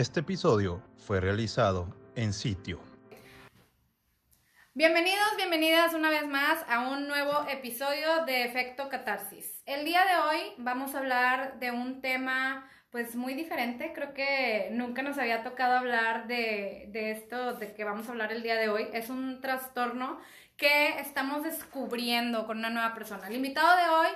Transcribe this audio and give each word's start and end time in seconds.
Este 0.00 0.20
episodio 0.20 0.82
fue 0.96 1.20
realizado 1.20 1.94
en 2.16 2.32
sitio. 2.32 2.80
Bienvenidos, 4.72 5.36
bienvenidas 5.36 5.92
una 5.92 6.08
vez 6.08 6.26
más 6.26 6.64
a 6.70 6.88
un 6.88 7.06
nuevo 7.06 7.46
episodio 7.50 8.24
de 8.24 8.46
Efecto 8.46 8.88
Catarsis. 8.88 9.62
El 9.66 9.84
día 9.84 10.00
de 10.06 10.16
hoy 10.16 10.54
vamos 10.56 10.94
a 10.94 11.00
hablar 11.00 11.58
de 11.60 11.70
un 11.70 12.00
tema 12.00 12.66
pues 12.88 13.14
muy 13.14 13.34
diferente. 13.34 13.92
Creo 13.94 14.14
que 14.14 14.70
nunca 14.72 15.02
nos 15.02 15.18
había 15.18 15.42
tocado 15.42 15.76
hablar 15.76 16.26
de, 16.28 16.86
de 16.92 17.10
esto 17.10 17.52
de 17.52 17.74
que 17.74 17.84
vamos 17.84 18.08
a 18.08 18.12
hablar 18.12 18.32
el 18.32 18.42
día 18.42 18.56
de 18.56 18.70
hoy. 18.70 18.88
Es 18.94 19.10
un 19.10 19.42
trastorno 19.42 20.18
que 20.56 20.98
estamos 20.98 21.42
descubriendo 21.42 22.46
con 22.46 22.56
una 22.56 22.70
nueva 22.70 22.94
persona. 22.94 23.28
El 23.28 23.36
invitado 23.36 23.76
de 23.76 23.88
hoy 23.90 24.08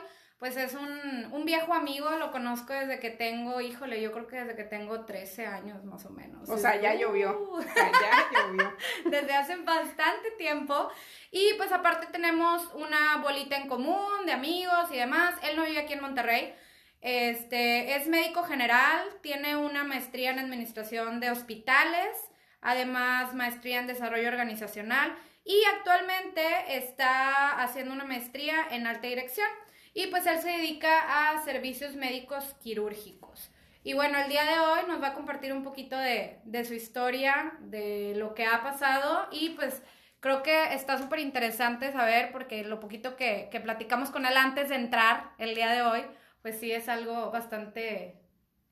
pues 0.45 0.59
es 0.59 0.75
un, 0.75 1.33
un, 1.33 1.47
viejo 1.47 1.73
amigo, 1.73 2.11
lo 2.19 2.31
conozco 2.31 2.75
desde 2.75 3.01
que 3.01 3.09
tengo, 3.09 3.63
híjole, 3.63 4.03
yo 4.03 4.13
creo 4.13 4.27
que 4.27 4.37
desde 4.37 4.55
que 4.55 4.65
tengo 4.65 5.07
13 5.07 5.47
años 5.47 5.83
más 5.87 6.05
o 6.05 6.11
menos. 6.11 6.47
O 6.51 6.59
sea, 6.59 6.79
ya 6.79 6.93
llovió. 6.93 7.31
Uh. 7.51 7.63
ya 7.63 8.29
llovió. 8.31 8.77
desde 9.07 9.33
hace 9.33 9.57
bastante 9.57 10.33
tiempo. 10.37 10.91
Y 11.31 11.55
pues 11.57 11.73
aparte 11.73 12.09
tenemos 12.13 12.61
una 12.75 13.17
bolita 13.23 13.57
en 13.57 13.69
común 13.69 14.27
de 14.27 14.33
amigos 14.33 14.91
y 14.93 14.97
demás. 14.97 15.35
Él 15.45 15.57
no 15.57 15.65
vive 15.65 15.79
aquí 15.79 15.95
en 15.95 16.03
Monterrey. 16.03 16.55
Este, 17.01 17.97
es 17.97 18.07
médico 18.07 18.43
general, 18.43 19.01
tiene 19.23 19.57
una 19.57 19.83
maestría 19.83 20.31
en 20.31 20.41
administración 20.41 21.21
de 21.21 21.31
hospitales, 21.31 22.19
además 22.61 23.33
maestría 23.33 23.81
en 23.81 23.87
desarrollo 23.87 24.29
organizacional 24.29 25.17
y 25.43 25.63
actualmente 25.77 26.77
está 26.77 27.63
haciendo 27.63 27.95
una 27.95 28.05
maestría 28.05 28.57
en 28.71 28.87
alta 28.87 29.07
dirección. 29.07 29.49
Y 29.95 30.09
pues 30.09 30.27
él 30.27 30.41
se 30.41 30.51
dedica 30.51 31.31
a 31.31 31.43
servicios 31.45 31.95
médicos 31.95 32.55
quirúrgicos. 32.61 33.51
Y 33.85 33.93
bueno, 33.93 34.19
el 34.19 34.31
día 34.31 34.45
de 34.45 34.59
hoy 34.59 34.81
nos 34.89 35.01
va 35.01 35.09
a 35.09 35.15
compartir 35.15 35.53
un 35.53 35.63
poquito 35.63 35.97
de, 35.97 36.41
su 36.65 36.75
historia, 36.75 37.53
de 37.61 38.15
lo 38.17 38.35
que 38.35 38.47
ha 38.47 38.63
pasado 38.63 39.29
y 39.31 39.51
pues 39.51 39.83
creo 40.21 40.43
que 40.43 40.73
está 40.73 40.97
súper 40.97 41.19
interesante 41.19 41.93
saber 41.93 42.33
porque 42.33 42.65
lo 42.65 42.81
poquito 42.81 43.15
que, 43.15 43.51
platicamos 43.63 44.11
con 44.11 44.25
él 44.25 44.39
antes 44.39 44.71
de 44.71 44.77
entrar 44.77 45.33
el 45.37 45.55
día 45.55 45.71
de 45.71 45.83
hoy, 45.83 46.01
pues 46.41 46.59
sí 46.59 46.73
es 46.73 46.89
algo 46.89 47.31
bastante 47.31 48.23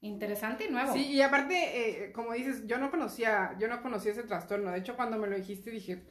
interesante 0.00 0.64
y 0.64 0.70
nuevo. 0.70 0.94
Sí, 0.94 1.06
y 1.08 1.20
aparte, 1.20 2.06
eh, 2.06 2.12
como 2.12 2.32
dices, 2.32 2.66
yo 2.66 2.78
no 2.78 2.90
conocía, 2.90 3.54
yo 3.58 3.68
no 3.68 3.82
conocía 3.82 4.12
ese 4.12 4.22
trastorno. 4.22 4.70
De 4.70 4.78
hecho, 4.78 4.96
cuando 4.96 5.18
me 5.18 5.28
lo 5.28 5.36
dijiste 5.36 5.70
dije, 5.70 6.02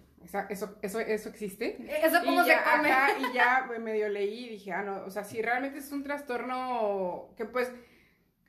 eso, 0.49 0.75
eso, 0.81 0.99
eso 0.99 1.29
existe. 1.29 1.77
Eso 2.03 2.23
como 2.23 2.43
se 2.43 2.53
come. 2.53 2.89
y 3.19 3.33
ya 3.33 3.69
medio 3.79 4.09
leí 4.09 4.45
y 4.45 4.49
dije, 4.49 4.71
ah, 4.71 4.83
no, 4.83 5.03
o 5.05 5.09
sea, 5.09 5.23
si 5.23 5.41
realmente 5.41 5.79
es 5.79 5.91
un 5.91 6.03
trastorno 6.03 7.33
que 7.37 7.45
pues, 7.45 7.71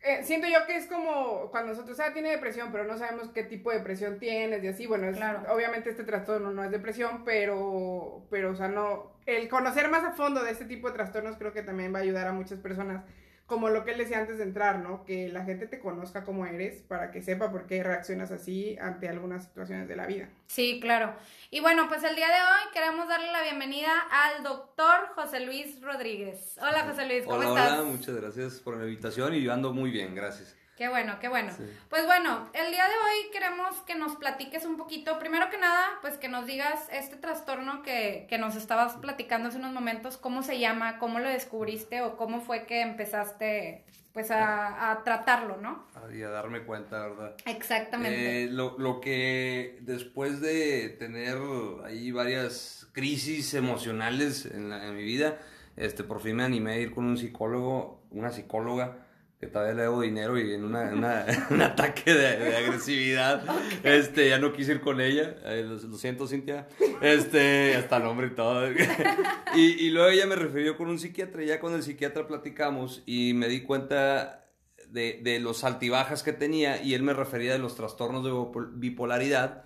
eh, 0.03 0.23
siento 0.25 0.49
yo 0.49 0.67
que 0.67 0.77
es 0.77 0.87
como 0.87 1.51
cuando 1.51 1.71
nosotros, 1.71 1.99
ah, 2.01 2.13
tiene 2.13 2.31
depresión, 2.31 2.71
pero 2.73 2.85
no 2.85 2.99
sabemos 2.99 3.31
qué 3.31 3.45
tipo 3.45 3.71
de 3.71 3.79
depresión 3.79 4.19
tienes 4.19 4.63
y 4.65 4.69
así, 4.69 4.87
bueno, 4.87 5.11
claro. 5.13 5.53
obviamente 5.53 5.91
este 5.91 6.05
trastorno 6.05 6.51
no 6.51 6.65
es 6.65 6.71
depresión, 6.71 7.25
pero, 7.25 8.27
pero, 8.31 8.51
o 8.51 8.57
sea, 8.57 8.69
no, 8.69 9.13
el 9.27 9.49
conocer 9.49 9.89
más 9.89 10.05
a 10.05 10.13
fondo 10.13 10.43
de 10.43 10.51
este 10.51 10.65
tipo 10.65 10.89
de 10.89 10.95
trastornos 10.95 11.37
creo 11.37 11.53
que 11.53 11.63
también 11.63 11.95
va 11.95 11.99
a 11.99 12.03
ayudar 12.03 12.27
a 12.27 12.33
muchas 12.33 12.59
personas 12.59 13.05
como 13.47 13.69
lo 13.69 13.85
que 13.85 13.93
él 13.93 13.99
decía 13.99 14.19
antes 14.19 14.39
de 14.39 14.45
entrar, 14.45 14.79
¿no? 14.79 15.05
Que 15.05 15.29
la 15.29 15.45
gente 15.45 15.67
te 15.67 15.79
conozca 15.79 16.25
como 16.25 16.47
eres 16.47 16.83
para 16.83 17.11
que 17.11 17.23
sepa 17.23 17.51
por 17.51 17.67
qué 17.67 17.83
reaccionas 17.83 18.31
así 18.31 18.79
ante 18.81 19.09
algunas 19.09 19.45
situaciones 19.45 19.89
de 19.89 19.97
la 19.97 20.07
vida. 20.07 20.29
Sí, 20.47 20.81
claro. 20.81 21.15
Y 21.51 21.61
bueno, 21.61 21.89
pues 21.89 22.03
el 22.05 22.17
día 22.17 22.29
de 22.29 22.35
hoy 22.35 22.73
queremos 22.73 23.09
darle 23.09 23.31
la 23.31 23.43
bienvenida 23.43 23.93
al 24.11 24.43
doctor 24.43 25.09
José 25.15 25.41
Luis 25.41 25.81
Rodríguez. 25.83 26.57
Hola 26.61 26.85
José 26.89 27.07
Luis, 27.07 27.25
¿cómo 27.25 27.43
estás? 27.43 27.73
Hola, 27.73 27.83
muchas 27.83 28.17
gracias 28.17 28.61
por 28.61 28.77
la 28.77 28.85
invitación 28.85 29.35
y 29.35 29.43
yo 29.43 29.53
ando 29.53 29.73
muy 29.73 29.91
bien, 29.91 30.15
gracias. 30.15 30.57
Qué 30.83 30.89
bueno, 30.89 31.17
qué 31.21 31.29
bueno. 31.29 31.53
Pues 31.89 32.07
bueno, 32.07 32.51
el 32.55 32.73
día 32.73 32.89
de 32.89 32.95
hoy 32.95 33.31
queremos 33.31 33.77
que 33.87 33.95
nos 33.95 34.17
platiques 34.17 34.65
un 34.65 34.77
poquito, 34.77 35.17
primero 35.21 35.49
que 35.49 35.57
nada, 35.57 35.87
pues 36.01 36.19
que 36.19 36.29
nos 36.29 36.45
digas 36.45 36.89
este 36.91 37.15
trastorno 37.15 37.85
que, 37.85 38.27
que 38.29 38.37
nos 38.37 38.57
estabas 38.57 38.95
platicando 38.95 39.49
hace 39.49 39.59
unos 39.59 39.73
momentos, 39.73 40.17
cómo 40.17 40.43
se 40.43 40.59
llama, 40.59 40.99
cómo 40.99 41.21
lo 41.21 41.29
descubriste 41.29 42.03
o 42.03 42.17
cómo 42.17 42.41
fue 42.41 42.67
que 42.67 42.81
empezaste 42.81 43.85
pues 44.13 44.33
a, 44.33 44.91
a 44.91 45.05
tratarlo, 45.05 45.57
¿no? 45.59 45.87
Y 46.13 46.21
a 46.23 46.31
darme 46.31 46.65
cuenta, 46.65 47.07
¿verdad? 47.07 47.37
Exactamente. 47.47 48.43
Eh, 48.43 48.51
lo, 48.51 48.77
lo 48.77 49.01
que 49.01 49.79
después 49.83 50.41
de 50.41 50.89
tener 50.89 51.39
ahí 51.85 52.11
varias 52.11 52.89
crisis 52.91 53.55
emocionales 53.55 54.47
en, 54.47 54.73
en 54.73 54.97
mi 54.97 55.05
vida, 55.05 55.39
este, 55.77 56.03
por 56.03 56.21
fin 56.21 56.35
me 56.35 56.43
animé 56.43 56.73
a 56.73 56.79
ir 56.79 56.93
con 56.93 57.05
un 57.05 57.17
psicólogo, 57.17 58.03
una 58.11 58.33
psicóloga, 58.33 59.02
que 59.43 59.49
todavía 59.49 59.75
le 59.75 59.83
debo 59.83 60.03
dinero 60.03 60.39
y 60.39 60.55
en 60.55 60.63
una, 60.63 60.93
un 61.51 61.63
ataque 61.63 62.15
de, 62.15 62.57
agresividad, 62.57 63.43
este, 63.83 64.29
ya 64.29 64.39
no 64.39 64.53
quise 64.53 64.71
ir 64.71 64.81
con 64.81 65.01
ella, 65.01 65.35
eh, 65.45 65.65
lo, 65.65 65.99
siento 65.99 66.29
Cintia, 66.29 66.69
este, 67.01 67.75
hasta 67.75 67.97
el 67.97 68.05
nombre 68.05 68.29
y 68.29 68.31
todo. 68.37 68.71
y, 69.57 69.61
y, 69.61 69.91
luego 69.91 70.11
ella 70.11 70.27
me 70.27 70.37
refirió 70.37 70.77
con 70.77 70.89
un 70.89 71.01
psiquiatra, 71.01 71.43
y 71.43 71.47
ya 71.47 71.59
con 71.59 71.75
el 71.75 71.83
psiquiatra 71.83 72.29
platicamos 72.29 73.03
y 73.05 73.35
me 73.35 73.49
di 73.49 73.63
cuenta 73.63 74.47
de, 74.87 75.19
de 75.25 75.41
los 75.41 75.65
altibajas 75.65 76.23
que 76.23 76.33
tenía 76.33 76.81
y 76.81 76.95
él 76.95 77.03
me 77.03 77.13
refería 77.13 77.53
de 77.53 77.59
los 77.59 77.75
trastornos 77.75 78.23
de 78.23 78.31
bipolaridad, 78.75 79.65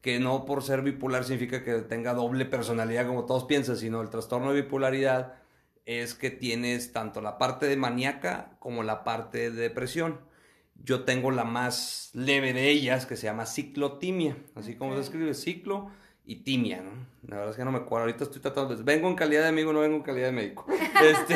que 0.00 0.18
no 0.20 0.46
por 0.46 0.62
ser 0.62 0.80
bipolar 0.80 1.24
significa 1.24 1.62
que 1.62 1.74
tenga 1.82 2.14
doble 2.14 2.46
personalidad 2.46 3.06
como 3.06 3.26
todos 3.26 3.44
piensan, 3.44 3.76
sino 3.76 4.00
el 4.00 4.08
trastorno 4.08 4.54
de 4.54 4.62
bipolaridad 4.62 5.34
es 5.88 6.14
que 6.14 6.30
tienes 6.30 6.92
tanto 6.92 7.22
la 7.22 7.38
parte 7.38 7.66
de 7.66 7.78
maníaca 7.78 8.50
como 8.58 8.82
la 8.82 9.04
parte 9.04 9.50
de 9.50 9.62
depresión. 9.62 10.20
Yo 10.84 11.04
tengo 11.04 11.30
la 11.30 11.44
más 11.44 12.10
leve 12.12 12.52
de 12.52 12.68
ellas, 12.68 13.06
que 13.06 13.16
se 13.16 13.22
llama 13.22 13.46
ciclotimia, 13.46 14.36
así 14.54 14.76
como 14.76 14.94
se 14.94 15.00
escribe 15.00 15.32
ciclo 15.32 15.90
y 16.26 16.44
timia, 16.44 16.82
¿no? 16.82 16.90
La 17.26 17.36
verdad 17.36 17.52
es 17.52 17.56
que 17.56 17.64
no 17.64 17.72
me 17.72 17.78
acuerdo, 17.78 18.04
ahorita 18.04 18.24
estoy 18.24 18.42
tratando 18.42 18.76
de... 18.76 18.82
Vengo 18.82 19.08
en 19.08 19.14
calidad 19.14 19.40
de 19.40 19.48
amigo, 19.48 19.72
no 19.72 19.80
vengo 19.80 19.96
en 19.96 20.02
calidad 20.02 20.26
de 20.26 20.32
médico. 20.32 20.66
Este, 21.02 21.34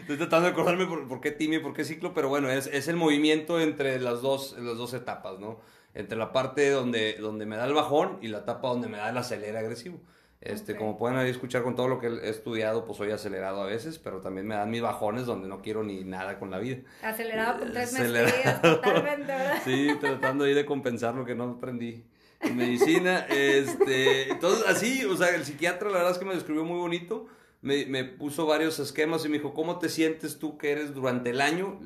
estoy 0.00 0.16
tratando 0.16 0.46
de 0.46 0.52
acordarme 0.52 0.86
por, 0.86 1.20
qué 1.20 1.30
timia 1.30 1.58
y 1.60 1.62
por 1.62 1.72
qué 1.72 1.84
ciclo, 1.84 2.14
pero 2.14 2.28
bueno, 2.28 2.50
es, 2.50 2.66
es, 2.66 2.88
el 2.88 2.96
movimiento 2.96 3.60
entre 3.60 4.00
las 4.00 4.22
dos, 4.22 4.56
las 4.58 4.76
dos 4.76 4.92
etapas, 4.92 5.38
¿no? 5.38 5.60
Entre 5.94 6.18
la 6.18 6.32
parte 6.32 6.68
donde, 6.70 7.14
donde 7.20 7.46
me 7.46 7.56
da 7.56 7.64
el 7.66 7.74
bajón 7.74 8.18
y 8.22 8.28
la 8.28 8.38
etapa 8.38 8.66
donde 8.68 8.88
me 8.88 8.96
da 8.96 9.10
el 9.10 9.18
acelera 9.18 9.60
agresivo. 9.60 10.00
Este, 10.44 10.76
Como 10.76 10.98
pueden 10.98 11.16
ahí 11.16 11.30
escuchar 11.30 11.62
con 11.62 11.74
todo 11.74 11.88
lo 11.88 11.98
que 11.98 12.08
he 12.08 12.28
estudiado, 12.28 12.84
pues 12.84 12.98
soy 12.98 13.10
acelerado 13.10 13.62
a 13.62 13.66
veces, 13.66 13.98
pero 13.98 14.20
también 14.20 14.46
me 14.46 14.54
dan 14.54 14.70
mis 14.70 14.82
bajones 14.82 15.24
donde 15.24 15.48
no 15.48 15.62
quiero 15.62 15.82
ni 15.82 16.04
nada 16.04 16.38
con 16.38 16.50
la 16.50 16.58
vida. 16.58 16.82
Acelerado 17.02 17.60
con 17.60 17.72
tres 17.72 17.90
totalmente, 18.60 19.26
¿verdad? 19.26 19.62
Sí, 19.64 19.88
tratando 19.98 20.44
ahí 20.44 20.52
de 20.52 20.66
compensar 20.66 21.14
lo 21.14 21.24
que 21.24 21.34
no 21.34 21.44
aprendí 21.44 22.04
en 22.40 22.56
medicina. 22.56 23.26
Este, 23.30 24.30
entonces, 24.30 24.66
así, 24.66 25.04
o 25.06 25.16
sea, 25.16 25.34
el 25.34 25.46
psiquiatra 25.46 25.88
la 25.88 25.96
verdad 25.96 26.12
es 26.12 26.18
que 26.18 26.26
me 26.26 26.34
describió 26.34 26.62
muy 26.64 26.78
bonito, 26.78 27.26
me, 27.62 27.86
me 27.86 28.04
puso 28.04 28.44
varios 28.44 28.78
esquemas 28.78 29.24
y 29.24 29.30
me 29.30 29.38
dijo, 29.38 29.54
¿cómo 29.54 29.78
te 29.78 29.88
sientes 29.88 30.38
tú 30.38 30.58
que 30.58 30.72
eres 30.72 30.94
durante 30.94 31.30
el 31.30 31.40
año? 31.40 31.80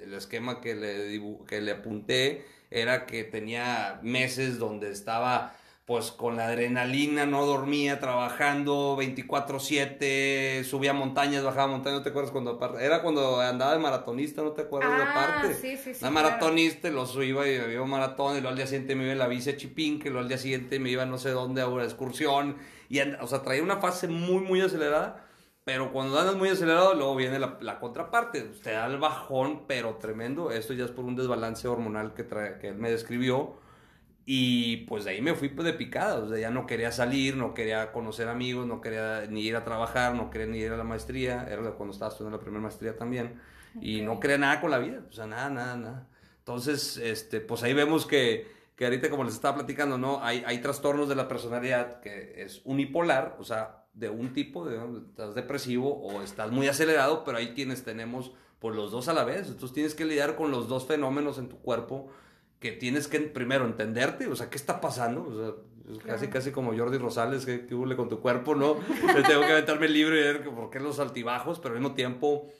El 0.00 0.14
esquema 0.14 0.60
que 0.60 0.76
le, 0.76 1.20
que 1.48 1.60
le 1.60 1.72
apunté 1.72 2.46
era 2.70 3.06
que 3.06 3.24
tenía 3.24 3.98
meses 4.02 4.58
donde 4.58 4.90
estaba 4.92 5.56
pues 5.86 6.10
con 6.10 6.36
la 6.36 6.48
adrenalina, 6.48 7.26
no 7.26 7.46
dormía, 7.46 8.00
trabajando 8.00 8.96
24/7, 8.96 10.64
subía 10.64 10.92
montañas, 10.92 11.44
bajaba 11.44 11.68
montañas, 11.68 12.00
¿no 12.00 12.02
te 12.02 12.08
acuerdas 12.10 12.32
cuando 12.32 12.58
era 12.80 13.02
cuando 13.02 13.40
andaba 13.40 13.72
de 13.72 13.78
maratonista, 13.78 14.42
no 14.42 14.50
te 14.50 14.62
acuerdas 14.62 14.98
de 14.98 15.04
ah, 15.04 15.14
parte? 15.14 15.54
Sí, 15.54 15.76
sí, 15.76 15.94
sí. 15.94 16.04
La 16.04 16.10
maratonista, 16.10 16.90
lo 16.90 17.22
iba 17.22 17.46
y 17.48 17.56
había 17.58 17.80
un 17.80 17.90
maratón, 17.90 18.32
y 18.32 18.40
luego 18.40 18.48
al 18.48 18.56
día 18.56 18.66
siguiente 18.66 18.96
me 18.96 19.04
iba 19.04 19.12
en 19.12 19.18
la 19.20 19.28
bici 19.28 19.50
a 19.50 19.56
Chipín, 19.56 20.00
que 20.00 20.10
luego 20.10 20.22
al 20.22 20.28
día 20.28 20.38
siguiente 20.38 20.80
me 20.80 20.90
iba 20.90 21.06
no 21.06 21.18
sé 21.18 21.30
dónde 21.30 21.62
a 21.62 21.68
una 21.68 21.84
excursión, 21.84 22.56
y 22.88 22.98
o 23.00 23.26
sea, 23.28 23.42
traía 23.42 23.62
una 23.62 23.76
fase 23.76 24.08
muy, 24.08 24.40
muy 24.40 24.60
acelerada, 24.60 25.24
pero 25.62 25.92
cuando 25.92 26.18
andas 26.18 26.34
muy 26.34 26.48
acelerado, 26.48 26.94
luego 26.94 27.14
viene 27.14 27.38
la, 27.38 27.58
la 27.60 27.78
contraparte, 27.78 28.40
te 28.40 28.72
da 28.72 28.86
el 28.86 28.98
bajón, 28.98 29.68
pero 29.68 29.94
tremendo, 30.00 30.50
esto 30.50 30.72
ya 30.72 30.84
es 30.84 30.90
por 30.90 31.04
un 31.04 31.14
desbalance 31.14 31.68
hormonal 31.68 32.12
que, 32.12 32.24
trae, 32.24 32.58
que 32.58 32.70
él 32.70 32.76
me 32.76 32.90
describió, 32.90 33.64
Y 34.28 34.78
pues 34.88 35.04
de 35.04 35.12
ahí 35.12 35.22
me 35.22 35.34
fui 35.34 35.48
pues, 35.48 35.64
de 35.64 35.72
picada, 35.72 36.16
o 36.16 36.28
sea, 36.28 36.36
ya 36.36 36.50
no 36.50 36.66
quería 36.66 36.90
salir, 36.90 37.36
no 37.36 37.54
quería 37.54 37.92
conocer 37.92 38.26
amigos, 38.26 38.66
no 38.66 38.80
quería 38.80 39.24
ni 39.30 39.42
ir 39.42 39.54
a 39.54 39.62
trabajar, 39.62 40.16
no 40.16 40.30
quería 40.30 40.48
ni 40.48 40.58
ir 40.58 40.72
a 40.72 40.76
la 40.76 40.82
maestría, 40.82 41.46
era 41.48 41.62
cuando 41.70 41.92
estaba 41.92 42.10
estudiando 42.10 42.36
la 42.36 42.42
primera 42.42 42.60
maestría 42.60 42.96
también, 42.96 43.40
y 43.80 44.00
no 44.00 44.18
quería 44.18 44.36
nada 44.36 44.60
con 44.60 44.72
la 44.72 44.78
vida, 44.78 45.02
o 45.08 45.12
sea, 45.12 45.28
nada, 45.28 45.48
nada, 45.48 45.76
nada. 45.76 46.08
Entonces, 46.38 46.96
este, 46.96 47.40
pues 47.40 47.62
ahí 47.62 47.72
vemos 47.72 48.04
que, 48.04 48.50
que 48.74 48.86
ahorita 48.86 49.10
como 49.10 49.22
les 49.22 49.34
estaba 49.34 49.58
platicando, 49.58 49.96
¿no? 49.96 50.20
Hay, 50.24 50.42
hay 50.44 50.58
trastornos 50.58 51.08
de 51.08 51.14
la 51.14 51.28
personalidad 51.28 52.00
que 52.00 52.42
es 52.42 52.62
unipolar, 52.64 53.36
o 53.38 53.44
sea, 53.44 53.84
de 53.94 54.10
un 54.10 54.32
tipo, 54.32 54.66
de, 54.66 54.76
estás 55.08 55.36
depresivo 55.36 56.00
o 56.00 56.20
estás 56.22 56.50
muy 56.50 56.66
acelerado, 56.66 57.22
pero 57.22 57.38
hay 57.38 57.54
quienes 57.54 57.84
tenemos 57.84 58.30
por 58.58 58.72
pues, 58.72 58.76
los 58.76 58.90
dos 58.90 59.06
a 59.06 59.12
la 59.12 59.22
vez, 59.22 59.46
entonces 59.46 59.72
tienes 59.72 59.94
que 59.94 60.04
lidiar 60.04 60.34
con 60.34 60.50
los 60.50 60.66
dos 60.66 60.84
fenómenos 60.84 61.38
en 61.38 61.48
tu 61.48 61.58
cuerpo 61.58 62.10
que 62.58 62.72
tienes 62.72 63.08
que 63.08 63.20
primero 63.20 63.66
entenderte, 63.66 64.26
o 64.26 64.36
sea, 64.36 64.50
¿qué 64.50 64.56
está 64.56 64.80
pasando? 64.80 65.22
O 65.24 65.34
sea, 65.34 65.98
casi, 66.04 66.28
casi 66.28 66.52
como 66.52 66.76
Jordi 66.76 66.98
Rosales, 66.98 67.44
que, 67.44 67.66
que 67.66 67.74
hule 67.74 67.96
con 67.96 68.08
tu 68.08 68.20
cuerpo, 68.20 68.54
¿no? 68.54 68.74
tengo 69.28 69.40
que 69.42 69.52
aventarme 69.52 69.86
el 69.86 69.92
libro 69.92 70.16
y 70.16 70.22
ver 70.22 70.44
por 70.44 70.70
qué 70.70 70.80
los 70.80 70.98
altibajos, 70.98 71.58
pero 71.60 71.74
al 71.74 71.80
mismo 71.80 71.94
tiempo, 71.94 72.50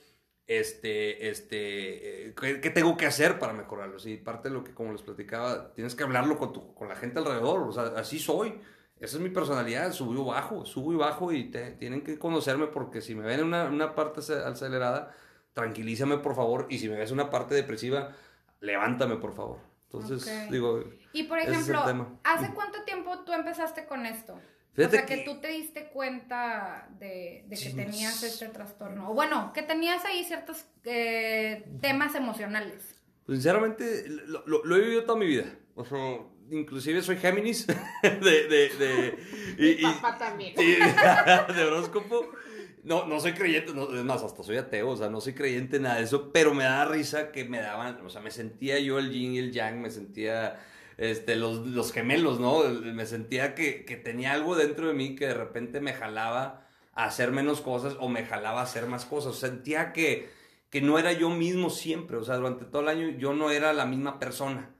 este, 0.46 1.28
este, 1.28 2.28
eh, 2.28 2.34
¿qué, 2.34 2.70
tengo 2.70 2.96
que 2.96 3.06
hacer 3.06 3.38
para 3.38 3.52
mejorarlo? 3.52 3.98
Sí, 3.98 4.16
parte 4.16 4.48
de 4.48 4.54
lo 4.54 4.64
que, 4.64 4.74
como 4.74 4.92
les 4.92 5.02
platicaba, 5.02 5.72
tienes 5.72 5.94
que 5.94 6.04
hablarlo 6.04 6.38
con, 6.38 6.52
tu, 6.52 6.74
con 6.74 6.88
la 6.88 6.96
gente 6.96 7.18
alrededor, 7.18 7.62
o 7.62 7.72
sea, 7.72 7.92
así 7.96 8.18
soy. 8.18 8.54
Esa 8.98 9.16
es 9.16 9.22
mi 9.22 9.28
personalidad, 9.28 9.92
subo 9.92 10.14
y 10.14 10.26
bajo, 10.26 10.64
subo 10.64 10.92
y 10.92 10.96
bajo 10.96 11.30
y 11.30 11.50
tienen 11.78 12.02
que 12.02 12.18
conocerme 12.18 12.66
porque 12.66 13.02
si 13.02 13.14
me 13.14 13.26
ven 13.26 13.40
en 13.40 13.46
una, 13.46 13.64
una 13.64 13.94
parte 13.94 14.20
acelerada, 14.20 15.14
tranquilízame 15.52 16.16
por 16.18 16.34
favor 16.34 16.66
y 16.70 16.78
si 16.78 16.88
me 16.88 16.96
ves 16.96 17.10
una 17.10 17.28
parte 17.28 17.54
depresiva, 17.54 18.12
levántame 18.60 19.16
por 19.16 19.34
favor. 19.34 19.75
Entonces, 19.92 20.50
digo. 20.50 20.84
Y 21.12 21.24
por 21.24 21.38
ejemplo, 21.38 22.18
¿hace 22.24 22.52
cuánto 22.54 22.82
tiempo 22.84 23.20
tú 23.24 23.32
empezaste 23.32 23.86
con 23.86 24.04
esto? 24.06 24.34
o 24.34 24.90
sea, 24.90 25.06
que, 25.06 25.18
tú 25.18 25.40
te 25.40 25.48
diste 25.48 25.88
cuenta 25.88 26.88
de, 26.98 27.46
que 27.48 27.70
tenías 27.70 28.22
este 28.22 28.48
trastorno. 28.48 29.10
O 29.10 29.14
bueno, 29.14 29.52
que 29.54 29.62
tenías 29.62 30.04
ahí 30.04 30.22
ciertos 30.24 30.66
eh, 30.84 31.66
temas 31.80 32.14
emocionales. 32.14 32.94
Pues, 33.24 33.38
sinceramente, 33.38 34.04
lo, 34.06 34.76
he 34.76 34.80
vivido 34.80 35.04
toda 35.04 35.18
mi 35.18 35.26
vida. 35.26 35.46
O 35.74 35.84
sea, 35.84 36.18
inclusive 36.50 37.00
soy 37.02 37.16
Géminis 37.16 37.66
de... 38.02 38.48
de, 38.48 38.68
de 38.68 39.18
y, 39.58 39.82
papá 39.82 40.18
también. 40.18 40.54
de 40.56 41.64
horóscopo. 41.64 42.28
No, 42.86 43.04
no 43.04 43.18
soy 43.18 43.32
creyente, 43.32 43.74
no, 43.74 43.92
es 43.92 44.04
más, 44.04 44.22
hasta 44.22 44.44
soy 44.44 44.58
ateo, 44.58 44.90
o 44.90 44.96
sea, 44.96 45.10
no 45.10 45.20
soy 45.20 45.34
creyente 45.34 45.76
en 45.76 45.82
nada 45.82 45.96
de 45.96 46.04
eso, 46.04 46.30
pero 46.32 46.54
me 46.54 46.62
da 46.62 46.84
risa 46.84 47.32
que 47.32 47.44
me 47.44 47.58
daban, 47.58 48.00
o 48.06 48.08
sea, 48.08 48.20
me 48.20 48.30
sentía 48.30 48.78
yo 48.78 49.00
el 49.00 49.10
yin 49.10 49.34
y 49.34 49.38
el 49.38 49.50
yang, 49.50 49.80
me 49.80 49.90
sentía 49.90 50.60
este, 50.96 51.34
los, 51.34 51.66
los 51.66 51.92
gemelos, 51.92 52.38
¿no? 52.38 52.62
Me 52.62 53.04
sentía 53.04 53.56
que, 53.56 53.84
que, 53.84 53.96
tenía 53.96 54.32
algo 54.32 54.54
dentro 54.54 54.86
de 54.86 54.94
mí 54.94 55.16
que 55.16 55.26
de 55.26 55.34
repente 55.34 55.80
me 55.80 55.94
jalaba 55.94 56.64
a 56.94 57.04
hacer 57.06 57.32
menos 57.32 57.60
cosas 57.60 57.96
o 57.98 58.08
me 58.08 58.24
jalaba 58.24 58.60
a 58.60 58.64
hacer 58.64 58.86
más 58.86 59.04
cosas. 59.04 59.34
Sentía 59.34 59.92
que, 59.92 60.30
que 60.70 60.80
no 60.80 60.98
era 60.98 61.12
yo 61.12 61.28
mismo 61.28 61.70
siempre, 61.70 62.16
o 62.16 62.24
sea, 62.24 62.36
durante 62.36 62.66
todo 62.66 62.82
el 62.82 62.88
año 62.88 63.08
yo 63.18 63.34
no 63.34 63.50
era 63.50 63.72
la 63.72 63.84
misma 63.84 64.20
persona. 64.20 64.70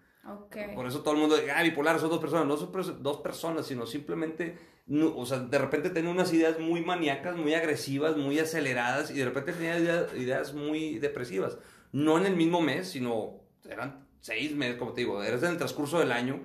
Okay. 0.47 0.75
Por 0.75 0.87
eso 0.87 1.02
todo 1.02 1.14
el 1.14 1.20
mundo, 1.20 1.37
ah, 1.55 1.62
bipolar 1.62 2.00
son 2.00 2.11
dos 2.11 2.20
personas, 2.20 2.47
no 2.47 2.56
son 2.56 3.02
dos 3.02 3.17
personas, 3.19 3.67
sino 3.67 3.85
simplemente 3.85 4.56
o 4.88 5.27
sea, 5.27 5.41
de 5.41 5.59
repente 5.59 5.91
tenía 5.91 6.11
unas 6.11 6.33
ideas 6.33 6.61
muy 6.61 6.81
maníacas, 6.85 7.37
muy 7.37 7.55
agresivas, 7.55 8.17
muy 8.17 8.38
aceleradas 8.38 9.11
y 9.11 9.15
de 9.15 9.25
repente 9.25 9.53
tenía 9.53 9.79
ideas, 10.17 10.55
muy 10.55 10.99
depresivas. 10.99 11.59
No 11.93 12.19
en 12.19 12.27
el 12.27 12.37
mismo 12.37 12.61
mes, 12.61 12.88
sino 12.88 13.41
eran 13.69 14.06
seis 14.21 14.55
meses, 14.55 14.77
como 14.77 14.93
te 14.93 15.00
digo, 15.00 15.23
eres 15.23 15.43
en 15.43 15.50
el 15.50 15.56
transcurso 15.56 15.99
del 15.99 16.12
año, 16.12 16.41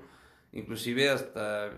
inclusive 0.54 1.10
hasta 1.10 1.72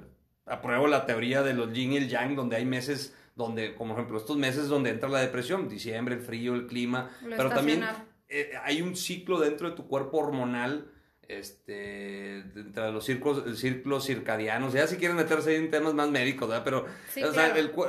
apruebo 0.46 0.88
la 0.88 1.06
teoría 1.06 1.44
de 1.44 1.54
los 1.54 1.74
yin 1.74 1.94
y 1.94 1.98
el 1.98 2.10
yang, 2.10 2.36
donde 2.36 2.56
hay 2.56 2.66
meses 2.66 3.14
donde, 3.36 3.76
como 3.76 3.94
ejemplo, 3.94 4.18
estos 4.18 4.38
meses 4.38 4.68
donde 4.68 4.92
entra 4.92 5.10
la 5.10 5.20
depresión, 5.20 5.68
diciembre, 5.68 6.16
el 6.16 6.22
frío, 6.22 6.54
el 6.54 6.68
clima, 6.68 7.10
pero 7.36 7.50
también 7.50 7.84
eh, 8.30 8.52
hay 8.64 8.82
un 8.82 8.96
ciclo 8.96 9.40
dentro 9.40 9.70
de 9.70 9.76
tu 9.76 9.88
cuerpo 9.88 10.18
hormonal 10.18 10.93
este, 11.28 12.40
entre 12.40 12.92
los 12.92 13.06
círculos, 13.06 13.58
círculos 13.58 14.06
circadianos, 14.06 14.74
ya 14.74 14.88
si 14.88 14.98
quieren 14.98 15.18
meterse 15.18 15.56
en 15.56 15.72
temas 15.72 15.94
más 15.94 16.10
médicos, 16.10 16.50
¿verdad? 16.50 16.64
Pero 16.64 16.86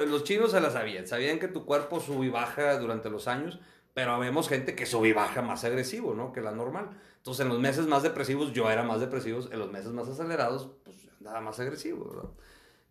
los 0.07 0.25
chinos 0.25 0.53
se 0.53 0.61
la 0.61 0.71
sabían, 0.71 1.07
sabían 1.07 1.39
que 1.39 1.49
tu 1.49 1.65
cuerpo 1.65 2.01
sube 2.01 2.27
y 2.27 2.31
baja 2.31 2.79
durante 2.79 3.11
los 3.11 3.29
años, 3.29 3.59
pero 3.93 4.19
vemos 4.19 4.49
gente 4.49 4.75
que 4.75 4.87
sube 4.87 5.09
y 5.09 5.13
baja 5.13 5.43
más 5.43 5.65
agresivo, 5.65 6.15
¿no? 6.15 6.33
Que 6.33 6.41
la 6.41 6.53
normal. 6.53 6.91
Entonces, 7.17 7.45
en 7.45 7.49
los 7.49 7.61
meses 7.61 7.87
más 7.87 8.03
depresivos 8.03 8.53
yo 8.53 8.71
era 8.71 8.83
más 8.83 9.01
depresivo, 9.01 9.41
en 9.51 9.59
los 9.59 9.71
meses 9.71 9.93
más 9.93 10.09
acelerados, 10.09 10.71
pues 10.85 10.97
andaba 11.19 11.41
más 11.41 11.59
agresivo, 11.61 12.11
¿verdad? 12.11 12.31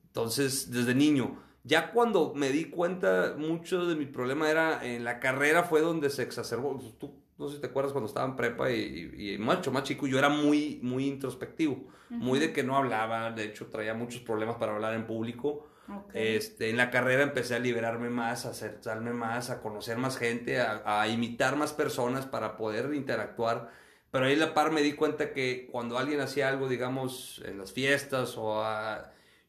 Entonces, 0.08 0.72
desde 0.72 0.96
niño, 0.96 1.40
ya 1.64 1.92
cuando 1.92 2.34
me 2.36 2.50
di 2.50 2.66
cuenta, 2.66 3.36
mucho 3.38 3.86
de 3.86 3.96
mi 3.96 4.06
problema 4.06 4.50
era 4.50 4.86
en 4.86 5.04
la 5.04 5.20
carrera 5.20 5.64
fue 5.64 5.82
donde 5.82 6.10
se 6.10 6.24
exacerbó. 6.24 6.78
Pues, 6.78 6.98
tú 6.98 7.23
no 7.44 7.50
sé 7.50 7.56
si 7.56 7.62
te 7.62 7.68
acuerdas 7.68 7.92
cuando 7.92 8.08
estaba 8.08 8.26
en 8.26 8.36
prepa 8.36 8.72
y, 8.72 9.14
y, 9.18 9.38
mucho 9.38 9.72
más 9.72 9.84
chico, 9.84 10.08
yo 10.08 10.18
era 10.18 10.30
muy, 10.30 10.80
muy 10.82 11.06
introspectivo, 11.08 11.84
muy 12.10 12.40
de 12.40 12.54
que 12.54 12.64
no 12.64 12.78
hablaba, 12.78 13.32
de 13.32 13.46
hecho 13.46 13.68
traía 13.68 13.94
muchos 13.94 14.22
problemas 14.22 14.58
para 14.58 14.74
hablar 14.74 14.94
en 14.94 15.06
público. 15.06 15.68
Este, 16.14 16.70
en 16.70 16.78
la 16.78 16.90
carrera 16.90 17.24
empecé 17.24 17.56
a 17.56 17.60
liberarme 17.60 18.10
más, 18.10 18.46
a 18.46 18.52
acercarme 18.52 19.12
más, 19.12 19.50
a 19.50 19.62
conocer 19.62 19.98
más 19.98 20.18
gente, 20.18 20.62
a, 20.62 21.08
imitar 21.08 21.56
más 21.58 21.74
personas 21.74 22.26
para 22.26 22.56
poder 22.56 22.94
interactuar. 22.94 23.70
Pero 24.10 24.26
ahí 24.26 24.36
la 24.36 24.54
par 24.54 24.72
me 24.72 24.82
di 24.82 24.94
cuenta 24.94 25.34
que 25.34 25.68
cuando 25.72 25.98
alguien 25.98 26.22
hacía 26.22 26.48
algo, 26.48 26.70
digamos, 26.70 27.42
en 27.46 27.58
las 27.58 27.74
fiestas 27.74 28.36
o 28.38 28.64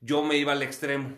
yo 0.00 0.22
me 0.22 0.36
iba 0.36 0.52
al 0.52 0.62
extremo. 0.62 1.16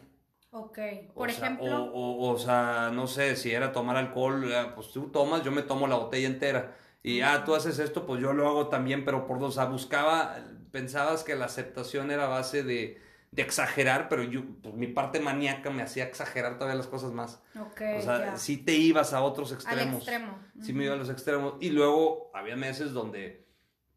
Ok, 0.58 0.78
por 1.14 1.28
ejemplo. 1.28 1.84
O, 1.92 2.30
o, 2.30 2.38
sea, 2.38 2.90
no 2.90 3.06
sé, 3.06 3.36
si 3.36 3.52
era 3.52 3.72
tomar 3.72 3.98
alcohol, 3.98 4.50
pues 4.74 4.90
tú 4.90 5.08
tomas, 5.08 5.42
yo 5.42 5.52
me 5.52 5.60
tomo 5.60 5.86
la 5.86 5.96
botella 5.96 6.26
entera. 6.26 6.74
Y, 7.02 7.20
ah, 7.20 7.44
tú 7.44 7.54
haces 7.54 7.78
esto, 7.78 8.06
pues 8.06 8.22
yo 8.22 8.32
lo 8.32 8.48
hago 8.48 8.68
también, 8.68 9.04
pero 9.04 9.26
por 9.26 9.38
dos. 9.38 9.50
O 9.50 9.60
sea, 9.60 9.66
buscaba, 9.66 10.38
pensabas 10.72 11.24
que 11.24 11.34
la 11.34 11.44
aceptación 11.44 12.10
era 12.10 12.26
base 12.26 12.62
de, 12.62 12.98
de 13.32 13.42
exagerar, 13.42 14.08
pero 14.08 14.22
yo, 14.22 14.44
pues, 14.62 14.74
mi 14.74 14.86
parte 14.86 15.20
maníaca 15.20 15.68
me 15.68 15.82
hacía 15.82 16.04
exagerar 16.04 16.54
todavía 16.54 16.76
las 16.76 16.86
cosas 16.86 17.12
más. 17.12 17.42
Ok. 17.60 17.82
O 17.98 18.00
sea, 18.00 18.38
si 18.38 18.56
te 18.56 18.72
ibas 18.72 19.12
a 19.12 19.20
otros 19.20 19.52
extremos. 19.52 19.86
Al 19.86 19.96
extremo. 19.96 20.38
Sí 20.62 20.72
me 20.72 20.84
iba 20.84 20.94
a 20.94 20.96
los 20.96 21.10
extremos. 21.10 21.56
Y 21.60 21.68
luego 21.68 22.30
había 22.32 22.56
meses 22.56 22.94
donde, 22.94 23.46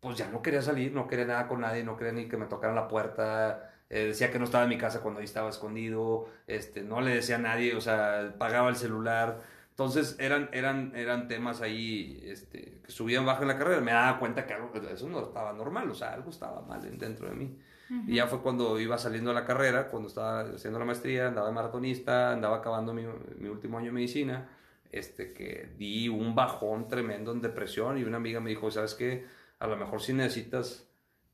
pues 0.02 0.18
ya 0.18 0.28
no 0.28 0.42
quería 0.42 0.62
salir, 0.62 0.92
no 0.92 1.08
quería 1.08 1.26
nada 1.26 1.48
con 1.48 1.62
nadie, 1.62 1.86
no 1.86 1.96
quería 1.96 2.12
ni 2.12 2.28
que 2.28 2.36
me 2.36 2.48
tocaran 2.48 2.76
la 2.76 2.90
puerta 2.90 3.70
eh, 3.90 4.06
decía 4.06 4.32
que 4.32 4.38
no 4.38 4.46
estaba 4.46 4.64
en 4.66 4.70
mi 4.70 4.78
casa 4.78 5.02
cuando 5.02 5.20
ahí 5.20 5.26
estaba 5.26 5.50
escondido, 5.50 6.28
este, 6.46 6.84
no 6.84 7.02
le 7.02 7.16
decía 7.16 7.36
a 7.36 7.40
nadie, 7.40 7.76
o 7.76 7.82
sea, 7.82 8.36
pagaba 8.38 8.70
el 8.70 8.76
celular. 8.76 9.42
Entonces 9.72 10.16
eran, 10.20 10.50
eran, 10.52 10.94
eran 10.96 11.28
temas 11.28 11.62
ahí 11.62 12.22
este, 12.24 12.82
que 12.84 12.92
subían 12.92 13.26
bajo 13.26 13.42
en 13.44 13.48
la 13.48 13.58
carrera. 13.58 13.82
Me 13.82 13.92
daba 13.92 14.20
cuenta 14.20 14.46
que 14.46 14.54
algo, 14.54 14.72
eso 14.76 15.10
no 15.10 15.22
estaba 15.24 15.54
normal, 15.54 15.90
o 15.90 15.96
sea, 15.96 16.14
algo 16.14 16.30
estaba 16.30 16.62
mal 16.62 16.82
dentro 16.98 17.30
de 17.30 17.36
mí. 17.36 17.58
Y 18.06 18.18
ya 18.18 18.28
fue 18.28 18.44
cuando 18.44 18.80
iba 18.80 19.00
saliendo 19.00 19.32
a 19.32 19.34
la 19.34 19.46
carrera, 19.46 19.88
cuando 19.88 20.10
estaba 20.10 20.42
haciendo 20.42 20.78
la 20.78 20.86
maestría, 20.86 21.30
andaba 21.30 21.48
de 21.48 21.54
maratonista, 21.54 22.34
andaba 22.34 22.58
acabando 22.58 22.94
mi, 22.94 23.04
mi 23.40 23.50
último 23.50 23.80
año 23.80 23.88
de 23.88 23.94
medicina, 23.94 24.48
este, 24.92 25.34
que 25.34 25.72
di 25.76 26.08
un 26.08 26.36
bajón 26.36 26.88
tremendo 26.88 27.32
en 27.32 27.42
depresión 27.42 27.98
y 27.98 28.04
una 28.04 28.18
amiga 28.18 28.40
me 28.42 28.52
dijo, 28.52 28.70
¿sabes 28.70 28.94
qué? 28.94 29.26
A 29.58 29.66
lo 29.66 29.76
mejor 29.76 30.04
si 30.04 30.14
necesitas 30.14 30.89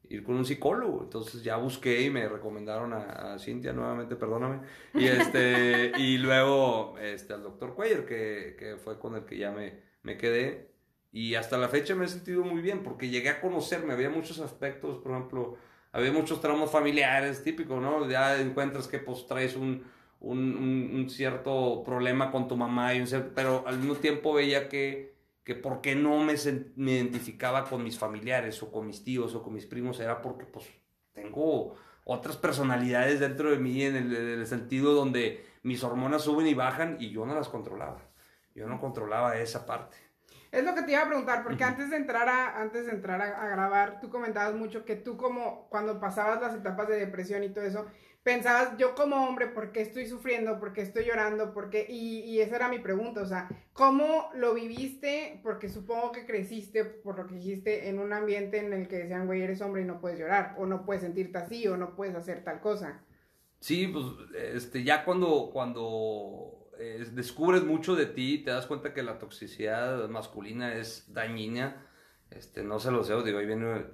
ir 0.09 0.23
con 0.23 0.35
un 0.35 0.45
psicólogo. 0.45 1.03
Entonces 1.03 1.43
ya 1.43 1.57
busqué 1.57 2.01
y 2.01 2.09
me 2.09 2.27
recomendaron 2.27 2.93
a, 2.93 3.37
Cintia 3.39 3.73
nuevamente, 3.73 4.15
perdóname. 4.15 4.59
Y, 4.93 5.05
este, 5.05 5.91
y 5.97 6.17
luego 6.17 6.97
este, 6.99 7.33
al 7.33 7.43
doctor 7.43 7.75
Cuellar, 7.75 8.05
que, 8.05 8.55
que, 8.57 8.77
fue 8.77 8.99
con 8.99 9.15
el 9.15 9.25
que 9.25 9.37
ya 9.37 9.51
me, 9.51 9.79
me 10.03 10.17
quedé. 10.17 10.71
Y 11.11 11.35
hasta 11.35 11.57
la 11.57 11.69
fecha 11.69 11.95
me 11.95 12.05
he 12.05 12.07
sentido 12.07 12.43
muy 12.43 12.61
bien 12.61 12.83
porque 12.83 13.09
llegué 13.09 13.29
a 13.29 13.41
conocerme. 13.41 13.93
Había 13.93 14.09
muchos 14.09 14.39
aspectos, 14.39 14.97
por 14.97 15.13
ejemplo, 15.13 15.57
había 15.91 16.11
muchos 16.11 16.41
tramos 16.41 16.71
familiares 16.71 17.41
típicos, 17.41 17.81
¿no? 17.81 18.09
Ya 18.09 18.39
encuentras 18.41 18.87
que 18.87 18.99
pues 18.99 19.25
traes 19.25 19.55
un, 19.55 19.85
un, 20.19 20.91
un, 20.93 21.09
cierto 21.09 21.83
problema 21.85 22.31
con 22.31 22.49
tu 22.49 22.57
mamá, 22.57 22.93
y 22.93 22.99
un 22.99 23.07
pero 23.33 23.63
al 23.65 23.77
mismo 23.77 23.95
tiempo 23.95 24.33
veía 24.33 24.67
que 24.67 25.14
que 25.45 25.53
por 25.53 25.79
qué 25.79 25.95
no 25.95 26.19
me, 26.19 26.33
me, 26.75 26.91
identificaba 26.93 27.63
con 27.65 27.83
mis 27.83 27.99
familiares 27.99 28.61
o 28.63 28.71
con 28.71 28.87
mis 28.87 29.03
tíos 29.03 29.35
o 29.35 29.43
con 29.43 29.53
mis 29.53 29.67
primos 29.67 29.99
era 29.99 30.21
porque 30.21 30.45
pues 30.45 30.65
tengo 31.13 31.75
otras 32.03 32.35
personalidades 32.35 33.19
dentro 33.19 33.51
de 33.51 33.57
mí 33.57 33.83
en 33.83 33.95
el, 33.95 34.45
sentido 34.47 34.93
donde 34.93 35.45
mis 35.61 35.83
hormonas 35.83 36.23
suben 36.23 36.47
y 36.47 36.55
bajan 36.55 36.97
y 36.99 37.11
yo 37.11 37.27
no 37.27 37.35
las 37.35 37.47
controlaba. 37.47 38.01
Yo 38.55 38.67
no 38.67 38.79
controlaba 38.79 39.37
esa 39.37 39.65
parte. 39.67 39.97
Es 40.51 40.63
lo 40.63 40.73
que 40.73 40.81
te 40.81 40.93
iba 40.93 41.03
a 41.03 41.07
preguntar, 41.07 41.43
porque 41.43 41.63
antes 41.63 41.89
de 41.89 41.97
entrar, 41.97 42.27
a, 42.27 42.59
antes 42.61 42.85
de 42.85 42.93
entrar 42.93 43.21
a, 43.21 43.47
grabar, 43.47 43.99
tú 43.99 44.09
comentabas 44.09 44.55
mucho 44.55 44.83
que 44.83 44.95
tú 44.95 45.15
como 45.15 45.67
cuando 45.69 45.99
pasabas 45.99 46.41
las 46.41 46.55
etapas 46.55 46.87
de 46.87 46.97
depresión 46.97 47.43
y 47.43 47.49
todo 47.49 47.65
eso, 47.65 47.85
pensabas, 48.25 48.75
yo 48.79 48.95
como 48.95 49.27
hombre, 49.27 49.45
¿por 49.45 49.71
qué 49.71 49.81
estoy 49.81 50.07
sufriendo? 50.07 50.59
¿Por 50.59 50.73
qué 50.73 50.81
estoy 50.81 51.05
llorando? 51.05 51.53
¿Por 51.53 51.69
qué? 51.69 51.85
Y, 51.87 52.21
y 52.21 52.41
esa 52.41 52.55
era 52.55 52.69
mi 52.69 52.79
pregunta, 52.79 53.21
o 53.21 53.25
sea, 53.27 53.47
¿cómo 53.71 54.31
lo 54.33 54.55
viviste? 54.55 55.39
Porque 55.43 55.69
supongo 55.69 56.11
que 56.11 56.25
creciste, 56.25 56.85
por 56.85 57.19
lo 57.19 57.27
que 57.27 57.35
dijiste, 57.35 57.87
en 57.87 57.99
un 57.99 58.13
ambiente 58.13 58.57
en 58.57 58.73
el 58.73 58.87
que 58.87 58.97
decían, 58.97 59.27
güey, 59.27 59.43
eres 59.43 59.61
hombre 59.61 59.83
y 59.83 59.85
no 59.85 60.01
puedes 60.01 60.17
llorar, 60.17 60.55
o 60.57 60.65
no 60.65 60.85
puedes 60.85 61.03
sentirte 61.03 61.37
así, 61.37 61.67
o 61.67 61.77
no 61.77 61.95
puedes 61.95 62.15
hacer 62.15 62.43
tal 62.43 62.61
cosa. 62.61 63.03
Sí, 63.59 63.85
pues, 63.87 64.05
este, 64.55 64.83
ya 64.83 65.05
cuando, 65.05 65.51
cuando 65.53 66.71
eh, 66.79 67.05
descubres 67.13 67.63
mucho 67.63 67.95
de 67.95 68.07
ti, 68.07 68.39
te 68.39 68.49
das 68.49 68.65
cuenta 68.65 68.95
que 68.95 69.03
la 69.03 69.19
toxicidad 69.19 70.09
masculina 70.09 70.73
es 70.73 71.13
dañina, 71.13 71.85
este, 72.31 72.63
no 72.63 72.79
se 72.79 72.89
lo 72.89 73.03
sé, 73.03 73.13
digo, 73.23 73.37
ahí 73.37 73.45
viene 73.45 73.85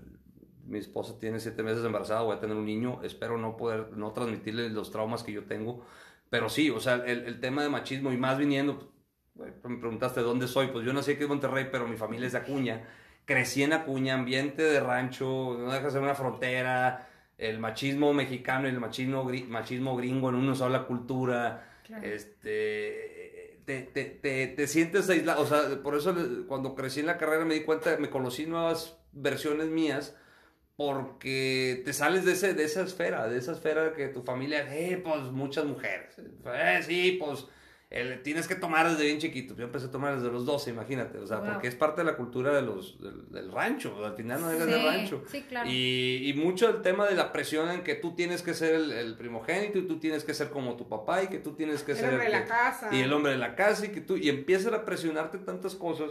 mi 0.66 0.80
esposa 0.80 1.20
tiene 1.20 1.40
siete 1.40 1.64
meses 1.64 1.84
embarazada, 1.84 2.22
voy 2.22 2.36
a 2.36 2.40
tener 2.40 2.56
un 2.56 2.66
niño, 2.66 3.02
espero 3.04 3.38
no 3.38 3.58
poder, 3.58 3.92
no 3.98 4.12
transmitirle 4.12 4.70
los 4.70 4.92
traumas 4.92 5.24
que 5.24 5.32
yo 5.32 5.46
tengo, 5.46 5.86
pero 6.30 6.50
sí, 6.50 6.70
o 6.70 6.80
sea, 6.80 6.96
el, 6.96 7.26
el 7.26 7.40
tema 7.40 7.64
de 7.64 7.70
machismo 7.70 8.12
y 8.12 8.18
más 8.18 8.38
viniendo, 8.38 8.92
pues, 9.36 9.54
me 9.64 9.78
preguntaste 9.78 10.22
dónde 10.22 10.48
soy, 10.48 10.68
pues 10.68 10.86
yo 10.86 10.94
nací 10.94 11.12
aquí 11.12 11.24
en 11.24 11.30
Monterrey, 11.30 11.68
pero 11.72 11.88
mi 11.88 11.98
familia 11.98 12.28
es 12.28 12.34
de 12.34 12.40
Acuña, 12.40 12.88
crecí 13.26 13.64
en 13.64 13.74
Acuña, 13.74 14.14
ambiente 14.14 14.64
de 14.64 14.80
rancho, 14.80 15.58
no 15.58 15.72
deja 15.72 15.86
de 15.86 15.92
ser 15.92 16.02
una 16.02 16.16
frontera, 16.16 17.08
el 17.38 17.60
machismo 17.60 18.14
mexicano 18.14 18.68
y 18.68 18.72
el 18.72 18.80
machismo, 18.80 19.30
machismo 19.48 19.96
gringo 19.98 20.30
en 20.30 20.36
una 20.36 20.56
sola 20.56 20.86
cultura, 20.86 21.68
este, 22.04 23.62
te, 23.66 23.82
te, 23.82 24.06
te, 24.06 24.48
te, 24.48 24.68
sientes 24.68 25.10
aislado, 25.10 25.42
o 25.42 25.46
sea, 25.46 25.82
por 25.82 25.96
eso 25.96 26.16
cuando 26.48 26.76
crecí 26.76 27.00
en 27.00 27.08
la 27.08 27.18
carrera 27.18 27.44
me 27.46 27.56
di 27.56 27.62
cuenta, 27.62 27.98
me 27.98 28.10
conocí 28.10 28.46
nuevas 28.46 28.98
versiones 29.12 29.68
mías, 29.68 30.16
porque 30.84 31.84
te 31.86 31.94
sales 31.94 32.26
de, 32.26 32.32
ese, 32.32 32.56
de 32.56 32.64
esa 32.64 32.82
esfera, 32.82 33.28
de 33.28 33.38
esa 33.38 33.52
esfera 33.52 33.94
que 33.94 34.08
tu 34.08 34.24
familia, 34.24 34.66
eh, 34.76 34.98
pues 34.98 35.26
muchas 35.26 35.64
mujeres, 35.66 36.16
eh, 36.18 36.80
sí, 36.84 37.20
pues 37.20 37.46
tienes 38.24 38.48
que 38.48 38.56
tomar 38.56 38.90
desde 38.90 39.04
bien 39.04 39.20
chiquito. 39.20 39.54
Yo 39.56 39.66
empecé 39.66 39.88
a 39.88 39.92
tomar 39.92 40.16
desde 40.16 40.32
los 40.32 40.44
12, 40.44 40.72
imagínate, 40.72 41.20
o 41.20 41.28
sea, 41.28 41.44
porque 41.44 41.68
es 41.68 41.76
parte 41.76 42.02
de 42.02 42.06
la 42.06 42.18
cultura 42.18 42.52
de 42.52 42.64
los, 42.64 42.98
del, 43.30 43.52
rancho, 43.52 44.04
al 44.04 44.16
final 44.16 44.42
no 44.42 44.50
dejas 44.50 44.68
sí, 44.68 44.74
rancho. 44.74 45.24
Sí, 45.30 45.42
claro. 45.44 45.70
Y, 45.70 46.30
y, 46.30 46.34
mucho 46.34 46.68
el 46.68 46.82
tema 46.82 47.06
de 47.06 47.14
la 47.14 47.32
presión 47.32 47.70
en 47.70 47.84
que 47.84 47.94
tú 47.94 48.16
tienes 48.16 48.42
que 48.42 48.56
ser 48.56 48.74
el, 48.74 49.16
primogénito 49.18 49.78
y 49.78 49.84
tú 49.84 50.00
tienes 50.00 50.24
que 50.24 50.34
ser 50.34 50.50
como 50.50 50.78
tu 50.78 50.90
papá 50.90 51.22
y 51.22 51.28
que 51.28 51.38
tú 51.38 51.54
tienes 51.54 51.84
que 51.84 51.92
el 51.92 51.98
ser... 52.00 52.10
Hombre 52.10 52.26
el 52.26 52.32
de 52.32 52.40
la 52.40 52.46
casa. 52.46 52.90
Y 52.92 53.02
el 53.02 53.14
hombre 53.14 53.34
de 53.34 53.38
la 53.38 53.56
casa 53.56 53.86
y 53.86 53.90
que 53.90 54.02
tú... 54.02 54.18
Y 54.18 54.30
empiezan 54.30 54.74
a 54.74 54.84
presionarte 54.84 55.38
tantas 55.38 55.76
cosas 55.76 56.10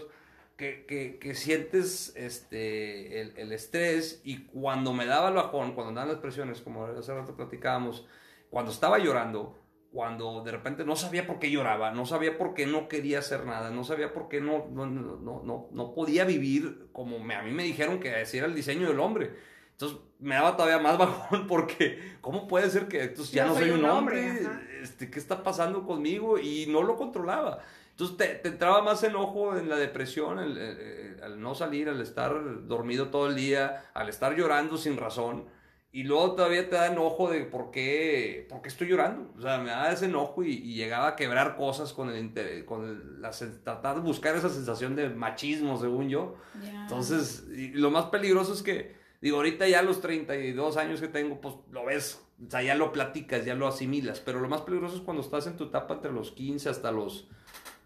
que, 0.60 0.84
que, 0.84 1.18
que, 1.18 1.34
sientes 1.34 2.12
este, 2.16 3.22
el, 3.22 3.32
el, 3.38 3.50
estrés 3.52 4.20
y 4.24 4.44
cuando 4.44 4.92
me 4.92 5.06
daba 5.06 5.30
el 5.30 5.34
bajón, 5.34 5.72
cuando 5.74 5.94
daban 5.94 6.10
las 6.10 6.18
presiones, 6.18 6.60
como 6.60 6.84
hace 6.84 7.14
rato 7.14 7.34
platicábamos, 7.34 8.06
cuando 8.50 8.70
estaba 8.70 8.98
llorando, 8.98 9.58
cuando 9.90 10.42
de 10.44 10.52
repente 10.52 10.84
no 10.84 10.96
sabía 10.96 11.26
por 11.26 11.38
qué 11.38 11.50
lloraba, 11.50 11.92
no 11.92 12.04
sabía 12.04 12.36
por 12.36 12.52
qué 12.52 12.66
no 12.66 12.88
quería 12.88 13.20
hacer 13.20 13.46
nada, 13.46 13.70
no 13.70 13.84
sabía 13.84 14.12
por 14.12 14.28
qué 14.28 14.42
no, 14.42 14.66
no, 14.70 14.84
no, 14.84 15.42
no, 15.42 15.68
no 15.72 15.94
podía 15.94 16.26
vivir 16.26 16.90
como 16.92 17.18
me, 17.18 17.36
a 17.36 17.42
mí 17.42 17.52
me 17.52 17.62
dijeron 17.62 17.98
que 17.98 18.14
así 18.14 18.36
era 18.36 18.46
el 18.46 18.54
diseño 18.54 18.86
del 18.86 19.00
hombre. 19.00 19.30
Entonces 19.70 19.98
me 20.18 20.34
daba 20.34 20.58
todavía 20.58 20.78
más 20.78 20.98
bajón 20.98 21.46
porque, 21.46 22.18
¿cómo 22.20 22.46
puede 22.46 22.68
ser 22.68 22.86
que 22.86 23.04
entonces 23.04 23.32
ya 23.32 23.46
no, 23.46 23.54
soy, 23.54 23.70
un 23.70 23.82
hombre? 23.86 24.42
hombre 24.42 24.82
este, 24.82 25.10
¿Qué 25.10 25.18
está 25.18 25.42
pasando 25.42 25.86
conmigo? 25.86 26.38
Y 26.38 26.66
no 26.66 26.82
lo 26.82 26.96
controlaba. 26.96 27.60
Entonces 28.00 28.16
te, 28.16 28.34
te, 28.36 28.48
entraba 28.48 28.80
más 28.80 29.02
enojo 29.02 29.58
en 29.58 29.68
la 29.68 29.76
depresión, 29.76 30.38
el, 30.38 30.56
el, 30.56 30.78
el, 30.78 31.22
al 31.22 31.38
no 31.38 31.54
salir, 31.54 31.90
al 31.90 32.00
estar 32.00 32.66
dormido 32.66 33.08
todo 33.08 33.26
el 33.26 33.36
día, 33.36 33.90
al 33.92 34.08
estar 34.08 34.34
llorando 34.34 34.78
sin 34.78 34.96
razón. 34.96 35.44
Y 35.92 36.04
luego 36.04 36.32
todavía 36.34 36.66
te 36.70 36.76
da 36.76 36.86
enojo 36.86 37.28
de 37.28 37.40
por 37.44 37.70
qué, 37.70 38.46
por 38.48 38.62
qué 38.62 38.68
estoy 38.68 38.88
llorando. 38.88 39.30
O 39.36 39.42
sea, 39.42 39.58
me 39.58 39.68
da 39.68 39.92
ese 39.92 40.06
enojo 40.06 40.42
y, 40.42 40.52
y 40.52 40.74
llegaba 40.76 41.08
a 41.08 41.16
quebrar 41.16 41.56
cosas 41.56 41.92
con 41.92 42.08
el, 42.08 42.64
con 42.64 42.88
el 42.88 43.20
la, 43.20 43.32
tratar 43.32 43.96
de 43.96 44.00
buscar 44.00 44.34
esa 44.34 44.48
sensación 44.48 44.96
de 44.96 45.10
machismo, 45.10 45.78
según 45.78 46.08
yo. 46.08 46.36
Yeah. 46.62 46.82
Entonces, 46.84 47.44
y 47.54 47.68
lo 47.72 47.90
más 47.90 48.06
peligroso 48.06 48.54
es 48.54 48.62
que, 48.62 48.96
digo, 49.20 49.36
ahorita 49.36 49.68
ya 49.68 49.80
a 49.80 49.82
los 49.82 50.00
32 50.00 50.78
años 50.78 51.02
que 51.02 51.08
tengo, 51.08 51.38
pues 51.40 51.56
lo 51.70 51.84
ves, 51.84 52.22
o 52.46 52.50
sea, 52.50 52.62
ya 52.62 52.76
lo 52.76 52.92
platicas, 52.92 53.44
ya 53.44 53.56
lo 53.56 53.66
asimilas. 53.66 54.20
Pero 54.20 54.40
lo 54.40 54.48
más 54.48 54.62
peligroso 54.62 54.96
es 54.96 55.02
cuando 55.02 55.22
estás 55.22 55.46
en 55.48 55.58
tu 55.58 55.64
etapa 55.64 55.94
entre 55.94 56.12
los 56.12 56.30
15 56.30 56.70
hasta 56.70 56.92
los 56.92 57.28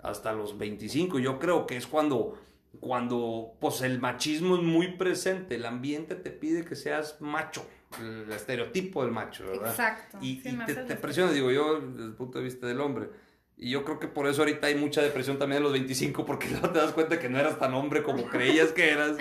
hasta 0.04 0.32
los 0.32 0.56
25. 0.58 1.18
Yo 1.18 1.38
creo 1.38 1.66
que 1.66 1.76
es 1.76 1.86
cuando, 1.86 2.38
cuando 2.80 3.54
pues 3.58 3.80
el 3.82 4.00
machismo 4.00 4.56
es 4.56 4.62
muy 4.62 4.96
presente, 4.96 5.56
el 5.56 5.66
ambiente 5.66 6.14
te 6.14 6.30
pide 6.30 6.64
que 6.64 6.76
seas 6.76 7.20
macho, 7.20 7.66
el 8.00 8.30
estereotipo 8.30 9.02
del 9.02 9.12
macho, 9.12 9.44
¿verdad? 9.46 9.70
Exacto. 9.70 10.18
Y, 10.20 10.40
sí, 10.40 10.50
y 10.50 10.66
te, 10.66 10.74
te 10.74 10.96
presiona, 10.96 11.32
digo 11.32 11.50
yo, 11.50 11.80
desde 11.80 12.04
el 12.04 12.14
punto 12.14 12.38
de 12.38 12.44
vista 12.44 12.66
del 12.66 12.80
hombre. 12.80 13.08
Y 13.56 13.70
yo 13.70 13.84
creo 13.84 14.00
que 14.00 14.08
por 14.08 14.26
eso 14.26 14.42
ahorita 14.42 14.66
hay 14.66 14.74
mucha 14.74 15.00
depresión 15.00 15.38
también 15.38 15.62
a 15.62 15.64
los 15.64 15.72
25, 15.72 16.26
porque 16.26 16.48
luego 16.50 16.70
te 16.70 16.80
das 16.80 16.92
cuenta 16.92 17.18
que 17.18 17.28
no 17.28 17.38
eras 17.38 17.58
tan 17.58 17.72
hombre 17.74 18.02
como 18.02 18.26
creías 18.28 18.72
que 18.72 18.90
eras. 18.90 19.16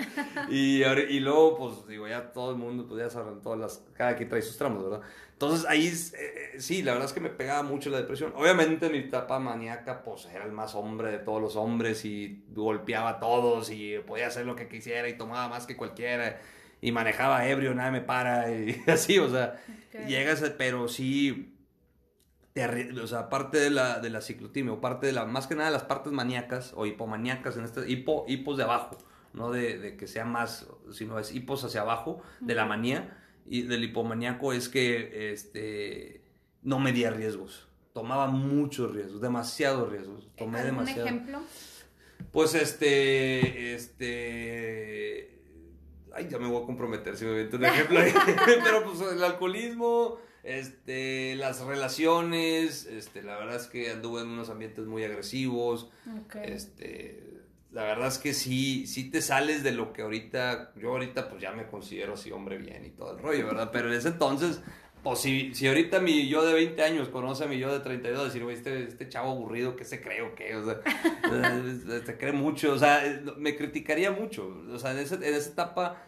Y, 0.50 0.82
y 0.82 1.20
luego, 1.20 1.56
pues 1.56 1.86
digo, 1.86 2.08
ya 2.08 2.32
todo 2.32 2.50
el 2.50 2.56
mundo, 2.56 2.86
pues 2.86 3.00
ya 3.00 3.10
saben, 3.10 3.40
todas 3.40 3.58
las, 3.58 3.84
cada 3.94 4.16
quien 4.16 4.28
trae 4.28 4.42
sus 4.42 4.58
tramos, 4.58 4.84
¿verdad? 4.84 5.00
Entonces 5.34 5.66
ahí, 5.68 5.88
eh, 5.88 6.54
sí, 6.58 6.82
la 6.82 6.92
verdad 6.92 7.08
es 7.08 7.12
que 7.12 7.20
me 7.20 7.28
pegaba 7.28 7.64
mucho 7.64 7.90
la 7.90 7.98
depresión. 7.98 8.32
Obviamente 8.36 8.86
en 8.86 8.92
mi 8.92 8.98
etapa 8.98 9.40
maníaca, 9.40 10.04
pues 10.04 10.26
era 10.26 10.44
el 10.44 10.52
más 10.52 10.76
hombre 10.76 11.10
de 11.10 11.18
todos 11.18 11.42
los 11.42 11.56
hombres 11.56 12.04
y 12.04 12.44
golpeaba 12.50 13.10
a 13.10 13.20
todos 13.20 13.70
y 13.70 13.98
podía 14.06 14.28
hacer 14.28 14.46
lo 14.46 14.54
que 14.54 14.68
quisiera 14.68 15.08
y 15.08 15.18
tomaba 15.18 15.48
más 15.48 15.66
que 15.66 15.76
cualquiera 15.76 16.40
y 16.80 16.92
manejaba 16.92 17.48
ebrio, 17.48 17.74
nada 17.74 17.90
me 17.90 18.00
para 18.00 18.52
y 18.52 18.80
así, 18.86 19.18
o 19.18 19.28
sea, 19.28 19.60
okay. 19.88 20.06
llegas, 20.06 20.40
pero 20.56 20.86
sí 20.86 21.56
te, 22.52 23.00
o 23.00 23.06
sea, 23.08 23.28
parte 23.28 23.58
de 23.58 23.70
la, 23.70 23.98
de 23.98 24.10
la 24.10 24.20
ciclotimia, 24.20 24.72
o 24.72 24.80
parte 24.80 25.06
de 25.06 25.12
la, 25.12 25.24
más 25.24 25.48
que 25.48 25.56
nada 25.56 25.70
las 25.70 25.82
partes 25.82 26.12
maníacas 26.12 26.72
o 26.76 26.86
hipomaníacas, 26.86 27.56
en 27.56 27.64
este, 27.64 27.90
hipo, 27.90 28.24
hipos 28.28 28.56
de 28.56 28.62
abajo, 28.62 28.98
no 29.32 29.50
de, 29.50 29.78
de, 29.78 29.96
que 29.96 30.06
sea 30.06 30.24
más, 30.24 30.68
sino 30.92 31.18
es 31.18 31.34
hipos 31.34 31.64
hacia 31.64 31.80
abajo, 31.80 32.22
de 32.40 32.54
la 32.54 32.66
manía, 32.66 33.23
y 33.46 33.62
del 33.62 33.84
hipomaníaco 33.84 34.52
es 34.52 34.68
que 34.68 35.32
este, 35.32 36.22
no 36.62 36.78
medía 36.78 37.10
riesgos, 37.10 37.68
tomaba 37.92 38.26
muchos 38.26 38.92
riesgos, 38.92 39.20
demasiados 39.20 39.90
riesgos, 39.90 40.28
tomé 40.36 40.58
¿Algún 40.60 40.78
demasiado. 40.78 41.06
ejemplo? 41.06 41.40
Pues 42.32 42.54
este, 42.54 43.74
este, 43.74 45.40
ay, 46.12 46.28
ya 46.28 46.38
me 46.38 46.48
voy 46.48 46.62
a 46.62 46.66
comprometer 46.66 47.16
si 47.16 47.24
me 47.24 47.32
meto 47.32 47.56
un 47.56 47.64
ejemplo 47.64 47.98
ahí, 48.00 48.12
pero 48.64 48.84
pues 48.84 49.00
el 49.12 49.22
alcoholismo 49.22 50.18
este, 50.44 51.36
las 51.36 51.60
relaciones, 51.60 52.84
este, 52.84 53.22
la 53.22 53.36
verdad 53.38 53.56
es 53.56 53.66
que 53.66 53.90
anduve 53.90 54.20
en 54.20 54.28
unos 54.28 54.50
ambientes 54.50 54.84
muy 54.84 55.02
agresivos, 55.02 55.90
okay. 56.26 56.52
este, 56.52 57.33
la 57.74 57.82
verdad 57.82 58.06
es 58.06 58.18
que 58.18 58.32
sí, 58.32 58.86
sí 58.86 59.10
te 59.10 59.20
sales 59.20 59.64
de 59.64 59.72
lo 59.72 59.92
que 59.92 60.02
ahorita, 60.02 60.72
yo 60.76 60.90
ahorita 60.92 61.28
pues 61.28 61.42
ya 61.42 61.50
me 61.50 61.66
considero 61.66 62.14
así 62.14 62.30
hombre 62.30 62.56
bien 62.56 62.84
y 62.84 62.90
todo 62.90 63.16
el 63.16 63.18
rollo, 63.18 63.46
¿verdad? 63.46 63.70
Pero 63.72 63.88
en 63.88 63.94
ese 63.94 64.08
entonces, 64.08 64.62
pues 65.02 65.18
si, 65.18 65.52
si 65.54 65.66
ahorita 65.66 65.98
mi 65.98 66.28
yo 66.28 66.46
de 66.46 66.54
20 66.54 66.80
años 66.84 67.08
conoce 67.08 67.42
a 67.42 67.46
mi 67.48 67.58
yo 67.58 67.72
de 67.72 67.80
32, 67.80 68.26
decir, 68.26 68.44
güey, 68.44 68.54
este, 68.56 68.84
este 68.84 69.08
chavo 69.08 69.32
aburrido, 69.32 69.74
¿qué 69.74 69.84
se 69.84 70.00
cree 70.00 70.22
o 70.22 70.36
qué? 70.36 70.54
O 70.54 70.64
sea, 70.64 70.80
te 72.06 72.16
cree 72.16 72.32
mucho, 72.32 72.72
o 72.72 72.78
sea, 72.78 73.02
me 73.38 73.56
criticaría 73.56 74.12
mucho, 74.12 74.56
o 74.72 74.78
sea, 74.78 74.92
en, 74.92 74.98
ese, 74.98 75.16
en 75.16 75.34
esa 75.34 75.50
etapa 75.50 76.00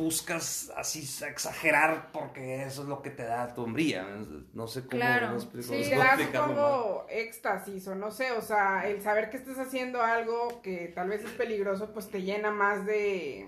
buscas 0.00 0.72
así 0.76 1.00
exagerar 1.26 2.10
porque 2.12 2.62
eso 2.62 2.82
es 2.82 2.88
lo 2.88 3.02
que 3.02 3.10
te 3.10 3.24
da 3.24 3.52
tu 3.52 3.62
hombría. 3.62 4.06
No 4.54 4.66
sé 4.66 4.80
cómo 4.80 5.00
claro. 5.00 5.30
no 5.30 5.36
explico, 5.36 5.68
Sí, 5.68 5.90
te 5.90 5.96
da 5.96 6.16
supongo 6.16 7.06
éxtasis 7.10 7.86
o 7.88 7.94
no 7.94 8.10
sé, 8.10 8.32
o 8.32 8.40
sea, 8.40 8.88
el 8.88 9.02
saber 9.02 9.28
que 9.30 9.36
estás 9.36 9.58
haciendo 9.58 10.02
algo 10.02 10.62
que 10.62 10.90
tal 10.94 11.10
vez 11.10 11.22
es 11.24 11.30
peligroso, 11.32 11.92
pues 11.92 12.08
te 12.08 12.22
llena 12.22 12.50
más 12.50 12.86
de... 12.86 13.46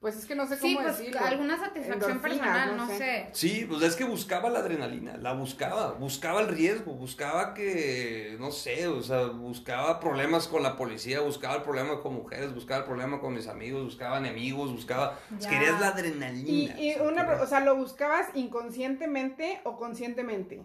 Pues 0.00 0.16
es 0.16 0.26
que 0.26 0.36
no 0.36 0.46
sé 0.46 0.56
Sí, 0.56 0.74
cómo 0.74 0.86
pues 0.86 0.98
decirlo. 0.98 1.20
alguna 1.26 1.58
satisfacción 1.58 2.20
personal, 2.20 2.76
no 2.76 2.84
no 2.84 2.86
sé. 2.86 2.98
sé. 2.98 3.28
Sí, 3.32 3.66
pues 3.68 3.82
es 3.82 3.96
que 3.96 4.04
buscaba 4.04 4.48
la 4.48 4.60
adrenalina, 4.60 5.16
la 5.16 5.32
buscaba, 5.32 5.92
buscaba 5.94 6.40
el 6.40 6.48
riesgo, 6.48 6.92
buscaba 6.94 7.52
que, 7.52 8.36
no 8.38 8.52
sé, 8.52 8.86
o 8.86 9.02
sea, 9.02 9.26
buscaba 9.26 9.98
problemas 9.98 10.46
con 10.46 10.62
la 10.62 10.76
policía, 10.76 11.20
buscaba 11.20 11.56
el 11.56 11.62
problema 11.62 12.00
con 12.00 12.14
mujeres, 12.14 12.54
buscaba 12.54 12.80
el 12.82 12.86
problema 12.86 13.20
con 13.20 13.34
mis 13.34 13.48
amigos, 13.48 13.82
buscaba 13.84 14.18
enemigos, 14.18 14.70
buscaba, 14.70 15.18
Ya. 15.40 15.48
querías 15.50 15.80
la 15.80 15.88
Y, 15.88 15.90
adrenalina. 15.90 16.80
y 16.80 16.92
o 16.94 16.98
sea, 16.98 17.02
una, 17.08 17.32
o 17.42 17.46
sea, 17.46 17.58
¿lo 17.60 17.74
buscabas 17.74 18.28
inconscientemente 18.34 19.60
o 19.64 19.76
conscientemente? 19.76 20.62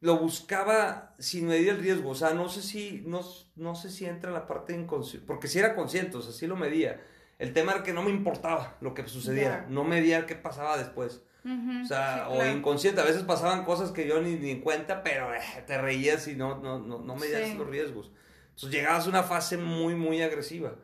lo 0.00 0.18
buscaba 0.18 1.14
sin 1.20 1.46
medir 1.46 1.68
el 1.68 1.78
riesgo, 1.78 2.10
o 2.10 2.14
sea, 2.16 2.34
no 2.34 2.48
sé 2.48 2.60
si, 2.62 3.04
no, 3.06 3.20
no 3.54 3.76
sé 3.76 3.88
si 3.88 4.04
entra 4.04 4.32
la 4.32 4.48
parte 4.48 4.74
inconsciente, 4.74 5.24
porque 5.24 5.46
si 5.46 5.60
era 5.60 5.76
consciente, 5.76 6.16
o 6.16 6.20
sea, 6.22 6.32
sí 6.32 6.48
lo 6.48 6.56
medía. 6.56 7.00
El 7.38 7.52
tema 7.52 7.72
era 7.72 7.82
que 7.82 7.92
no 7.92 8.02
me 8.02 8.10
importaba 8.10 8.76
lo 8.80 8.94
que 8.94 9.06
sucediera, 9.08 9.62
Ya. 9.64 9.66
no 9.70 9.84
medía 9.84 10.26
qué 10.26 10.34
pasaba 10.36 10.76
después. 10.78 11.22
O 11.44 11.84
sea, 11.86 12.26
sí, 12.26 12.32
o 12.32 12.34
claro. 12.36 12.50
inconsciente, 12.56 13.00
a 13.00 13.04
veces 13.04 13.22
pasaban 13.24 13.64
cosas 13.64 13.90
que 13.90 14.06
yo 14.06 14.20
ni, 14.22 14.36
ni 14.36 14.50
en 14.50 14.60
cuenta, 14.60 15.02
pero 15.02 15.34
eh, 15.34 15.40
te 15.66 15.76
reías 15.76 16.28
y 16.28 16.36
no, 16.36 16.60
no, 16.60 16.78
no, 16.78 17.00
no 17.00 17.16
medías 17.16 17.48
Sí. 17.48 17.54
los 17.58 17.66
riesgos. 17.68 18.12
Entonces 18.50 18.70
llegabas 18.70 19.06
a 19.06 19.08
una 19.08 19.22
fase 19.24 19.56
muy, 19.56 19.96
muy 19.96 20.22
agresiva 20.22 20.76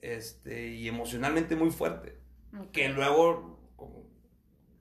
este, 0.00 0.66
y 0.68 0.88
emocionalmente 0.88 1.54
muy 1.54 1.70
fuerte. 1.70 2.18
Que 2.72 2.88
luego, 2.88 3.60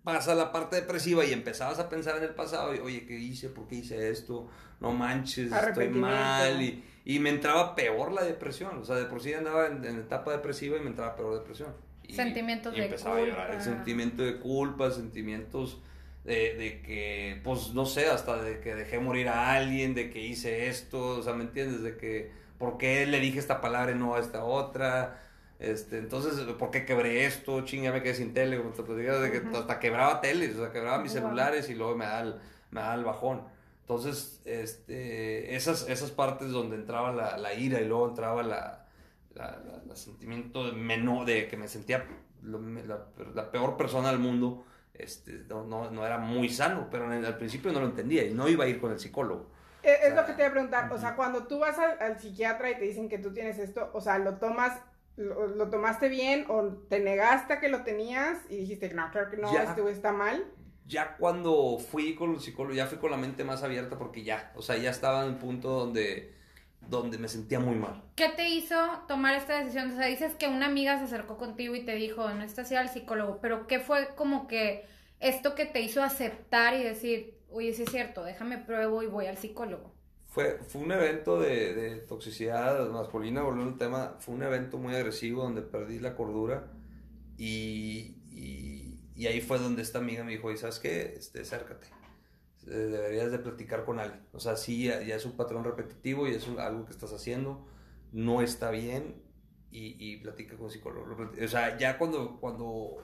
pasa 0.04 0.34
la 0.34 0.52
parte 0.52 0.78
depresiva 0.78 1.24
y 1.24 1.32
empezabas 1.34 1.78
a 1.78 1.88
pensar 1.90 2.18
en 2.18 2.24
el 2.24 2.34
pasado, 2.34 2.74
y, 2.74 2.80
oye, 2.80 3.06
¿qué 3.06 3.20
hice? 3.20 3.50
¿Por 3.50 3.68
qué 3.68 3.76
hice 3.76 4.10
esto? 4.10 4.50
No 4.80 4.92
manches, 4.92 5.52
estoy 5.52 5.90
mal. 5.90 6.60
Y, 6.62 6.84
y, 7.04 7.20
me 7.20 7.30
entraba 7.30 7.76
peor 7.76 8.12
la 8.12 8.24
depresión. 8.24 8.78
O 8.80 8.86
sea, 8.86 8.96
de 8.96 9.06
por 9.06 9.22
sí 9.22 9.34
andaba 9.34 9.68
en, 9.68 9.84
etapa 9.86 10.32
depresiva 10.32 10.78
y 10.78 10.82
me 10.82 10.90
entraba 10.90 11.16
peor 11.16 11.40
depresión. 11.40 11.74
Y, 12.04 12.14
sentimientos 12.14 12.76
y 12.76 12.82
empezaba 12.82 13.18
a 13.18 13.22
llorar. 13.22 13.54
El 13.54 13.62
sentimiento 13.62 14.24
de 14.24 14.40
culpa, 14.40 14.92
sentimientos 14.92 15.82
de, 16.24 16.56
de, 16.56 16.82
que, 16.82 17.42
pues 17.44 17.74
no 17.74 17.86
sé, 17.86 18.08
hasta 18.08 18.42
de 18.42 18.60
que 18.60 18.76
dejé 18.76 19.00
morir 19.00 19.28
a 19.30 19.54
alguien, 19.54 19.94
de 19.94 20.10
que 20.10 20.20
hice 20.20 20.68
esto, 20.68 21.18
o 21.18 21.24
sea, 21.24 21.34
¿me 21.34 21.44
entiendes? 21.44 21.82
De 21.82 21.98
que, 21.98 22.32
¿por 22.58 22.78
qué 22.78 23.06
le 23.06 23.20
dije 23.20 23.40
esta 23.40 23.62
palabra 23.62 23.92
y 23.92 23.96
no 23.96 24.16
a 24.16 24.20
esta 24.20 24.44
otra? 24.44 25.22
Este, 25.62 26.00
entonces, 26.00 26.40
¿por 26.56 26.72
qué 26.72 26.86
quebré 26.86 27.26
esto? 27.26 27.62
Chinga, 27.62 27.92
me 27.92 28.02
quedé 28.02 28.16
sin 28.16 28.34
tele. 28.34 28.58
de 28.58 29.32
que 29.32 29.42
hasta 29.56 29.80
quebraba 29.80 30.20
teles, 30.20 30.56
o 30.56 30.60
sea, 30.64 30.72
quebraba 30.72 30.98
mis 30.98 31.12
celulares 31.12 31.70
y 31.70 31.76
luego 31.76 31.96
me 31.96 32.06
da 32.06 32.22
el, 32.22 32.36
me 32.72 32.82
da 32.82 32.96
el 32.96 33.04
bajón. 33.04 33.44
Entonces, 33.82 34.42
este, 34.46 35.56
esas, 35.56 35.90
esas 35.90 36.12
partes 36.12 36.52
donde 36.52 36.76
entraba 36.76 37.12
la, 37.12 37.38
la 37.38 37.54
ira 37.54 37.82
y 37.82 37.88
luego 37.88 38.08
entraba 38.10 38.44
la, 38.44 38.88
la, 39.36 39.96
sentimiento 39.96 40.66
de, 40.66 40.74
menor, 40.74 41.26
de 41.26 41.48
que 41.48 41.58
me 41.58 41.68
sentía 41.68 42.06
la, 42.44 43.52
peor 43.52 43.78
persona 43.78 44.10
del 44.10 44.20
mundo, 44.20 44.66
este, 44.94 45.44
no, 45.50 45.66
no, 45.66 45.92
no, 45.92 46.06
era 46.06 46.18
muy 46.18 46.50
sano, 46.50 46.88
pero 46.90 47.06
al 47.10 47.38
principio 47.38 47.72
no 47.72 47.80
lo 47.80 47.88
entendía 47.88 48.24
y 48.24 48.34
no 48.34 48.48
iba 48.48 48.66
a 48.66 48.68
ir 48.68 48.80
con 48.80 48.92
el 48.92 49.00
psicólogo. 49.00 49.50
Es, 49.84 50.14
lo 50.14 50.26
que 50.26 50.34
te 50.34 50.44
voy 50.44 50.50
a 50.50 50.52
preguntar, 50.52 50.94
o 50.94 50.98
sea, 50.98 51.16
cuando 51.16 51.48
tú 51.48 51.60
vas 51.60 51.78
al, 51.80 52.00
al, 52.00 52.20
psiquiatra 52.20 52.70
y 52.70 52.76
te 52.76 52.84
dicen 52.84 53.10
que 53.10 53.18
tú 53.18 53.34
tienes 53.34 53.58
esto, 53.58 53.90
o 53.94 54.00
sea, 54.00 54.20
¿lo 54.20 54.36
tomas 54.38 54.80
lo, 55.18 55.70
tomaste 55.70 56.10
bien 56.10 56.46
o 56.50 56.68
te 56.90 57.00
negaste 57.00 57.54
a 57.54 57.60
que 57.60 57.70
lo 57.70 57.84
tenías 57.84 58.38
y 58.50 58.58
dijiste, 58.58 58.94
no, 58.94 59.10
creo 59.12 59.30
que 59.30 59.38
no, 59.38 59.50
esto 59.58 59.90
está 59.90 60.12
mal? 60.12 60.46
Ya 60.92 61.16
cuando 61.16 61.78
fui 61.80 62.16
con 62.16 62.34
el 62.34 62.42
psicólogo, 62.42 62.76
ya 62.76 62.86
fui 62.86 62.98
con 62.98 63.12
la 63.12 63.18
mente 63.18 63.46
más 63.46 63.64
abierta 63.64 63.98
porque 63.98 64.24
ya, 64.24 64.52
o 64.58 64.62
sea, 64.62 64.76
ya 64.76 64.90
estaba 64.90 65.24
en 65.24 65.30
un 65.30 65.38
punto 65.38 65.70
donde, 65.70 66.34
donde 66.82 67.18
me 67.18 67.30
sentía 67.30 67.62
muy 67.62 67.76
mal. 67.76 68.04
¿Qué 68.18 68.28
te 68.28 68.50
hizo 68.50 68.76
tomar 69.08 69.36
esta 69.36 69.60
decisión? 69.60 69.92
O 69.92 69.96
sea, 69.96 70.08
dices 70.08 70.36
que 70.36 70.50
una 70.50 70.66
amiga 70.66 70.98
se 70.98 71.06
acercó 71.06 71.38
contigo 71.38 71.76
y 71.76 71.86
te 71.86 71.96
dijo, 71.96 72.30
no 72.34 72.44
estás 72.44 72.70
ir 72.74 72.78
al 72.78 72.90
psicólogo, 72.90 73.40
pero 73.42 73.68
¿qué 73.68 73.80
fue 73.80 74.10
como 74.16 74.50
que 74.50 74.86
esto 75.22 75.56
que 75.56 75.66
te 75.66 75.80
hizo 75.80 76.04
aceptar 76.04 76.74
y 76.74 76.84
decir, 76.84 77.38
oye, 77.50 77.74
sí 77.74 77.84
es 77.84 77.90
cierto, 77.90 78.26
déjame 78.26 78.58
pruebo 78.58 79.02
y 79.02 79.08
voy 79.08 79.28
al 79.28 79.38
psicólogo? 79.38 79.94
Fue, 80.28 80.60
fue 80.68 80.82
un 80.82 80.92
evento 80.92 81.40
de, 81.40 81.74
de 81.74 81.96
toxicidad 82.00 82.90
masculina, 82.90 83.44
volviendo 83.44 83.72
al 83.72 83.78
tema, 83.78 84.16
fue 84.20 84.36
un 84.36 84.44
evento 84.44 84.78
muy 84.78 84.94
agresivo 84.94 85.44
donde 85.44 85.62
perdí 85.62 86.00
la 86.00 86.16
cordura 86.16 86.68
y, 87.38 88.18
y, 88.30 88.71
y 89.16 89.28
ahí 89.28 89.42
fue 89.42 89.60
donde 89.60 89.82
esta 89.82 90.00
amiga 90.00 90.24
me 90.24 90.32
dijo, 90.32 90.52
¿y 90.52 90.58
sabes 90.58 90.80
qué? 90.80 91.14
Este, 91.18 91.42
acércate, 91.42 91.88
deberías 92.64 93.32
de 93.32 93.40
platicar 93.40 93.86
con 93.86 94.00
alguien. 94.00 94.22
O 94.34 94.40
sea, 94.40 94.56
sí, 94.56 94.86
ya, 94.86 95.00
es 95.00 95.26
un 95.26 95.38
patrón 95.38 95.64
repetitivo 95.64 96.28
y 96.28 96.32
es 96.32 96.48
algo 96.58 96.86
que 96.86 96.92
estás 96.92 97.14
haciendo, 97.14 97.66
no 98.12 98.42
está 98.42 98.72
bien 98.72 99.24
y, 99.72 100.18
platica 100.18 100.56
con 100.56 100.66
un 100.66 100.72
psicólogo. 100.72 101.32
O 101.44 101.48
sea, 101.48 101.78
ya 101.78 101.98
cuando, 101.98 102.40
cuando 102.40 102.98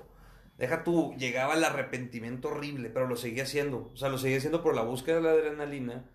deja 0.58 0.84
tú, 0.84 1.16
llegaba 1.18 1.56
el 1.56 1.64
arrepentimiento 1.64 2.50
horrible, 2.50 2.90
pero 2.90 3.08
lo 3.08 3.16
seguía 3.16 3.44
haciendo. 3.44 3.92
O 3.94 3.98
sea, 3.98 4.10
lo 4.10 4.18
seguía 4.18 4.38
haciendo 4.38 4.62
por 4.62 4.76
la 4.76 4.82
búsqueda 4.82 5.18
de 5.18 5.22
la 5.22 5.32
adrenalina 5.32 6.12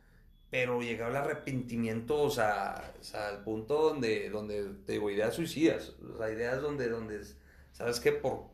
pero 0.52 0.82
llegaba 0.82 1.08
el 1.08 1.16
arrepentimiento, 1.16 2.20
o 2.20 2.28
sea, 2.28 2.92
o 3.00 3.16
al 3.16 3.42
punto 3.42 3.84
donde, 3.84 4.28
donde, 4.28 4.64
te 4.84 4.92
digo, 4.92 5.08
ideas 5.08 5.34
suicidas, 5.34 5.94
o 6.14 6.18
sea, 6.18 6.30
ideas 6.30 6.60
donde, 6.60 6.90
donde, 6.90 7.22
¿sabes 7.72 8.00
qué? 8.00 8.12
Por, 8.12 8.51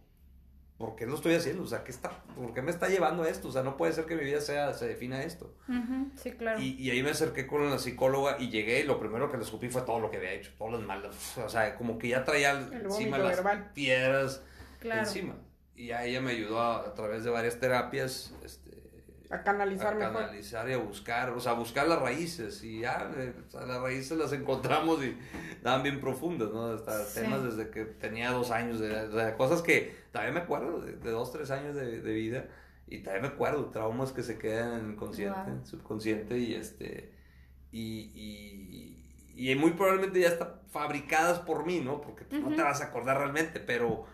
¿por 0.78 0.94
qué 0.94 1.06
lo 1.06 1.16
estoy 1.16 1.35
haciendo? 1.35 1.64
O 1.64 1.66
sea, 1.66 1.85
¿qué 1.85 1.90
está, 1.90 2.11
¿por 2.37 2.54
qué 2.54 2.62
me 2.62 2.70
está 2.70 2.88
llevando 2.88 3.25
a 3.25 3.28
esto? 3.28 3.49
O 3.49 3.52
sea, 3.52 3.62
no 3.62 3.76
puede 3.76 3.92
ser 3.92 4.06
que 4.06 4.14
mi 4.16 4.25
vida 4.25 4.40
sea, 4.40 4.73
se 4.73 4.87
defina 4.87 5.23
esto. 5.23 5.54
sí, 6.16 6.32
claro. 6.32 6.61
Y, 6.61 6.75
y, 6.75 6.90
ahí 6.90 7.02
me 7.02 7.11
acerqué 7.11 7.47
con 7.47 7.68
la 7.68 7.78
psicóloga 7.78 8.37
y 8.38 8.49
llegué 8.49 8.80
y 8.80 8.85
lo 8.85 8.99
primero 8.99 9.30
que 9.30 9.37
le 9.37 9.42
escupí 9.42 9.68
fue 9.68 9.82
todo 9.82 10.00
lo 10.00 10.11
que 10.11 10.16
había 10.16 10.32
hecho, 10.32 10.52
todos 10.56 10.73
los 10.73 10.82
malos, 10.82 11.37
o 11.38 11.49
sea, 11.49 11.75
como 11.76 11.99
que 11.99 12.08
ya 12.08 12.25
traía 12.25 12.52
encima 12.73 13.18
las 13.18 13.40
piedras 13.75 14.42
encima. 14.82 15.37
Y 15.75 15.92
a 15.92 16.04
ella 16.04 16.20
me 16.20 16.32
ayudó 16.32 16.61
a, 16.61 16.80
a, 16.88 16.94
través 16.94 17.23
de 17.23 17.30
varias 17.30 17.61
terapias, 17.61 18.35
este, 18.44 18.67
a 19.31 19.43
canalizar 19.43 19.95
a 19.95 19.99
canalizar 19.99 20.69
y 20.69 20.73
a 20.73 20.79
buscar, 20.79 21.31
o 21.31 21.41
sea, 21.41 21.53
buscar 21.53 21.87
las 21.87 22.01
raíces 22.01 22.62
y 22.64 22.81
ya, 22.81 23.11
eh, 23.17 23.35
las 23.53 23.81
raíces 23.81 24.17
las 24.17 24.33
encontramos 24.33 25.05
y 25.05 25.19
estaban 25.51 25.83
bien 25.83 26.01
profundas, 26.01 26.51
¿no? 26.51 26.67
Hasta 26.67 27.07
temas 27.12 27.45
desde 27.45 27.71
que 27.71 27.85
tenía 27.85 28.31
dos 28.31 28.51
años, 28.51 28.81
de, 28.81 29.35
cosas 29.37 29.61
que 29.61 29.95
todavía 30.12 30.33
me 30.33 30.41
acuerdo, 30.41 30.81
de, 30.81 31.11
dos, 31.11 31.31
tres 31.31 31.51
años 31.51 31.75
de, 31.75 32.01
vida 32.01 32.47
y 32.87 33.01
todavía 33.01 33.29
me 33.29 33.35
acuerdo, 33.35 33.67
traumas 33.67 34.12
que 34.12 34.23
se 34.23 34.38
quedan 34.38 34.81
en 34.81 34.91
el 34.91 34.97
consciente, 34.97 35.64
subconsciente 35.64 36.38
y 36.38 36.55
este, 36.55 37.12
y, 37.71 38.11
y, 38.14 39.51
y, 39.51 39.55
muy 39.57 39.73
probablemente 39.73 40.21
ya 40.21 40.29
están 40.29 40.55
fabricadas 40.71 41.41
por 41.41 41.67
mí, 41.67 41.81
¿no? 41.81 42.01
Porque 42.01 42.25
no 42.38 42.57
te 42.57 42.62
vas 42.62 42.81
a 42.81 42.87
acordar 42.87 43.19
realmente, 43.19 43.61
pero 43.61 44.07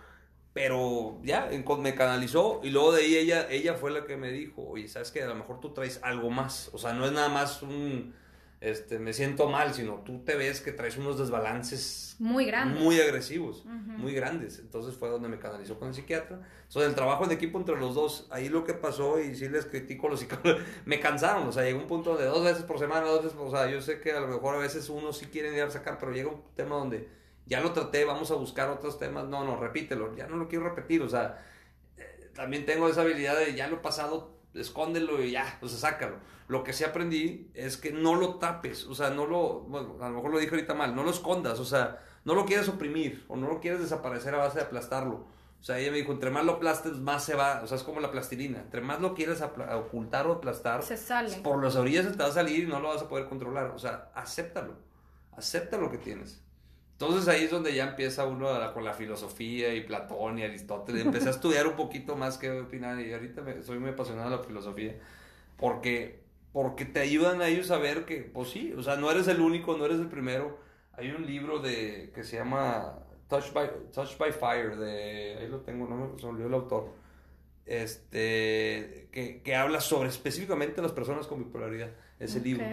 pero 0.55 1.19
ya, 1.25 1.51
me 1.81 1.95
canalizó 1.97 2.61
y 2.63 2.71
luego 2.71 2.93
de 2.93 3.03
ahí 3.03 3.17
ella, 3.17 3.49
ella 3.51 3.75
fue 3.75 3.91
la 3.91 4.07
que 4.07 4.17
me 4.17 4.31
dijo, 4.31 4.63
oye, 4.63 4.87
¿sabes 4.87 5.11
que 5.11 5.21
A 5.21 5.27
lo 5.27 5.35
mejor 5.35 5.61
tú 5.61 5.75
traes 5.75 5.99
algo 6.03 6.31
más. 6.31 6.71
O 6.73 6.79
sea, 6.79 6.93
no 6.93 7.05
es 7.05 7.11
nada 7.11 7.29
más 7.29 7.61
un, 7.63 8.15
este, 8.61 9.01
me 9.01 9.13
siento 9.13 9.49
mal, 9.49 9.75
sino 9.75 10.05
tú 10.05 10.21
te 10.25 10.37
ves 10.37 10.61
que 10.61 10.71
traes 10.71 10.97
unos 10.97 11.19
desbalances 11.19 12.15
muy 12.21 12.47
grandes. 12.47 12.81
Muy 12.81 13.01
agresivos, 13.01 13.65
muy 13.65 14.15
grandes. 14.15 14.61
Entonces 14.61 14.95
fue 14.95 15.09
donde 15.09 15.29
me 15.29 15.41
canalizó 15.41 15.77
con 15.77 15.89
el 15.89 15.95
psiquiatra. 15.95 16.41
Entonces 16.69 16.89
el 16.89 16.95
trabajo 16.95 17.25
en 17.25 17.33
equipo 17.33 17.59
entre 17.59 17.77
los 17.77 17.97
dos, 17.97 18.29
ahí 18.31 18.49
lo 18.49 18.63
que 18.63 18.75
pasó, 18.75 19.21
y 19.21 19.35
sí 19.35 19.49
les 19.49 19.67
critico 19.67 20.07
a 20.07 20.11
los 20.11 20.21
psicólogos, 20.21 20.63
me 20.85 21.01
cansaron. 21.01 21.49
O 21.49 21.53
sea, 21.53 21.65
llegó 21.65 21.81
un 21.81 21.89
punto 21.89 22.17
de 22.17 22.27
dos 22.27 22.45
veces 22.45 22.63
por 22.63 22.79
semana, 22.79 23.07
dos 23.07 23.25
veces, 23.25 23.37
o 23.41 23.51
sea, 23.51 23.69
yo 23.69 23.81
sé 23.81 24.01
que 24.01 24.13
a 24.13 24.21
lo 24.21 24.29
mejor 24.29 24.55
a 24.55 24.59
veces 24.59 24.89
uno 24.89 25.13
sí 25.13 25.27
quiere 25.27 25.53
ir 25.53 25.63
a 25.65 25.71
sacar, 25.71 25.99
pero 25.99 26.13
llega 26.13 26.31
un 26.31 26.43
tema 26.55 26.77
donde 26.77 27.24
ya 27.47 27.61
lo 27.61 27.73
traté, 27.73 28.05
vamos 28.05 28.31
a 28.31 28.35
buscar 28.35 28.69
otros 28.69 28.99
temas, 28.99 29.27
no, 29.27 29.45
no, 29.45 29.57
repítelo, 29.57 30.15
ya 30.17 30.27
no 30.27 30.37
lo 30.37 30.49
quiero 30.49 30.65
repetir, 30.65 31.03
o 31.03 31.09
sea, 31.09 31.45
eh, 31.97 32.31
también 32.35 32.65
tengo 32.67 32.89
esa 32.89 33.03
habilidad 33.03 33.39
de 33.39 33.55
ya 33.55 33.69
lo 33.69 33.83
pasado, 33.83 34.39
escóndelo 34.55 35.23
y 35.23 35.33
ya, 35.33 35.59
o 35.61 35.69
sea, 35.69 35.91
sácalo. 35.91 36.17
Lo 36.47 36.63
que 36.63 36.73
sí 36.73 36.85
aprendí 36.85 37.51
es 37.55 37.77
que 37.77 37.91
no 37.91 38.15
lo 38.17 38.37
tapes, 38.37 38.87
o 38.87 38.95
sea, 38.95 39.11
no 39.11 39.27
lo, 39.27 39.61
bueno, 39.61 39.97
a 40.01 40.09
lo 40.09 40.17
mejor 40.17 40.31
lo 40.31 40.39
dije 40.39 40.55
ahorita 40.55 40.75
mal, 40.75 40.95
no 40.95 41.03
lo 41.03 41.11
escondas, 41.11 41.59
o 41.59 41.65
sea, 41.65 42.01
no 42.25 42.35
lo 42.35 42.45
quieres 42.47 42.69
oprimir 42.69 43.25
o 43.29 43.37
no 43.37 43.49
lo 43.49 43.61
quieres 43.61 43.81
desaparecer 43.81 44.35
a 44.35 44.39
base 44.39 44.59
de 44.59 44.65
aplastarlo. 44.65 45.27
O 45.65 45.67
sea, 45.67 45.79
ella 45.79 45.93
me 45.93 45.97
dijo, 45.97 46.13
entre 46.13 46.31
más 46.31 46.45
lo 46.45 46.53
aplastes, 46.53 46.99
más 46.99 47.25
se 47.25 47.35
va. 47.35 47.63
O 47.63 47.67
sea, 47.67 47.79
es 47.79 47.83
como 47.83 47.99
la 47.99 48.11
plastilina. 48.11 48.61
Entre 48.61 48.83
más 48.83 49.01
lo 49.01 49.15
quieres 49.15 49.41
ocultar 49.41 50.27
o 50.27 50.33
aplastar, 50.33 50.83
se 50.83 50.99
sale. 50.99 51.37
Por 51.37 51.65
las 51.65 51.75
orillas 51.75 52.05
se 52.05 52.11
te 52.11 52.19
va 52.19 52.27
a 52.27 52.33
salir 52.33 52.65
y 52.65 52.67
no 52.67 52.81
lo 52.81 52.89
vas 52.89 53.01
a 53.01 53.09
poder 53.09 53.31
controlar. 53.31 53.69
O 53.71 53.79
sea, 53.79 54.11
acéptalo. 54.15 54.75
Acepta 55.33 55.79
lo 55.79 55.91
que 55.91 55.97
tienes. 55.97 56.43
Entonces 56.95 57.27
ahí 57.27 57.45
es 57.45 57.51
donde 57.51 57.75
ya 57.75 57.89
empieza 57.89 58.25
uno 58.25 58.49
con 58.73 58.85
la 58.85 58.95
filosofía 58.95 59.75
y 59.75 59.81
Platón 59.81 60.39
y 60.39 60.45
Aristóteles. 60.45 61.05
Empecé 61.05 61.27
a 61.27 61.31
estudiar 61.33 61.67
un 61.67 61.75
poquito 61.75 62.15
más 62.15 62.39
que 62.39 62.51
opinar 62.51 63.01
y 63.01 63.13
ahorita 63.13 63.43
soy 63.63 63.81
muy 63.81 63.91
apasionado 63.91 64.31
de 64.31 64.37
la 64.37 64.43
filosofía 64.43 64.95
porque, 65.57 66.21
porque 66.53 66.85
te 66.85 67.01
ayudan 67.01 67.43
a 67.43 67.49
ellos 67.49 67.73
a 67.73 67.79
ver 67.79 68.05
que, 68.05 68.19
pues 68.19 68.51
sí, 68.51 68.73
o 68.77 68.83
sea, 68.83 68.97
no 68.97 69.11
eres 69.11 69.27
el 69.27 69.41
único, 69.41 69.77
no 69.77 69.87
eres 69.87 69.99
el 69.99 70.09
primero. 70.09 70.59
Hay 70.93 71.11
un 71.11 71.27
libro 71.27 71.59
de, 71.59 72.13
que 72.15 72.23
se 72.23 72.37
llama 72.37 73.01
Touch 73.29 73.53
by, 73.53 73.69
Touch 73.93 74.17
by 74.17 74.31
Fire, 74.33 74.77
de, 74.77 75.39
ahí 75.41 75.49
lo 75.49 75.63
tengo, 75.63 75.89
no 75.89 75.97
me 75.97 76.29
olvidó 76.29 76.47
el 76.47 76.55
autor, 76.55 76.93
este, 77.67 79.09
que, 79.11 79.43
que 79.43 79.57
habla 79.57 79.81
sobre 79.81 80.11
específicamente 80.11 80.81
las 80.81 80.93
personas 80.93 81.27
con 81.27 81.41
bipolaridad 81.41 81.91
ese 82.25 82.41
libro. 82.41 82.65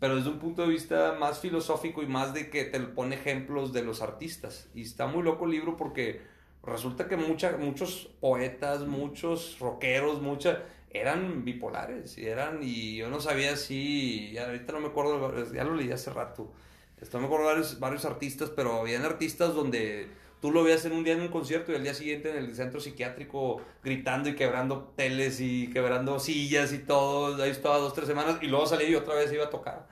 Pero 0.00 0.16
desde 0.16 0.30
un 0.30 0.38
punto 0.38 0.62
de 0.62 0.68
vista 0.68 1.16
más 1.18 1.38
filosófico 1.38 2.02
y 2.02 2.06
más 2.06 2.34
de 2.34 2.50
que 2.50 2.64
te 2.64 2.80
pone 2.80 3.16
ejemplos 3.16 3.72
de 3.72 3.82
los 3.82 4.02
artistas. 4.02 4.68
Y 4.74 4.82
está 4.82 5.06
muy 5.06 5.22
loco 5.22 5.44
el 5.44 5.52
libro 5.52 5.76
porque 5.76 6.20
resulta 6.62 7.08
que 7.08 7.16
mucha, 7.16 7.56
muchos 7.56 8.10
poetas, 8.20 8.86
muchos 8.86 9.58
rockeros, 9.60 10.20
muchas 10.20 10.58
eran 10.94 11.44
bipolares 11.44 12.16
y 12.16 12.26
eran 12.26 12.60
y 12.62 12.96
yo 12.96 13.10
no 13.10 13.20
sabía 13.20 13.56
si 13.56 14.38
ahorita 14.38 14.72
no 14.72 14.80
me 14.80 14.86
acuerdo 14.86 15.52
ya 15.52 15.64
lo 15.64 15.74
leí 15.74 15.90
hace 15.90 16.12
rato 16.12 16.52
esto 17.00 17.18
me 17.18 17.26
acuerdo 17.26 17.46
varios, 17.46 17.80
varios 17.80 18.04
artistas 18.04 18.50
pero 18.54 18.80
habían 18.80 19.04
artistas 19.04 19.54
donde 19.54 20.08
tú 20.44 20.50
lo 20.50 20.62
veías 20.62 20.84
en 20.84 20.92
un 20.92 21.04
día 21.04 21.14
en 21.14 21.22
un 21.22 21.28
concierto 21.28 21.72
y 21.72 21.74
al 21.74 21.82
día 21.82 21.94
siguiente 21.94 22.28
en 22.28 22.36
el 22.36 22.54
centro 22.54 22.78
psiquiátrico 22.78 23.62
gritando 23.82 24.28
y 24.28 24.34
quebrando 24.34 24.92
teles 24.94 25.40
y 25.40 25.70
quebrando 25.70 26.20
sillas 26.20 26.74
y 26.74 26.80
todo, 26.80 27.42
ahí 27.42 27.48
estaba 27.48 27.78
dos, 27.78 27.94
tres 27.94 28.06
semanas 28.06 28.36
y 28.42 28.48
luego 28.48 28.66
salía 28.66 28.90
y 28.90 28.94
otra 28.94 29.14
vez 29.14 29.32
iba 29.32 29.44
a 29.44 29.48
tocar. 29.48 29.86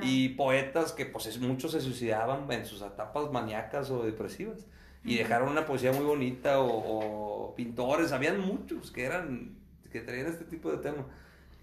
Y 0.00 0.28
poetas 0.28 0.92
que 0.92 1.04
pues 1.04 1.36
muchos 1.40 1.72
se 1.72 1.80
suicidaban 1.80 2.48
en 2.52 2.64
sus 2.64 2.80
etapas 2.80 3.32
maníacas 3.32 3.90
o 3.90 4.04
depresivas 4.04 4.68
y 5.04 5.16
dejaron 5.16 5.48
una 5.48 5.66
poesía 5.66 5.90
muy 5.90 6.04
bonita 6.04 6.60
o, 6.60 7.52
pintores, 7.56 8.12
habían 8.12 8.38
muchos 8.38 8.92
que 8.92 9.04
eran, 9.04 9.56
que 9.90 10.00
traían 10.00 10.28
este 10.28 10.44
tipo 10.44 10.70
de 10.70 10.76
tema. 10.76 11.06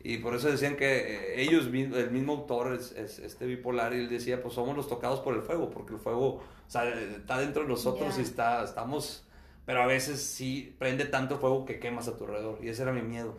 Y 0.02 0.18
por 0.18 0.34
eso 0.34 0.50
decían 0.50 0.76
que 0.78 1.36
eh, 1.36 1.42
ellos, 1.42 1.66
el 1.68 2.12
mismo 2.12 2.34
autor 2.34 2.74
es, 2.74 2.94
este 2.94 3.46
bipolar 3.46 3.94
y 3.94 3.98
él 3.98 4.10
decía, 4.10 4.42
pues 4.42 4.54
somos 4.54 4.76
los 4.76 4.88
tocados 4.88 5.20
por 5.20 5.36
el 5.36 5.42
fuego, 5.42 5.70
porque 5.70 5.94
el 5.94 6.00
fuego 6.00 6.36
o 6.36 6.44
sea, 6.68 6.90
está 6.90 7.40
dentro 7.40 7.64
de 7.64 7.68
nosotros 7.68 8.18
y 8.18 8.22
está, 8.22 8.64
estamos 8.64 9.26
pero 9.70 9.84
a 9.84 9.86
veces 9.86 10.20
sí 10.20 10.76
prende 10.80 11.06
tanto 11.06 11.38
fuego 11.38 11.64
que 11.64 11.80
quemas 11.80 12.08
a 12.08 12.18
tu 12.18 12.24
alrededor. 12.24 12.58
Y 12.60 12.70
ese 12.70 12.82
era 12.82 12.92
mi 12.92 13.04
miedo, 13.04 13.38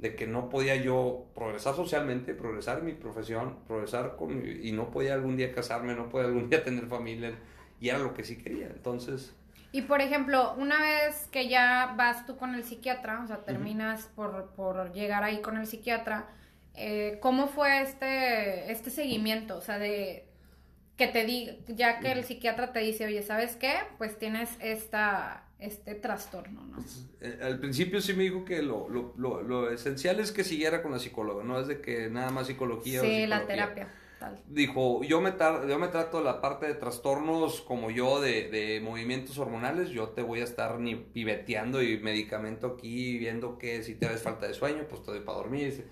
de 0.00 0.16
que 0.16 0.26
no 0.26 0.48
podía 0.48 0.74
yo 0.74 1.26
progresar 1.36 1.76
socialmente, 1.76 2.34
progresar 2.34 2.80
en 2.80 2.86
mi 2.86 2.94
profesión, 2.94 3.58
progresar 3.64 4.16
con 4.16 4.44
y 4.44 4.72
no 4.72 4.90
podía 4.90 5.14
algún 5.14 5.36
día 5.36 5.52
casarme, 5.52 5.94
no 5.94 6.08
podía 6.08 6.26
algún 6.26 6.50
día 6.50 6.64
tener 6.64 6.88
familia, 6.88 7.32
y 7.80 7.90
era 7.90 7.98
lo 8.00 8.12
que 8.12 8.24
sí 8.24 8.38
quería. 8.38 8.66
Entonces... 8.66 9.36
Y 9.70 9.82
por 9.82 10.00
ejemplo, 10.00 10.54
una 10.56 10.80
vez 10.80 11.28
que 11.30 11.48
ya 11.48 11.94
vas 11.96 12.24
tú 12.26 12.36
con 12.36 12.54
el 12.54 12.64
psiquiatra, 12.64 13.22
o 13.22 13.26
sea, 13.26 13.44
terminas 13.44 14.06
por, 14.14 14.50
por 14.56 14.92
llegar 14.92 15.24
ahí 15.24 15.42
con 15.42 15.58
el 15.58 15.66
psiquiatra, 15.66 16.26
eh, 16.74 17.18
¿cómo 17.20 17.48
fue 17.48 17.82
este, 17.82 18.72
este 18.72 18.90
seguimiento? 18.90 19.58
O 19.58 19.60
sea, 19.60 19.78
de, 19.78 20.28
que 20.96 21.06
te 21.06 21.24
diga, 21.24 21.54
ya 21.68 22.00
que 22.00 22.12
el 22.12 22.24
psiquiatra 22.24 22.72
te 22.72 22.80
dice, 22.80 23.06
oye, 23.06 23.22
¿sabes 23.22 23.56
qué? 23.56 23.74
Pues 23.98 24.18
tienes 24.18 24.50
esta, 24.60 25.44
este 25.58 25.94
trastorno, 25.94 26.64
¿no? 26.64 26.76
Pues, 26.76 27.06
eh, 27.20 27.38
al 27.42 27.58
principio 27.60 28.00
sí 28.00 28.14
me 28.14 28.24
dijo 28.24 28.44
que 28.44 28.62
lo, 28.62 28.88
lo, 28.88 29.12
lo, 29.18 29.42
lo, 29.42 29.70
esencial 29.70 30.18
es 30.18 30.32
que 30.32 30.44
siguiera 30.44 30.82
con 30.82 30.92
la 30.92 30.98
psicóloga, 30.98 31.44
no 31.44 31.60
es 31.60 31.68
de 31.68 31.80
que 31.80 32.08
nada 32.08 32.30
más 32.30 32.46
psicología. 32.46 33.00
Sí, 33.00 33.26
la 33.26 33.46
terapia. 33.46 33.88
Dijo, 34.48 35.02
yo 35.04 35.20
me, 35.20 35.34
yo 35.68 35.78
me 35.78 35.88
trato 35.88 36.20
la 36.22 36.40
parte 36.40 36.66
de 36.66 36.74
trastornos 36.74 37.60
como 37.60 37.90
yo, 37.90 38.20
de, 38.20 38.48
de, 38.50 38.80
movimientos 38.80 39.38
hormonales, 39.38 39.90
yo 39.90 40.08
te 40.08 40.22
voy 40.22 40.40
a 40.40 40.44
estar 40.44 40.80
ni 40.80 40.96
piveteando 40.96 41.82
y 41.82 41.98
medicamento 41.98 42.66
aquí, 42.66 43.16
viendo 43.18 43.58
que 43.58 43.82
si 43.82 43.94
te 43.94 44.06
das 44.06 44.22
falta 44.22 44.48
de 44.48 44.54
sueño, 44.54 44.86
pues 44.88 45.02
te 45.02 45.12
doy 45.12 45.20
para 45.20 45.38
dormir. 45.38 45.88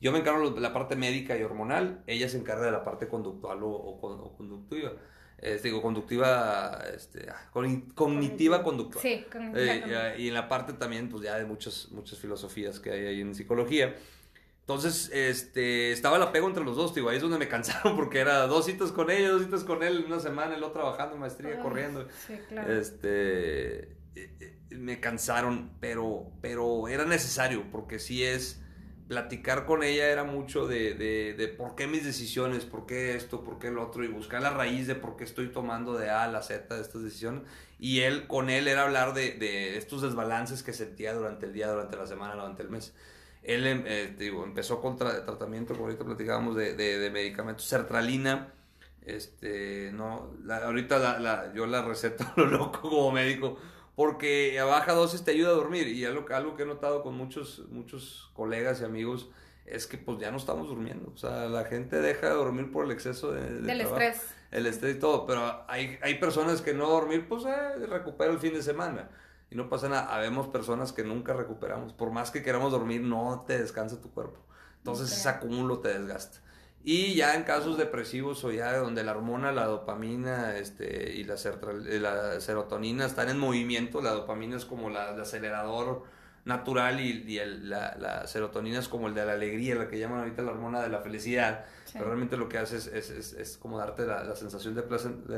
Yo 0.00 0.12
me 0.12 0.18
encargo 0.18 0.50
de 0.50 0.60
la 0.60 0.72
parte 0.72 0.96
médica 0.96 1.36
y 1.36 1.42
hormonal, 1.42 2.02
ella 2.06 2.28
se 2.28 2.38
encarga 2.38 2.66
de 2.66 2.72
la 2.72 2.84
parte 2.84 3.08
conductual 3.08 3.60
o, 3.62 3.98
conductiva. 4.36 4.92
Este, 5.38 5.68
digo, 5.68 5.80
conductiva, 5.80 6.82
este, 6.94 7.26
ah, 7.30 7.50
cognitiva 7.94 8.62
conductual. 8.62 9.02
Sí, 9.02 9.24
eh, 9.54 10.16
y 10.18 10.28
en 10.28 10.34
la 10.34 10.48
parte 10.48 10.74
también, 10.74 11.08
pues 11.08 11.22
ya 11.22 11.38
de 11.38 11.46
muchas, 11.46 11.88
muchas 11.92 12.18
filosofías 12.18 12.78
que 12.78 12.90
hay 12.90 13.06
ahí 13.06 13.20
en 13.22 13.34
psicología. 13.34 13.94
Entonces, 14.70 15.10
este, 15.12 15.90
estaba 15.90 16.16
el 16.16 16.22
apego 16.22 16.46
entre 16.46 16.62
los 16.62 16.76
dos, 16.76 16.94
digo, 16.94 17.08
ahí 17.08 17.16
es 17.16 17.22
donde 17.22 17.38
me 17.38 17.48
cansaron 17.56 17.96
porque 17.96 18.20
era 18.20 18.46
dos 18.46 18.66
citas 18.66 18.92
con 18.92 19.10
ella, 19.10 19.30
dos 19.30 19.42
citas 19.42 19.64
con 19.64 19.82
él, 19.82 20.04
una 20.06 20.20
semana, 20.20 20.54
el 20.54 20.62
otro 20.62 20.82
trabajando, 20.82 21.16
maestría, 21.16 21.58
corriendo. 21.58 22.06
Sí, 22.24 22.38
claro. 22.48 22.72
Este, 22.72 23.80
eh, 23.80 23.96
eh, 24.14 24.58
me 24.70 25.00
cansaron, 25.00 25.72
pero, 25.80 26.30
pero 26.40 26.86
era 26.86 27.04
necesario 27.04 27.64
porque 27.72 27.98
sí 27.98 28.22
es 28.22 28.62
platicar 29.08 29.66
con 29.66 29.82
ella 29.82 30.06
era 30.06 30.22
mucho 30.22 30.68
de, 30.68 30.94
de, 30.94 31.34
de, 31.34 31.48
por 31.48 31.74
qué 31.74 31.88
mis 31.88 32.04
decisiones, 32.04 32.64
por 32.64 32.86
qué 32.86 33.16
esto, 33.16 33.42
por 33.42 33.58
qué 33.58 33.72
lo 33.72 33.84
otro, 33.84 34.04
y 34.04 34.06
buscar 34.06 34.40
la 34.40 34.50
raíz 34.50 34.86
de 34.86 34.94
por 34.94 35.16
qué 35.16 35.24
estoy 35.24 35.48
tomando 35.48 35.98
de 35.98 36.10
A 36.10 36.22
a 36.22 36.28
la 36.28 36.42
Z 36.42 36.72
de 36.72 36.80
estas 36.80 37.02
decisiones. 37.02 37.42
Y 37.80 38.02
él, 38.02 38.28
con 38.28 38.50
él, 38.50 38.68
era 38.68 38.84
hablar 38.84 39.14
de, 39.14 39.32
de 39.32 39.78
estos 39.78 40.02
desbalances 40.02 40.62
que 40.62 40.72
sentía 40.72 41.12
durante 41.12 41.46
el 41.46 41.52
día, 41.52 41.66
durante 41.72 41.96
la 41.96 42.06
semana, 42.06 42.36
durante 42.36 42.62
el 42.62 42.70
mes. 42.70 42.94
Él 43.42 43.66
em, 43.66 43.84
eh, 43.86 44.14
digo, 44.18 44.44
empezó 44.44 44.80
con 44.80 44.96
tratamiento, 44.96 45.74
como 45.74 45.86
ahorita 45.86 46.04
platicábamos, 46.04 46.56
de, 46.56 46.74
de, 46.74 47.10
medicamentos, 47.10 47.64
sertralina. 47.64 48.52
Este, 49.02 49.90
no, 49.92 50.30
ahorita 50.48 50.98
la, 50.98 51.18
la, 51.18 51.52
yo 51.54 51.66
la 51.66 51.82
receto 51.82 52.24
lo 52.36 52.46
loco 52.46 52.82
como 52.82 53.12
médico 53.12 53.56
porque 54.00 54.58
a 54.58 54.64
baja 54.64 54.94
dosis 54.94 55.24
te 55.24 55.32
ayuda 55.32 55.50
a 55.50 55.52
dormir. 55.52 55.86
Y 55.88 56.06
algo, 56.06 56.24
algo 56.34 56.56
que 56.56 56.62
he 56.62 56.66
notado 56.66 57.02
con 57.02 57.14
muchos, 57.14 57.66
muchos 57.68 58.30
colegas 58.32 58.80
y 58.80 58.84
amigos 58.84 59.28
es 59.66 59.86
que 59.86 59.98
pues 59.98 60.18
ya 60.18 60.30
no 60.30 60.38
estamos 60.38 60.68
durmiendo. 60.68 61.12
O 61.14 61.18
sea, 61.18 61.50
la 61.50 61.66
gente 61.66 62.00
deja 62.00 62.28
de 62.28 62.34
dormir 62.34 62.72
por 62.72 62.86
el 62.86 62.92
exceso 62.92 63.30
de, 63.30 63.60
del 63.60 63.80
estrés. 63.82 64.34
El 64.50 64.66
estrés 64.66 64.96
y 64.96 64.98
todo, 64.98 65.26
pero 65.26 65.64
hay, 65.68 65.98
hay 66.00 66.14
personas 66.14 66.62
que 66.62 66.72
no 66.72 66.88
dormir, 66.88 67.28
pues 67.28 67.44
eh, 67.44 67.86
recupera 67.86 68.32
el 68.32 68.38
fin 68.38 68.54
de 68.54 68.62
semana. 68.62 69.10
Y 69.50 69.56
no 69.56 69.68
pasa 69.68 69.88
nada. 69.88 70.14
Habemos 70.14 70.48
personas 70.48 70.92
que 70.92 71.04
nunca 71.04 71.32
recuperamos. 71.32 71.92
Por 71.92 72.10
más 72.10 72.30
que 72.30 72.42
queramos 72.42 72.72
dormir, 72.72 73.02
no 73.02 73.44
te 73.46 73.58
descansa 73.58 74.00
tu 74.00 74.10
cuerpo. 74.10 74.38
Entonces 74.78 75.12
ese 75.12 75.28
acúmulo 75.28 75.80
te 75.80 75.88
desgasta. 75.88 76.38
Y 76.82 77.14
ya 77.14 77.34
en 77.34 77.42
casos 77.42 77.76
depresivos 77.76 78.42
o 78.44 78.52
ya 78.52 78.74
donde 78.78 79.04
la 79.04 79.12
hormona, 79.12 79.52
la 79.52 79.66
dopamina 79.66 80.56
este, 80.56 81.12
y 81.12 81.24
la, 81.24 81.34
la 82.00 82.40
serotonina 82.40 83.04
están 83.04 83.28
en 83.28 83.38
movimiento, 83.38 84.00
la 84.00 84.12
dopamina 84.12 84.56
es 84.56 84.64
como 84.64 84.88
la, 84.88 85.10
el 85.10 85.20
acelerador 85.20 86.04
natural 86.44 87.00
y, 87.00 87.38
el, 87.38 87.68
la, 87.68 87.96
la, 87.98 88.26
serotonina 88.26 88.78
es 88.78 88.88
como 88.88 89.08
el 89.08 89.14
de 89.14 89.26
la 89.26 89.32
alegría, 89.32 89.74
la 89.74 89.88
que 89.88 89.98
llaman 89.98 90.20
ahorita 90.20 90.42
la 90.42 90.52
hormona 90.52 90.80
de 90.80 90.88
la 90.88 91.00
felicidad. 91.00 91.66
Pero 91.92 92.06
realmente 92.06 92.36
lo 92.36 92.48
que 92.48 92.58
hace 92.58 92.76
es, 92.76 92.86
es, 92.86 93.10
es, 93.10 93.32
es 93.34 93.56
como 93.58 93.78
darte 93.78 94.06
la, 94.06 94.34
sensación 94.36 94.74
de 94.74 94.82
placer. 94.82 95.12
De, 95.12 95.36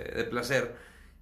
de, 0.00 0.24
placer. 0.24 0.74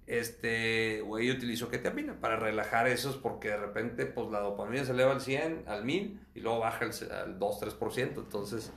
Este, 0.07 1.01
güey, 1.01 1.31
utilizo 1.31 1.69
ketamina 1.69 2.19
para 2.19 2.35
relajar 2.35 2.87
esos 2.87 3.17
porque 3.17 3.49
de 3.49 3.57
repente 3.57 4.05
pues 4.05 4.29
la 4.29 4.39
dopamina 4.39 4.85
se 4.85 4.91
eleva 4.91 5.13
al 5.13 5.21
100, 5.21 5.63
al 5.67 5.83
1000 5.83 6.19
y 6.35 6.39
luego 6.41 6.59
baja 6.59 6.85
al 6.85 7.39
2-3%. 7.39 8.17
Entonces 8.17 8.71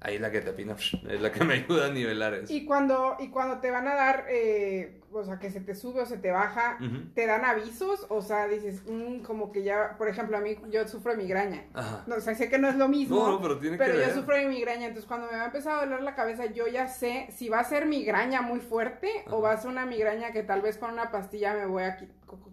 Ahí 0.00 0.18
la 0.18 0.28
opina 0.28 0.76
es 1.08 1.20
la 1.20 1.32
que 1.32 1.44
me 1.44 1.54
ayuda 1.54 1.86
a 1.86 1.90
nivelar 1.90 2.34
eso. 2.34 2.52
Y 2.52 2.64
cuando, 2.64 3.16
y 3.18 3.30
cuando 3.30 3.58
te 3.58 3.70
van 3.70 3.88
a 3.88 3.94
dar, 3.94 4.26
eh, 4.28 5.00
o 5.12 5.24
sea, 5.24 5.38
que 5.38 5.50
se 5.50 5.60
te 5.60 5.74
sube 5.74 6.02
o 6.02 6.06
se 6.06 6.18
te 6.18 6.30
baja, 6.30 6.78
¿te 7.14 7.26
dan 7.26 7.44
avisos? 7.44 8.06
O 8.08 8.22
sea, 8.22 8.46
dices, 8.46 8.82
mm, 8.86 9.20
como 9.20 9.52
que 9.52 9.62
ya, 9.62 9.96
por 9.96 10.08
ejemplo, 10.08 10.36
a 10.36 10.40
mí 10.40 10.56
yo 10.70 10.86
sufro 10.86 11.12
de 11.12 11.18
migraña. 11.18 11.64
No, 12.06 12.16
o 12.16 12.20
sea, 12.20 12.34
sé 12.34 12.48
que 12.48 12.58
no 12.58 12.68
es 12.68 12.76
lo 12.76 12.88
mismo. 12.88 13.38
pero 13.40 13.58
tiene 13.58 13.78
pero 13.78 13.98
yo 13.98 14.14
sufro 14.14 14.36
de 14.36 14.46
migraña. 14.46 14.86
Entonces, 14.86 15.06
cuando 15.06 15.26
me 15.26 15.36
va 15.36 15.44
a 15.44 15.46
empezar 15.46 15.78
a 15.78 15.84
doler 15.84 16.02
la 16.02 16.14
cabeza, 16.14 16.46
yo 16.46 16.66
ya 16.66 16.88
sé 16.88 17.28
si 17.30 17.48
va 17.48 17.60
a 17.60 17.64
ser 17.64 17.86
migraña 17.86 18.42
muy 18.42 18.60
fuerte 18.60 19.08
o 19.30 19.40
va 19.40 19.52
a 19.52 19.56
ser 19.56 19.70
una 19.70 19.86
migraña 19.86 20.32
que 20.32 20.42
tal 20.42 20.62
vez 20.62 20.78
con 20.78 20.92
una 20.92 21.10
pastilla 21.10 21.54
me 21.54 21.66
voy 21.66 21.84
a 21.84 21.96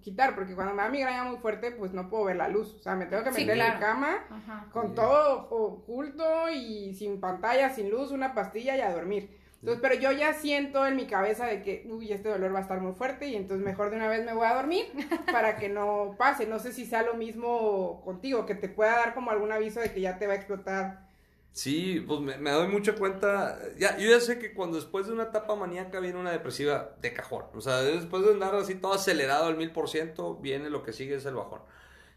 quitar, 0.01 0.35
porque 0.35 0.55
cuando 0.55 0.73
me 0.73 0.83
da 0.83 0.89
migraña 0.89 1.23
muy 1.23 1.37
fuerte, 1.37 1.71
pues 1.71 1.93
no 1.93 2.09
puedo 2.09 2.25
ver 2.25 2.37
la 2.37 2.47
luz. 2.47 2.73
O 2.75 2.79
sea, 2.79 2.95
me 2.95 3.05
tengo 3.05 3.23
que 3.23 3.31
meter 3.31 3.51
en 3.51 3.59
la 3.59 3.79
cama 3.79 4.17
con 4.71 4.95
todo 4.95 5.47
oculto 5.49 6.49
y 6.49 6.93
sin 6.93 7.19
pantalla, 7.19 7.69
sin 7.69 7.89
luz, 7.89 8.11
una 8.11 8.33
pastilla 8.33 8.75
y 8.77 8.81
a 8.81 8.91
dormir. 8.91 9.44
Entonces, 9.65 9.81
pero 9.81 9.99
yo 9.99 10.11
ya 10.11 10.33
siento 10.33 10.85
en 10.85 10.95
mi 10.95 11.07
cabeza 11.07 11.47
de 11.47 11.63
que, 11.63 11.87
uy, 11.89 12.11
este 12.11 12.29
dolor 12.29 12.53
va 12.53 12.59
a 12.59 12.61
estar 12.61 12.79
muy 12.81 12.93
fuerte 12.93 13.27
y 13.27 13.35
entonces 13.35 13.65
mejor 13.65 13.89
de 13.89 13.95
una 13.95 14.07
vez 14.07 14.23
me 14.23 14.33
voy 14.33 14.45
a 14.45 14.53
dormir 14.53 14.85
para 15.31 15.57
que 15.57 15.69
no 15.69 16.13
pase. 16.19 16.45
No 16.45 16.59
sé 16.59 16.71
si 16.71 16.85
sea 16.85 17.01
lo 17.01 17.15
mismo 17.15 18.01
contigo, 18.05 18.45
que 18.45 18.53
te 18.53 18.69
pueda 18.69 18.91
dar 18.91 19.15
como 19.15 19.31
algún 19.31 19.51
aviso 19.51 19.79
de 19.79 19.91
que 19.91 20.01
ya 20.01 20.19
te 20.19 20.27
va 20.27 20.33
a 20.33 20.35
explotar 20.35 21.05
Sí, 21.55 22.03
pues 22.05 22.19
me, 22.19 22.51
doy 22.51 22.67
mucha 22.67 22.95
cuenta. 22.95 23.57
Ya, 23.79 23.97
yo 23.97 24.09
ya 24.09 24.19
sé 24.19 24.37
que 24.39 24.53
cuando 24.53 24.75
después 24.75 25.07
de 25.07 25.13
una 25.13 25.23
etapa 25.23 25.55
maníaca 25.55 26.01
viene 26.01 26.19
una 26.19 26.33
depresiva 26.33 26.97
de 27.01 27.13
cajón. 27.13 27.45
O 27.53 27.61
sea, 27.61 27.81
después 27.81 28.25
de 28.25 28.31
andar 28.31 28.53
así 28.55 28.75
todo 28.75 28.93
acelerado 28.93 29.45
al 29.45 29.55
mil 29.55 29.71
por 29.71 29.87
ciento, 29.87 30.35
viene 30.35 30.69
lo 30.69 30.83
que 30.83 30.91
sigue 30.91 31.15
es 31.15 31.25
el 31.25 31.35
bajón. 31.35 31.61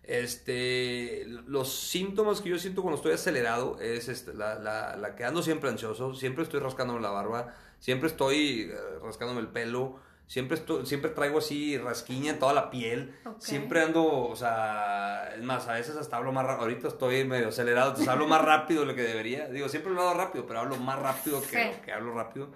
Este, 0.08 1.26
los 1.46 1.70
síntomas 1.70 2.40
que 2.40 2.48
yo 2.48 2.58
siento 2.58 2.80
cuando 2.80 2.96
estoy 2.96 3.12
acelerado 3.12 3.78
es 3.78 4.08
este, 4.08 4.32
la, 4.32 4.54
la, 4.58 4.96
la 4.96 5.14
que 5.14 5.24
ando 5.24 5.42
siempre 5.42 5.68
ansioso, 5.68 6.14
siempre 6.14 6.44
estoy 6.44 6.60
rascándome 6.60 7.00
la 7.00 7.10
barba, 7.10 7.54
siempre 7.78 8.08
estoy 8.08 8.70
eh, 8.72 8.74
rascándome 9.02 9.40
el 9.40 9.48
pelo, 9.48 10.00
Siempre, 10.28 10.58
siempre 10.84 11.10
traigo 11.12 11.38
así 11.38 11.78
rasquiña 11.78 12.32
en 12.32 12.38
toda 12.38 12.52
la 12.52 12.68
piel. 12.68 13.14
Siempre 13.38 13.80
ando, 13.80 14.04
o 14.04 14.36
sea, 14.36 15.32
es 15.34 15.42
más, 15.42 15.66
a 15.68 15.72
veces 15.72 15.96
hasta 15.96 16.18
hablo 16.18 16.32
más 16.32 16.44
rápido. 16.44 16.64
Ahorita 16.64 16.88
estoy 16.88 17.24
medio 17.24 17.48
acelerado, 17.48 17.88
entonces 17.88 18.12
hablo 18.12 18.28
más 18.28 18.42
rápido 18.42 18.82
de 18.82 18.88
lo 18.88 18.94
que 18.94 19.04
debería. 19.04 19.48
Digo, 19.48 19.70
siempre 19.70 19.90
he 19.90 19.96
hablado 19.96 20.14
rápido, 20.18 20.46
pero 20.46 20.60
hablo 20.60 20.76
más 20.76 20.98
rápido 20.98 21.40
que, 21.40 21.80
que 21.82 21.92
hablo 21.92 22.12
rápido. 22.12 22.50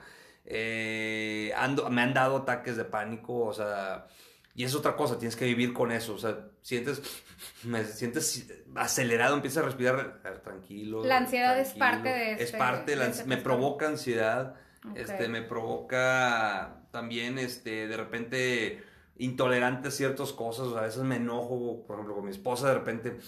Eh, 0.45 1.51
ando, 1.57 1.89
me 1.89 2.03
han 2.03 2.13
dado 2.13 2.37
ataques 2.37 2.77
de 2.77 2.85
pánico, 2.85 3.39
o 3.47 3.55
sea, 3.55 4.07
y 4.55 4.65
es 4.65 4.75
otra 4.75 4.97
cosa, 4.97 5.19
tienes 5.19 5.37
que 5.37 5.47
vivir 5.47 5.73
con 5.73 5.93
eso. 5.93 6.15
O 6.15 6.19
sea, 6.19 6.49
sientes, 6.61 7.03
me 7.65 7.85
sientes 7.85 8.47
acelerado, 8.75 9.35
empiezas 9.35 9.63
a 9.63 9.67
respirar 9.67 10.23
tranquilo. 10.43 11.05
La 11.05 11.19
ansiedad 11.19 11.59
es 11.59 11.71
parte 11.71 12.09
de 12.09 12.33
Es 12.33 12.41
este 12.41 12.59
parte, 12.59 12.97
me 13.27 13.39
provoca 13.39 13.87
ansiedad, 13.87 14.55
este, 14.95 15.29
me 15.29 15.43
provoca 15.43 16.83
también, 16.91 17.39
este, 17.39 17.87
de 17.87 17.97
repente 17.97 18.85
intolerante 19.17 19.89
a 19.89 19.91
ciertas 19.91 20.33
cosas, 20.33 20.75
a 20.77 20.83
veces 20.83 21.03
me 21.03 21.17
enojo, 21.17 21.85
por 21.87 21.97
ejemplo, 21.97 22.17
con 22.17 22.25
mi 22.25 22.31
esposa, 22.31 22.69
de 22.69 22.75
repente, 22.75 23.19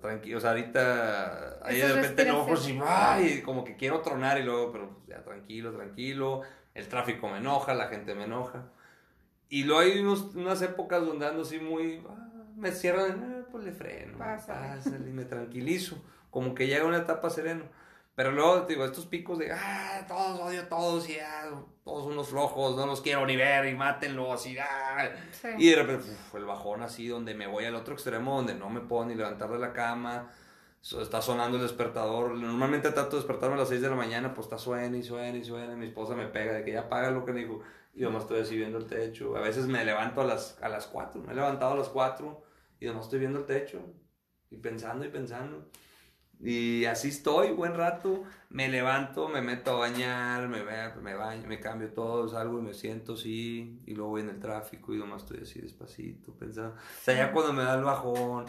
tranquilo, 0.00 0.38
o 0.38 0.40
sea, 0.40 0.50
ahorita, 0.50 1.58
ahí 1.62 1.78
de 1.78 1.92
repente 1.92 2.22
enojo, 2.22 2.54
y, 2.66 2.80
ay, 2.84 3.42
como 3.42 3.62
que 3.62 3.76
quiero 3.76 4.00
tronar 4.00 4.38
y 4.38 4.44
luego, 4.44 4.72
pero 4.72 4.90
pues, 4.90 5.06
ya 5.06 5.22
tranquilo, 5.22 5.72
tranquilo, 5.72 6.42
el 6.72 6.88
tráfico 6.88 7.28
me 7.28 7.38
enoja, 7.38 7.74
la 7.74 7.88
gente 7.88 8.14
me 8.14 8.24
enoja. 8.24 8.70
Y 9.54 9.62
luego 9.62 9.82
hay 9.82 10.00
unas 10.00 10.62
épocas 10.62 11.06
donde 11.06 11.28
ando 11.28 11.42
así 11.42 11.60
muy, 11.60 12.02
ah, 12.08 12.26
me 12.56 12.72
cierran, 12.72 13.22
eh, 13.22 13.44
pues 13.52 13.62
le 13.62 13.70
freno, 13.70 14.18
y 15.06 15.12
me 15.12 15.24
tranquilizo, 15.26 15.96
como 16.28 16.56
que 16.56 16.66
llega 16.66 16.84
una 16.84 16.98
etapa 16.98 17.30
sereno. 17.30 17.62
Pero 18.16 18.32
luego, 18.32 18.62
digo, 18.62 18.84
estos 18.84 19.06
picos 19.06 19.38
de, 19.38 19.52
ah, 19.52 20.04
todos 20.08 20.40
odio 20.40 20.62
a 20.62 20.68
todos 20.68 21.08
y 21.08 21.20
ah, 21.20 21.52
todos 21.84 22.06
unos 22.06 22.30
flojos, 22.30 22.74
no 22.74 22.84
los 22.84 23.00
quiero 23.00 23.24
ni 23.26 23.36
ver 23.36 23.66
y 23.66 23.76
mátenlo, 23.76 24.32
así, 24.32 24.56
ah. 24.58 25.08
Y 25.56 25.70
de 25.70 25.76
repente, 25.76 26.06
el 26.34 26.44
bajón 26.46 26.82
así, 26.82 27.06
donde 27.06 27.34
me 27.34 27.46
voy 27.46 27.64
al 27.64 27.76
otro 27.76 27.94
extremo, 27.94 28.34
donde 28.34 28.56
no 28.56 28.70
me 28.70 28.80
puedo 28.80 29.06
ni 29.06 29.14
levantar 29.14 29.50
de 29.50 29.60
la 29.60 29.72
cama, 29.72 30.32
está 31.00 31.22
sonando 31.22 31.58
el 31.58 31.62
despertador. 31.62 32.34
Normalmente 32.34 32.90
trato 32.90 33.10
de 33.10 33.18
despertarme 33.18 33.54
a 33.54 33.58
las 33.58 33.68
6 33.68 33.80
de 33.80 33.88
la 33.88 33.94
mañana, 33.94 34.34
pues 34.34 34.46
está 34.46 34.58
suena 34.58 34.96
y 34.96 35.04
suena 35.04 35.38
y 35.38 35.44
suena. 35.44 35.76
Mi 35.76 35.86
esposa 35.86 36.16
me 36.16 36.26
pega 36.26 36.54
de 36.54 36.64
que 36.64 36.72
ya 36.72 36.88
paga 36.88 37.12
lo 37.12 37.24
que 37.24 37.32
digo. 37.32 37.62
Y 37.94 38.02
nomás 38.02 38.22
estoy 38.22 38.40
así 38.40 38.56
viendo 38.56 38.78
el 38.78 38.86
techo. 38.86 39.36
A 39.36 39.40
veces 39.40 39.66
me 39.66 39.84
levanto 39.84 40.20
a 40.20 40.24
las, 40.24 40.60
a 40.62 40.68
las 40.68 40.86
4, 40.86 41.22
me 41.22 41.32
he 41.32 41.36
levantado 41.36 41.72
a 41.72 41.76
las 41.76 41.88
4 41.88 42.42
y 42.80 42.86
nomás 42.86 43.04
estoy 43.04 43.20
viendo 43.20 43.38
el 43.38 43.46
techo 43.46 43.80
y 44.50 44.56
pensando 44.56 45.04
y 45.04 45.08
pensando. 45.08 45.68
Y 46.40 46.84
así 46.84 47.08
estoy, 47.08 47.52
buen 47.52 47.74
rato. 47.74 48.24
Me 48.50 48.68
levanto, 48.68 49.28
me 49.28 49.40
meto 49.40 49.70
a 49.72 49.78
bañar, 49.78 50.48
me, 50.48 50.62
me 50.62 51.14
baño, 51.14 51.46
me 51.46 51.60
cambio 51.60 51.92
todo, 51.92 52.28
salgo 52.28 52.58
y 52.58 52.62
me 52.62 52.74
siento 52.74 53.14
así. 53.14 53.80
Y 53.86 53.94
luego 53.94 54.10
voy 54.10 54.22
en 54.22 54.30
el 54.30 54.40
tráfico 54.40 54.92
y 54.92 54.98
nomás 54.98 55.22
estoy 55.22 55.40
así 55.42 55.60
despacito, 55.60 56.34
pensando. 56.34 56.74
O 56.74 57.02
sea, 57.02 57.14
ya 57.14 57.32
cuando 57.32 57.52
me 57.52 57.62
da 57.62 57.76
el 57.76 57.84
bajón, 57.84 58.46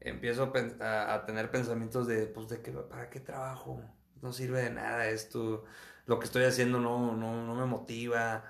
empiezo 0.00 0.52
a, 0.80 1.14
a, 1.14 1.24
tener 1.24 1.50
pensamientos 1.50 2.06
de, 2.06 2.26
pues, 2.26 2.48
de 2.48 2.60
que, 2.60 2.72
¿para 2.72 3.08
qué 3.08 3.20
trabajo? 3.20 3.82
No 4.20 4.32
sirve 4.32 4.62
de 4.62 4.70
nada 4.70 5.08
esto. 5.08 5.64
Lo 6.06 6.18
que 6.18 6.26
estoy 6.26 6.44
haciendo 6.44 6.80
no, 6.80 7.16
no, 7.16 7.46
no 7.46 7.54
me 7.54 7.66
motiva. 7.66 8.44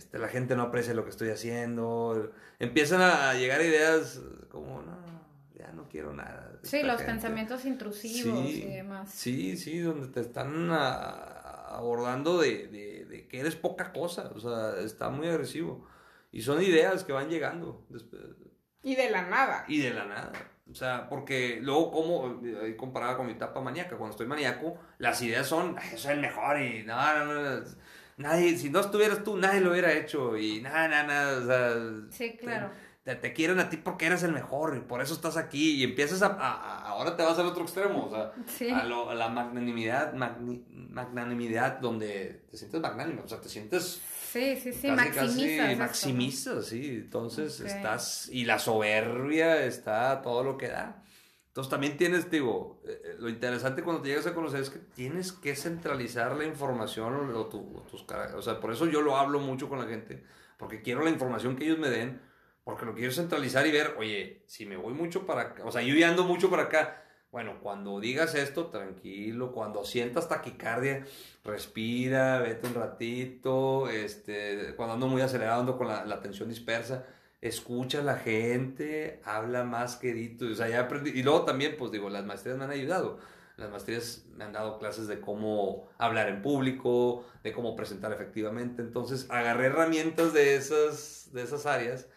Este, 0.00 0.18
la 0.18 0.28
gente 0.28 0.56
no 0.56 0.62
aprecia 0.62 0.94
lo 0.94 1.04
que 1.04 1.10
estoy 1.10 1.28
haciendo. 1.28 2.32
Empiezan 2.58 3.02
a 3.02 3.34
llegar 3.34 3.60
ideas 3.60 4.18
como, 4.50 4.80
no, 4.80 4.96
ya 5.54 5.72
no 5.72 5.90
quiero 5.90 6.14
nada. 6.14 6.58
Sí, 6.62 6.82
los 6.82 7.02
pensamientos 7.02 7.66
intrusivos 7.66 8.48
y 8.48 8.62
demás. 8.62 9.10
Sí, 9.10 9.58
sí, 9.58 9.80
donde 9.80 10.08
te 10.08 10.20
están 10.20 10.70
abordando 10.70 12.40
de, 12.40 12.68
de, 12.68 13.04
de, 13.04 13.28
que 13.28 13.40
eres 13.40 13.56
poca 13.56 13.92
cosa, 13.92 14.32
o 14.34 14.40
sea, 14.40 14.80
está 14.82 15.10
muy 15.10 15.28
agresivo. 15.28 15.86
Y 16.32 16.40
son 16.40 16.62
ideas 16.62 17.04
que 17.04 17.12
van 17.12 17.28
llegando. 17.28 17.86
Y 18.82 18.94
de 18.94 19.10
la 19.10 19.28
nada. 19.28 19.66
Y 19.68 19.80
de 19.80 19.90
la 19.90 20.06
nada. 20.06 20.32
O 20.70 20.74
sea, 20.74 21.10
porque 21.10 21.58
luego, 21.60 21.90
como 21.90 22.40
comparada 22.78 23.18
con 23.18 23.26
mi 23.26 23.32
etapa 23.32 23.60
maníaca, 23.60 23.98
cuando 23.98 24.12
estoy 24.12 24.26
maníaco, 24.26 24.78
las 24.96 25.20
ideas 25.20 25.46
son, 25.46 25.76
yo 25.90 25.98
soy 25.98 26.14
el 26.14 26.20
mejor 26.20 26.58
y 26.58 26.84
no, 26.84 26.96
no, 27.18 27.34
no, 27.34 27.64
nadie, 28.20 28.56
si 28.56 28.70
no 28.70 28.80
estuvieras 28.80 29.24
tú, 29.24 29.36
nadie 29.36 29.60
lo 29.60 29.72
hubiera 29.72 29.92
hecho 29.92 30.36
y 30.36 30.60
nada, 30.60 30.88
nada, 30.88 31.02
nada, 31.04 31.38
o 31.38 31.46
sea. 31.46 32.10
Sí, 32.10 32.36
claro 32.36 32.70
te, 33.16 33.32
quieren 33.32 33.58
a 33.58 33.68
ti 33.68 33.76
porque 33.76 34.06
eres 34.06 34.22
el 34.22 34.32
mejor 34.32 34.76
y 34.76 34.80
por 34.80 35.00
eso 35.00 35.14
estás 35.14 35.36
aquí 35.36 35.76
y 35.76 35.84
empiezas 35.84 36.22
a, 36.22 36.82
ahora 36.82 37.16
te 37.16 37.22
vas 37.22 37.38
al 37.38 37.46
otro 37.46 37.62
extremo, 37.62 38.06
o 38.06 38.10
sea, 38.10 38.32
a, 38.76 39.14
la 39.14 39.28
magnanimidad, 39.28 40.12
magnanimidad 40.12 41.78
donde 41.78 42.42
te 42.50 42.56
sientes 42.56 42.80
magnánimo, 42.80 43.22
o 43.24 43.28
sea, 43.28 43.40
te 43.40 43.48
sientes... 43.48 44.00
Sí, 44.30 44.56
sí, 44.62 44.72
sí, 44.72 44.88
maximizas. 44.92 45.76
maximizas, 45.76 46.66
sí, 46.66 47.00
entonces 47.04 47.58
estás, 47.60 48.28
y 48.30 48.44
la 48.44 48.60
soberbia 48.60 49.64
está 49.64 50.22
todo 50.22 50.44
lo 50.44 50.56
que 50.56 50.68
da. 50.68 51.02
Entonces 51.50 51.68
también 51.68 51.96
tienes, 51.96 52.30
digo, 52.30 52.80
eh, 52.86 53.02
eh, 53.04 53.16
lo 53.18 53.28
interesante 53.28 53.82
cuando 53.82 54.02
te 54.02 54.08
llegas 54.08 54.28
a 54.28 54.34
conocer 54.34 54.60
es 54.60 54.70
que 54.70 54.78
tienes 54.78 55.32
que 55.32 55.56
centralizar 55.56 56.36
la 56.36 56.44
información 56.44 57.34
o, 57.34 57.46
tus 57.46 58.04
o 58.36 58.42
sea, 58.42 58.60
por 58.60 58.72
eso 58.72 58.86
yo 58.86 59.00
lo 59.02 59.16
hablo 59.16 59.40
mucho 59.40 59.68
con 59.68 59.80
la 59.80 59.86
gente, 59.86 60.22
porque 60.58 60.80
quiero 60.80 61.02
la 61.02 61.10
información 61.10 61.56
que 61.56 61.64
ellos 61.64 61.78
me 61.78 61.90
den, 61.90 62.20
porque 62.62 62.86
lo 62.86 62.94
quiero 62.94 63.12
centralizar 63.12 63.66
y 63.66 63.72
ver, 63.72 63.96
oye, 63.98 64.44
si 64.46 64.64
me 64.64 64.76
voy 64.76 64.94
mucho 64.94 65.26
para 65.26 65.40
acá, 65.42 65.64
o 65.64 65.72
sea, 65.72 65.82
yo 65.82 65.96
ya 65.96 66.08
ando 66.08 66.22
mucho 66.22 66.50
para 66.50 66.64
acá. 66.64 67.04
Bueno, 67.32 67.60
cuando 67.60 68.00
digas 68.00 68.34
esto, 68.34 68.66
tranquilo, 68.66 69.52
cuando 69.52 69.84
sientas 69.84 70.28
taquicardia, 70.28 71.06
respira, 71.44 72.40
vete 72.40 72.66
un 72.66 72.74
ratito, 72.74 73.88
este, 73.88 74.74
cuando 74.76 74.94
ando 74.94 75.06
muy 75.08 75.22
acelerado, 75.22 75.60
ando 75.60 75.78
con 75.78 75.88
la, 75.88 76.04
la 76.04 76.20
tensión 76.20 76.48
dispersa, 76.48 77.06
escucha 77.40 78.00
a 78.00 78.04
la 78.04 78.16
gente, 78.16 79.20
habla 79.24 79.64
más 79.64 79.96
quedito, 79.96 80.46
o 80.46 80.54
sea, 80.54 80.68
ya 80.68 80.80
aprendí, 80.80 81.10
y 81.10 81.22
luego 81.22 81.44
también, 81.44 81.76
pues 81.78 81.90
digo, 81.90 82.10
las 82.10 82.24
maestrías 82.24 82.58
me 82.58 82.64
han 82.64 82.70
ayudado, 82.70 83.18
las 83.56 83.70
maestrías 83.70 84.26
me 84.36 84.44
han 84.44 84.52
dado 84.52 84.78
clases 84.78 85.06
de 85.06 85.20
cómo 85.20 85.88
hablar 85.98 86.28
en 86.28 86.42
público, 86.42 87.24
de 87.42 87.52
cómo 87.52 87.76
presentar 87.76 88.12
efectivamente, 88.12 88.82
entonces 88.82 89.26
agarré 89.30 89.66
herramientas 89.66 90.32
de 90.32 90.56
esas, 90.56 91.30
de 91.32 91.42
esas 91.42 91.66
áreas, 91.66 92.08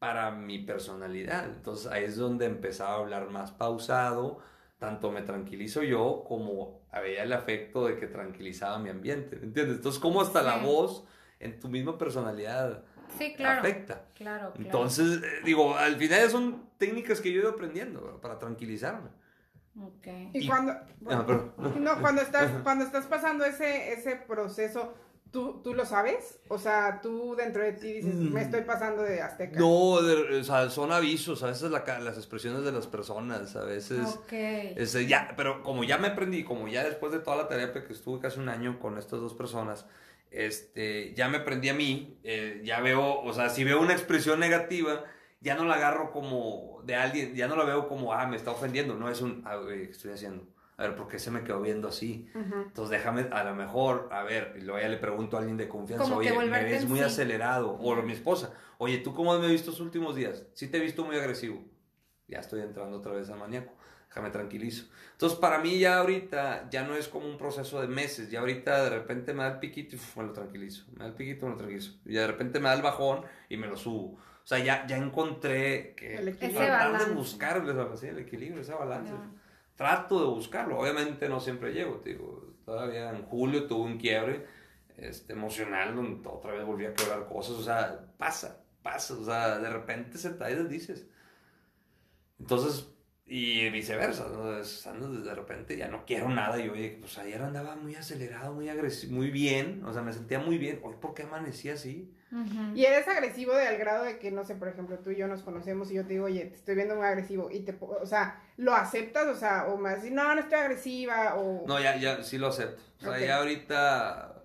para 0.00 0.30
mi 0.30 0.58
personalidad. 0.58 1.44
Entonces 1.44 1.86
ahí 1.86 2.04
es 2.04 2.16
donde 2.16 2.46
empezaba 2.46 2.94
a 2.94 2.98
hablar 3.00 3.28
más 3.30 3.52
pausado, 3.52 4.38
tanto 4.78 5.12
me 5.12 5.20
tranquilizo 5.20 5.82
yo 5.82 6.24
como 6.26 6.80
había 6.90 7.22
el 7.22 7.34
afecto 7.34 7.86
de 7.86 7.98
que 7.98 8.06
tranquilizaba 8.06 8.78
mi 8.78 8.88
ambiente, 8.88 9.36
¿entiendes? 9.36 9.76
Entonces 9.76 10.00
como 10.00 10.22
hasta 10.22 10.42
la 10.42 10.56
voz 10.56 11.04
en 11.38 11.60
tu 11.60 11.68
misma 11.68 11.98
personalidad 11.98 12.82
sí, 13.18 13.34
claro, 13.34 13.60
afecta. 13.60 14.04
Claro, 14.14 14.52
Entonces, 14.56 15.22
eh, 15.22 15.40
digo, 15.44 15.76
al 15.76 15.96
final 15.96 16.30
son 16.30 16.70
técnicas 16.78 17.20
que 17.20 17.32
yo 17.32 17.40
he 17.40 17.42
ido 17.42 17.50
aprendiendo 17.50 18.20
para 18.20 18.38
tranquilizarme. 18.38 19.10
Okay. 19.98 20.30
Y, 20.34 20.46
cuando, 20.46 20.72
ah, 21.06 21.52
no, 21.78 22.00
cuando 22.00 22.22
estás, 22.22 22.50
cuando 22.62 22.84
estás 22.84 23.06
pasando 23.06 23.44
ese, 23.44 23.92
ese 23.92 24.16
proceso, 24.16 24.94
¿Tú, 25.30 25.60
¿Tú 25.62 25.74
lo 25.74 25.86
sabes? 25.86 26.40
O 26.48 26.58
sea, 26.58 27.00
tú 27.00 27.36
dentro 27.36 27.62
de 27.62 27.72
ti 27.74 27.92
dices, 27.92 28.16
me 28.16 28.40
mm. 28.40 28.44
estoy 28.44 28.62
pasando 28.62 29.02
de 29.02 29.22
azteca. 29.22 29.60
No, 29.60 29.92
o 29.92 30.42
sea, 30.42 30.68
son 30.70 30.90
avisos, 30.90 31.44
a 31.44 31.46
veces 31.46 31.70
la, 31.70 31.84
las 32.00 32.16
expresiones 32.16 32.64
de 32.64 32.72
las 32.72 32.88
personas, 32.88 33.54
a 33.54 33.64
veces... 33.64 34.06
Ok. 34.06 34.32
ya, 35.06 35.32
pero 35.36 35.62
como 35.62 35.84
ya 35.84 35.98
me 35.98 36.08
aprendí, 36.08 36.42
como 36.42 36.66
ya 36.66 36.82
después 36.82 37.12
de 37.12 37.20
toda 37.20 37.36
la 37.36 37.48
terapia 37.48 37.84
que 37.84 37.92
estuve 37.92 38.18
casi 38.20 38.40
un 38.40 38.48
año 38.48 38.80
con 38.80 38.98
estas 38.98 39.20
dos 39.20 39.34
personas, 39.34 39.86
este, 40.30 41.14
ya 41.14 41.28
me 41.28 41.38
aprendí 41.38 41.68
a 41.68 41.74
mí, 41.74 42.18
eh, 42.24 42.60
ya 42.64 42.80
veo, 42.80 43.20
o 43.20 43.32
sea, 43.32 43.48
si 43.48 43.64
veo 43.64 43.80
una 43.80 43.92
expresión 43.92 44.40
negativa, 44.40 45.04
ya 45.40 45.54
no 45.54 45.64
la 45.64 45.74
agarro 45.74 46.12
como 46.12 46.82
de 46.84 46.96
alguien, 46.96 47.34
ya 47.34 47.48
no 47.48 47.56
la 47.56 47.64
veo 47.64 47.88
como, 47.88 48.12
ah, 48.12 48.26
me 48.26 48.36
está 48.36 48.50
ofendiendo, 48.50 48.94
no 48.94 49.08
es 49.08 49.20
un, 49.20 49.42
ah, 49.46 49.58
¿qué 49.66 49.84
estoy 49.90 50.12
haciendo? 50.12 50.46
a 50.80 50.84
ver, 50.84 50.96
¿por 50.96 51.08
qué 51.08 51.18
se 51.18 51.30
me 51.30 51.44
quedó 51.44 51.60
viendo 51.60 51.88
así? 51.88 52.26
Entonces 52.34 52.90
déjame, 52.90 53.26
a 53.32 53.44
lo 53.44 53.54
mejor, 53.54 54.08
a 54.10 54.22
ver, 54.22 54.54
y 54.56 54.62
luego 54.62 54.80
ya 54.80 54.88
le 54.88 54.96
pregunto 54.96 55.36
a 55.36 55.40
alguien 55.40 55.58
de 55.58 55.68
confianza, 55.68 56.16
oye, 56.16 56.32
me 56.32 56.64
ves 56.64 56.88
muy 56.88 57.00
acelerado, 57.00 57.72
o 57.72 57.96
mi 57.96 58.14
esposa, 58.14 58.54
oye, 58.78 58.96
¿tú 58.96 59.12
cómo 59.12 59.38
me 59.38 59.44
has 59.44 59.52
visto 59.52 59.72
los 59.72 59.80
últimos 59.80 60.16
días? 60.16 60.46
Sí 60.54 60.68
te 60.68 60.78
he 60.78 60.80
visto 60.80 61.04
muy 61.04 61.16
agresivo. 61.16 61.62
Ya 62.28 62.38
estoy 62.38 62.62
entrando 62.62 62.96
otra 62.96 63.12
vez 63.12 63.28
al 63.28 63.38
maníaco, 63.38 63.74
déjame 64.10 64.28
tranquilizo. 64.30 64.90
Entonces 65.12 65.38
para 65.38 65.58
mí 65.60 65.78
ya 65.78 66.00
ahorita, 66.00 66.68
ya 66.68 66.82
no 66.82 66.94
es 66.94 67.08
como 67.08 67.26
un 67.26 67.38
proceso 67.38 67.80
de 67.80 67.88
meses, 67.88 68.30
ya 68.30 68.40
ahorita 68.40 68.84
de 68.84 68.90
repente 68.90 69.32
me 69.32 69.44
da 69.44 69.52
el 69.52 69.58
piquito 69.58 69.96
y 69.96 70.00
me 70.18 70.26
lo 70.26 70.32
tranquilizo, 70.32 70.84
me 70.92 70.98
da 70.98 71.06
el 71.06 71.14
piquito 71.14 71.46
y 71.46 71.48
me 71.48 71.52
lo 71.52 71.56
tranquilizo. 71.56 71.92
Y 72.04 72.12
de 72.12 72.26
repente 72.26 72.60
me 72.60 72.68
da 72.68 72.74
el 72.74 72.82
bajón 72.82 73.22
y 73.48 73.56
me 73.56 73.66
lo 73.66 73.76
subo. 73.78 74.18
O 74.42 74.46
sea, 74.50 74.58
ya, 74.58 74.86
ya 74.86 74.98
encontré 74.98 75.94
que 75.94 76.16
el 76.16 76.36
tratar 76.36 77.06
de 77.06 77.14
buscar 77.14 77.64
el 77.64 78.18
equilibrio, 78.18 78.60
ese 78.60 78.74
balance 78.74 79.12
trato 79.80 80.20
de 80.20 80.26
buscarlo. 80.26 80.78
Obviamente 80.78 81.26
no 81.26 81.40
siempre 81.40 81.72
llego, 81.72 82.02
digo, 82.04 82.52
todavía 82.66 83.08
en 83.08 83.22
julio 83.22 83.66
tuve 83.66 83.86
un 83.86 83.96
quiebre 83.96 84.46
este, 84.98 85.32
emocional 85.32 85.96
donde 85.96 86.28
otra 86.28 86.52
vez 86.52 86.66
volví 86.66 86.84
a 86.84 86.92
quebrar 86.92 87.26
cosas, 87.26 87.52
o 87.52 87.62
sea, 87.62 88.12
pasa, 88.18 88.62
pasa, 88.82 89.14
o 89.14 89.24
sea, 89.24 89.58
de 89.58 89.70
repente 89.70 90.18
se 90.18 90.34
te 90.34 90.64
dices. 90.64 91.06
Entonces, 92.38 92.92
y 93.32 93.70
viceversa, 93.70 94.26
¿no? 94.28 94.50
de 94.50 95.34
repente 95.36 95.76
ya 95.76 95.86
no 95.86 96.04
quiero 96.04 96.28
nada 96.28 96.58
y 96.58 96.68
oye, 96.68 96.96
pues 96.98 97.16
ayer 97.16 97.40
andaba 97.40 97.76
muy 97.76 97.94
acelerado, 97.94 98.52
muy 98.52 98.68
agresivo, 98.68 99.12
muy 99.12 99.30
bien, 99.30 99.84
o 99.84 99.92
sea, 99.92 100.02
me 100.02 100.12
sentía 100.12 100.40
muy 100.40 100.58
bien, 100.58 100.80
hoy 100.82 100.96
¿por 101.00 101.14
qué 101.14 101.22
amanecí 101.22 101.70
así? 101.70 102.12
Y 102.74 102.84
eres 102.84 103.06
agresivo 103.06 103.54
de 103.54 103.68
al 103.68 103.78
grado 103.78 104.02
de 104.04 104.18
que, 104.18 104.32
no 104.32 104.42
sé, 104.42 104.56
por 104.56 104.66
ejemplo, 104.66 104.98
tú 104.98 105.10
y 105.10 105.16
yo 105.16 105.28
nos 105.28 105.42
conocemos 105.42 105.92
y 105.92 105.94
yo 105.94 106.02
te 106.04 106.14
digo, 106.14 106.24
oye, 106.24 106.46
te 106.46 106.56
estoy 106.56 106.74
viendo 106.74 106.96
muy 106.96 107.06
agresivo 107.06 107.52
y 107.52 107.60
te, 107.60 107.76
o 107.80 108.04
sea, 108.04 108.42
¿lo 108.56 108.74
aceptas? 108.74 109.28
O 109.28 109.36
sea, 109.36 109.68
o 109.68 109.76
más, 109.76 110.02
no, 110.10 110.34
no 110.34 110.40
estoy 110.40 110.58
agresiva 110.58 111.36
o... 111.36 111.64
No, 111.68 111.80
ya, 111.80 111.96
ya, 111.98 112.24
sí 112.24 112.36
lo 112.36 112.48
acepto. 112.48 112.82
O 112.98 113.02
sea, 113.02 113.20
ya 113.20 113.36
ahorita 113.36 114.42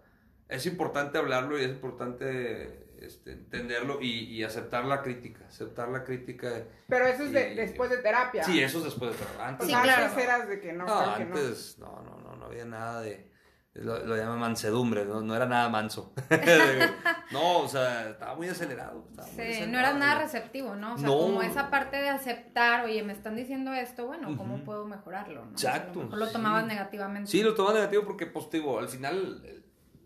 es 0.48 0.64
importante 0.68 1.18
hablarlo 1.18 1.60
y 1.60 1.64
es 1.64 1.70
importante 1.72 2.85
este, 3.02 3.34
entenderlo 3.34 4.02
y, 4.02 4.26
y, 4.26 4.44
aceptar 4.44 4.86
la 4.86 5.02
crítica, 5.02 5.46
aceptar 5.48 5.90
la 5.90 6.04
crítica. 6.04 6.64
Pero 6.88 7.06
eso 7.06 7.24
es 7.24 7.32
después 7.32 7.90
de 7.90 7.98
terapia. 7.98 8.44
Sí, 8.44 8.62
eso 8.62 8.80
es 8.80 8.86
después 8.86 9.12
de 9.12 9.18
terapia. 9.18 9.48
Antes, 9.48 9.68
sí, 9.68 9.74
claro. 9.74 10.20
eras 10.20 10.48
de 10.48 10.60
que 10.60 10.74
no. 10.74 10.86
No, 10.86 11.00
antes, 11.00 11.78
no, 11.80 12.02
no, 12.02 12.18
no, 12.20 12.36
no 12.36 12.46
había 12.46 12.66
nada 12.66 13.02
de 13.02 13.36
lo, 13.76 14.06
lo 14.06 14.16
llama 14.16 14.38
mansedumbre, 14.38 15.06
¿no? 15.06 15.22
no 15.22 15.36
era 15.36 15.46
nada 15.46 15.68
manso. 15.68 16.14
no, 17.32 17.60
o 17.60 17.68
sea, 17.68 18.10
estaba 18.10 18.34
muy 18.36 18.48
acelerado. 18.48 19.06
sí, 19.36 19.66
no 19.68 19.80
era 19.80 19.94
nada 19.94 20.22
receptivo, 20.22 20.76
¿no? 20.76 20.96
O 20.96 20.98
sea, 20.98 21.10
como 21.10 21.42
esa 21.42 21.70
parte 21.70 21.98
de 21.98 22.08
aceptar, 22.08 22.86
oye, 22.86 23.04
me 23.04 23.12
están 23.12 23.36
diciendo 23.36 23.74
esto, 23.74 24.08
bueno, 24.08 24.36
¿cómo 24.38 24.64
puedo 24.64 24.86
mejorarlo? 24.86 25.46
¿no? 25.46 25.52
Exacto. 25.52 26.08
O 26.10 26.16
lo 26.16 26.32
tomabas 26.32 26.66
negativamente. 26.66 27.30
Sí, 27.30 27.44
lo 27.44 27.54
tomabas 27.54 27.76
negativo 27.76 28.06
porque, 28.06 28.28
pues, 28.28 28.50
digo, 28.50 28.80
al 28.80 28.88
final, 28.88 29.44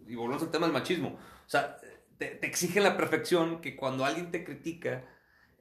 y 0.08 0.16
volvemos 0.16 0.42
al 0.42 0.50
tema 0.50 0.66
del 0.66 0.74
machismo, 0.74 1.10
o 1.10 1.50
sea, 1.50 1.78
te, 2.20 2.28
te 2.28 2.46
exigen 2.48 2.84
la 2.84 2.98
perfección 2.98 3.62
que 3.62 3.76
cuando 3.76 4.06
alguien 4.06 4.30
te 4.30 4.44
critica, 4.44 5.04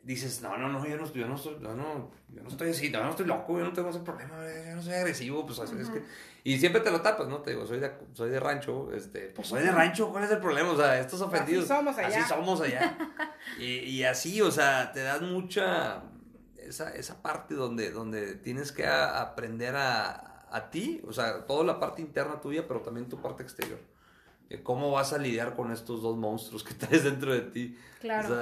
dices, 0.02 0.42
no, 0.42 0.58
no, 0.58 0.68
no, 0.68 0.84
yo 0.86 0.96
no, 0.96 1.12
yo 1.12 1.28
no, 1.28 1.38
soy, 1.38 1.56
yo 1.62 1.74
no, 1.74 2.10
yo 2.28 2.42
no 2.42 2.48
estoy 2.48 2.70
así, 2.70 2.90
yo 2.90 3.02
no 3.02 3.10
estoy 3.10 3.26
loco, 3.26 3.58
yo 3.58 3.64
no 3.64 3.72
tengo 3.72 3.90
ese 3.90 4.00
problema, 4.00 4.34
yo 4.66 4.74
no 4.74 4.82
soy 4.82 4.94
agresivo, 4.94 5.46
pues 5.46 5.60
así 5.60 5.76
es 5.80 5.88
que... 5.88 6.02
Y 6.44 6.58
siempre 6.58 6.80
te 6.80 6.90
lo 6.90 7.00
tapas, 7.00 7.28
¿no? 7.28 7.38
Te 7.42 7.50
digo, 7.50 7.64
soy 7.66 7.78
de, 7.78 7.92
soy 8.12 8.30
de 8.30 8.40
rancho, 8.40 8.92
este, 8.92 9.28
pues 9.28 9.48
soy 9.48 9.62
de 9.62 9.70
rancho, 9.70 10.10
¿cuál 10.10 10.24
es 10.24 10.30
el 10.30 10.38
problema? 10.38 10.70
O 10.70 10.76
sea, 10.76 10.98
estos 10.98 11.20
ofendidos... 11.20 11.70
Así 11.70 11.74
somos 11.74 11.98
allá. 11.98 12.18
Así 12.18 12.28
somos 12.28 12.60
allá. 12.60 12.98
y, 13.58 13.64
y, 13.64 14.04
así, 14.04 14.40
o 14.40 14.50
sea, 14.50 14.92
te 14.92 15.00
das 15.00 15.22
mucha... 15.22 16.02
Esa, 16.56 16.90
esa 16.94 17.22
parte 17.22 17.54
donde, 17.54 17.90
donde 17.90 18.34
tienes 18.34 18.72
que 18.72 18.86
aprender 18.86 19.74
a, 19.74 20.46
a 20.50 20.70
ti, 20.70 21.00
o 21.06 21.12
sea, 21.12 21.46
toda 21.46 21.64
la 21.64 21.80
parte 21.80 22.02
interna 22.02 22.40
tuya, 22.40 22.66
pero 22.68 22.80
también 22.80 23.08
tu 23.08 23.22
parte 23.22 23.42
exterior. 23.42 23.78
¿Cómo 24.62 24.90
vas 24.90 25.12
a 25.12 25.18
lidiar 25.18 25.54
con 25.54 25.72
estos 25.72 26.00
dos 26.00 26.16
monstruos 26.16 26.64
que 26.64 26.72
traes 26.86 27.04
dentro 27.04 27.32
de 27.32 27.42
ti? 27.42 27.78
Claro, 28.00 28.34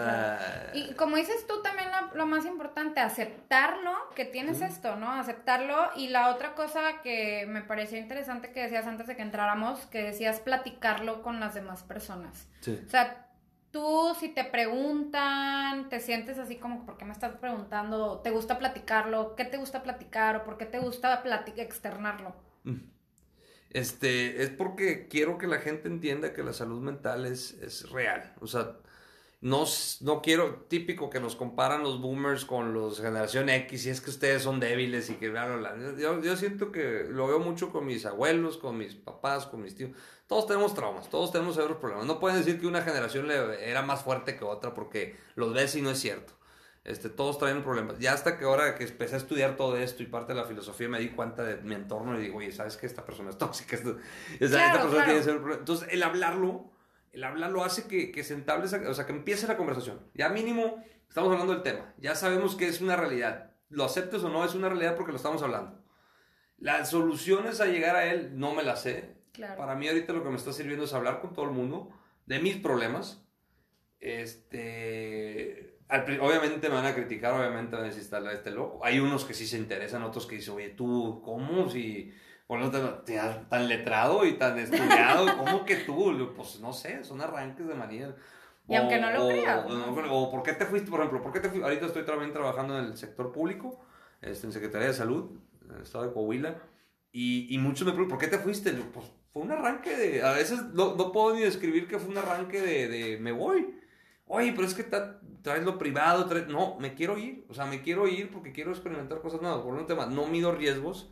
Y 0.74 0.92
como 0.94 1.16
dices 1.16 1.46
tú 1.46 1.62
también 1.62 1.88
lo, 2.14 2.26
más 2.26 2.44
importante, 2.44 3.00
aceptarlo, 3.00 3.92
que 4.14 4.24
tienes 4.24 4.60
esto, 4.60 4.96
¿no? 4.96 5.10
Aceptarlo. 5.10 5.90
Y 5.96 6.08
la 6.08 6.30
otra 6.30 6.54
cosa 6.54 7.00
que 7.02 7.46
me 7.48 7.62
pareció 7.62 7.98
interesante 7.98 8.52
que 8.52 8.62
decías 8.62 8.86
antes 8.86 9.06
de 9.06 9.16
que 9.16 9.22
entráramos, 9.22 9.86
que 9.86 10.02
decías 10.02 10.40
platicarlo 10.40 11.22
con 11.22 11.40
las 11.40 11.54
demás 11.54 11.82
personas. 11.82 12.48
Sí. 12.60 12.78
O 12.86 12.90
sea, 12.90 13.26
tú 13.70 14.14
si 14.20 14.28
te 14.28 14.44
preguntan, 14.44 15.88
te 15.88 16.00
sientes 16.00 16.38
así 16.38 16.56
como, 16.56 16.84
¿por 16.84 16.98
qué 16.98 17.04
me 17.04 17.12
estás 17.12 17.34
preguntando? 17.36 18.20
¿Te 18.20 18.30
gusta 18.30 18.58
platicarlo? 18.58 19.34
¿Qué 19.36 19.44
te 19.44 19.56
gusta 19.56 19.82
platicar? 19.82 20.36
¿O 20.36 20.44
por 20.44 20.58
qué 20.58 20.66
te 20.66 20.78
gusta 20.78 21.22
externarlo? 21.56 22.36
Mm. 22.64 22.95
Este, 23.70 24.42
es 24.42 24.50
porque 24.50 25.08
quiero 25.08 25.38
que 25.38 25.46
la 25.46 25.58
gente 25.58 25.88
entienda 25.88 26.32
que 26.32 26.42
la 26.42 26.52
salud 26.52 26.80
mental 26.80 27.26
es, 27.26 27.90
real. 27.90 28.34
O 28.40 28.46
sea, 28.46 28.76
no, 29.40 29.64
no 30.00 30.22
quiero, 30.22 30.64
típico 30.68 31.10
que 31.10 31.20
nos 31.20 31.36
comparan 31.36 31.82
los 31.82 32.00
boomers 32.00 32.44
con 32.44 32.72
los 32.72 33.00
generación 33.00 33.48
X 33.50 33.86
y 33.86 33.90
es 33.90 34.00
que 34.00 34.10
ustedes 34.10 34.42
son 34.42 34.60
débiles 34.60 35.10
y 35.10 35.14
que 35.14 35.28
bla, 35.28 35.46
bla, 35.46 35.56
bla. 35.56 35.96
Yo, 35.98 36.22
yo 36.22 36.36
siento 36.36 36.72
que 36.72 37.06
lo 37.08 37.26
veo 37.26 37.38
mucho 37.38 37.70
con 37.70 37.86
mis 37.86 38.06
abuelos, 38.06 38.56
con 38.56 38.78
mis 38.78 38.94
papás, 38.94 39.46
con 39.46 39.62
mis 39.62 39.74
tíos. 39.74 39.90
Todos 40.26 40.46
tenemos 40.46 40.74
traumas, 40.74 41.08
todos 41.08 41.30
tenemos 41.30 41.54
severos 41.54 41.76
problemas. 41.76 42.06
No 42.06 42.18
pueden 42.18 42.38
decir 42.38 42.60
que 42.60 42.66
una 42.66 42.82
generación 42.82 43.30
era 43.30 43.82
más 43.82 44.02
fuerte 44.02 44.36
que 44.36 44.44
otra 44.44 44.74
porque 44.74 45.16
los 45.34 45.52
ves 45.52 45.76
y 45.76 45.82
no 45.82 45.90
es 45.90 45.98
cierto. 45.98 46.32
Este, 46.86 47.08
todos 47.08 47.36
traen 47.38 47.64
problemas. 47.64 47.98
Ya 47.98 48.12
hasta 48.12 48.38
que 48.38 48.44
ahora 48.44 48.76
que 48.76 48.84
empecé 48.84 49.16
a 49.16 49.18
estudiar 49.18 49.56
todo 49.56 49.76
esto 49.76 50.04
y 50.04 50.06
parte 50.06 50.34
de 50.34 50.38
la 50.38 50.46
filosofía 50.46 50.88
me 50.88 51.00
di 51.00 51.08
cuenta 51.08 51.42
de 51.42 51.56
mi 51.56 51.74
entorno 51.74 52.16
y 52.16 52.22
digo, 52.22 52.38
oye, 52.38 52.52
¿sabes 52.52 52.76
que 52.76 52.86
esta 52.86 53.04
persona 53.04 53.30
es 53.30 53.38
tóxica? 53.38 53.74
esta 53.74 54.72
persona 54.72 55.04
tiene 55.04 55.18
ese 55.18 55.32
problema. 55.32 55.58
Entonces, 55.58 55.88
el 55.90 56.04
hablarlo, 56.04 56.70
el 57.10 57.24
hablarlo 57.24 57.64
hace 57.64 57.88
que, 57.88 58.12
que 58.12 58.22
se 58.22 58.36
establezca, 58.36 58.88
o 58.88 58.94
sea, 58.94 59.04
que 59.04 59.12
empiece 59.12 59.48
la 59.48 59.56
conversación. 59.56 60.00
Ya 60.14 60.28
mínimo 60.28 60.80
estamos 61.08 61.32
hablando 61.32 61.54
del 61.54 61.64
tema. 61.64 61.92
Ya 61.98 62.14
sabemos 62.14 62.54
que 62.54 62.68
es 62.68 62.80
una 62.80 62.94
realidad. 62.94 63.50
Lo 63.68 63.82
aceptes 63.82 64.22
o 64.22 64.28
no, 64.28 64.44
es 64.44 64.54
una 64.54 64.68
realidad 64.68 64.94
porque 64.94 65.10
lo 65.10 65.16
estamos 65.16 65.42
hablando. 65.42 65.82
Las 66.56 66.90
soluciones 66.90 67.60
a 67.60 67.66
llegar 67.66 67.96
a 67.96 68.06
él 68.06 68.38
no 68.38 68.54
me 68.54 68.62
las 68.62 68.82
sé. 68.82 69.16
Para 69.56 69.74
mí 69.74 69.88
ahorita 69.88 70.12
lo 70.12 70.22
que 70.22 70.30
me 70.30 70.36
está 70.36 70.52
sirviendo 70.52 70.84
es 70.84 70.94
hablar 70.94 71.20
con 71.20 71.34
todo 71.34 71.46
el 71.46 71.50
mundo 71.50 71.90
de 72.26 72.38
mis 72.38 72.56
problemas. 72.58 73.26
Este 73.98 75.75
obviamente 75.88 76.68
me 76.68 76.74
van 76.74 76.86
a 76.86 76.94
criticar, 76.94 77.32
obviamente 77.32 77.76
van 77.76 77.84
a 77.84 77.88
decir, 77.88 78.02
está 78.02 78.18
este 78.32 78.50
loco. 78.50 78.84
Hay 78.84 78.98
unos 78.98 79.24
que 79.24 79.34
sí 79.34 79.46
se 79.46 79.56
interesan, 79.56 80.02
otros 80.02 80.26
que 80.26 80.36
dicen, 80.36 80.54
oye, 80.54 80.70
tú, 80.70 81.22
¿cómo? 81.24 81.68
Si, 81.70 82.12
bueno, 82.48 82.70
te, 82.70 83.18
tan 83.48 83.68
letrado 83.68 84.24
y 84.24 84.32
tan 84.34 84.58
estudiado, 84.58 85.26
¿cómo 85.38 85.64
que 85.64 85.76
tú? 85.76 86.32
Pues 86.34 86.60
no 86.60 86.72
sé, 86.72 87.04
son 87.04 87.20
arranques 87.20 87.66
de 87.66 87.74
manía. 87.74 88.14
Y 88.68 88.74
aunque 88.74 89.00
no 89.00 89.12
lo 89.12 89.28
creas. 89.28 89.64
O, 90.10 90.30
¿por 90.30 90.42
qué 90.42 90.52
te 90.52 90.66
fuiste, 90.66 90.90
por 90.90 91.00
ejemplo, 91.00 91.22
por 91.22 91.32
qué 91.32 91.40
te 91.40 91.48
fuiste? 91.48 91.64
Ahorita 91.64 91.86
estoy 91.86 92.04
también 92.04 92.32
trabajando 92.32 92.78
en 92.78 92.86
el 92.86 92.96
sector 92.96 93.30
público, 93.30 93.80
este, 94.20 94.46
en 94.46 94.52
Secretaría 94.52 94.88
de 94.88 94.94
Salud, 94.94 95.38
en 95.64 95.76
el 95.76 95.82
estado 95.82 96.06
de 96.06 96.12
Coahuila, 96.12 96.56
y, 97.12 97.54
y 97.54 97.58
muchos 97.58 97.86
me 97.86 97.92
preguntan, 97.92 98.18
¿por 98.18 98.24
qué 98.24 98.36
te 98.36 98.42
fuiste? 98.42 98.72
Pues 98.72 99.06
fue 99.32 99.42
un 99.42 99.52
arranque 99.52 99.96
de, 99.96 100.22
a 100.22 100.32
veces 100.32 100.62
no, 100.72 100.96
no 100.96 101.12
puedo 101.12 101.36
ni 101.36 101.42
describir 101.42 101.86
que 101.86 101.98
fue 102.00 102.10
un 102.10 102.18
arranque 102.18 102.60
de, 102.60 102.88
de 102.88 103.18
me 103.18 103.30
voy 103.30 103.76
oye, 104.26 104.52
pero 104.52 104.66
es 104.66 104.74
que 104.74 104.84
traes 104.84 105.64
lo 105.64 105.78
privado, 105.78 106.26
no, 106.48 106.76
me 106.78 106.94
quiero 106.94 107.18
ir, 107.18 107.44
o 107.48 107.54
sea, 107.54 107.66
me 107.66 107.82
quiero 107.82 108.08
ir 108.08 108.30
porque 108.30 108.52
quiero 108.52 108.70
experimentar 108.70 109.20
cosas 109.20 109.40
nuevas, 109.40 109.62
por 109.62 109.74
un 109.74 109.86
tema, 109.86 110.06
no 110.06 110.26
mido 110.26 110.52
riesgos, 110.52 111.10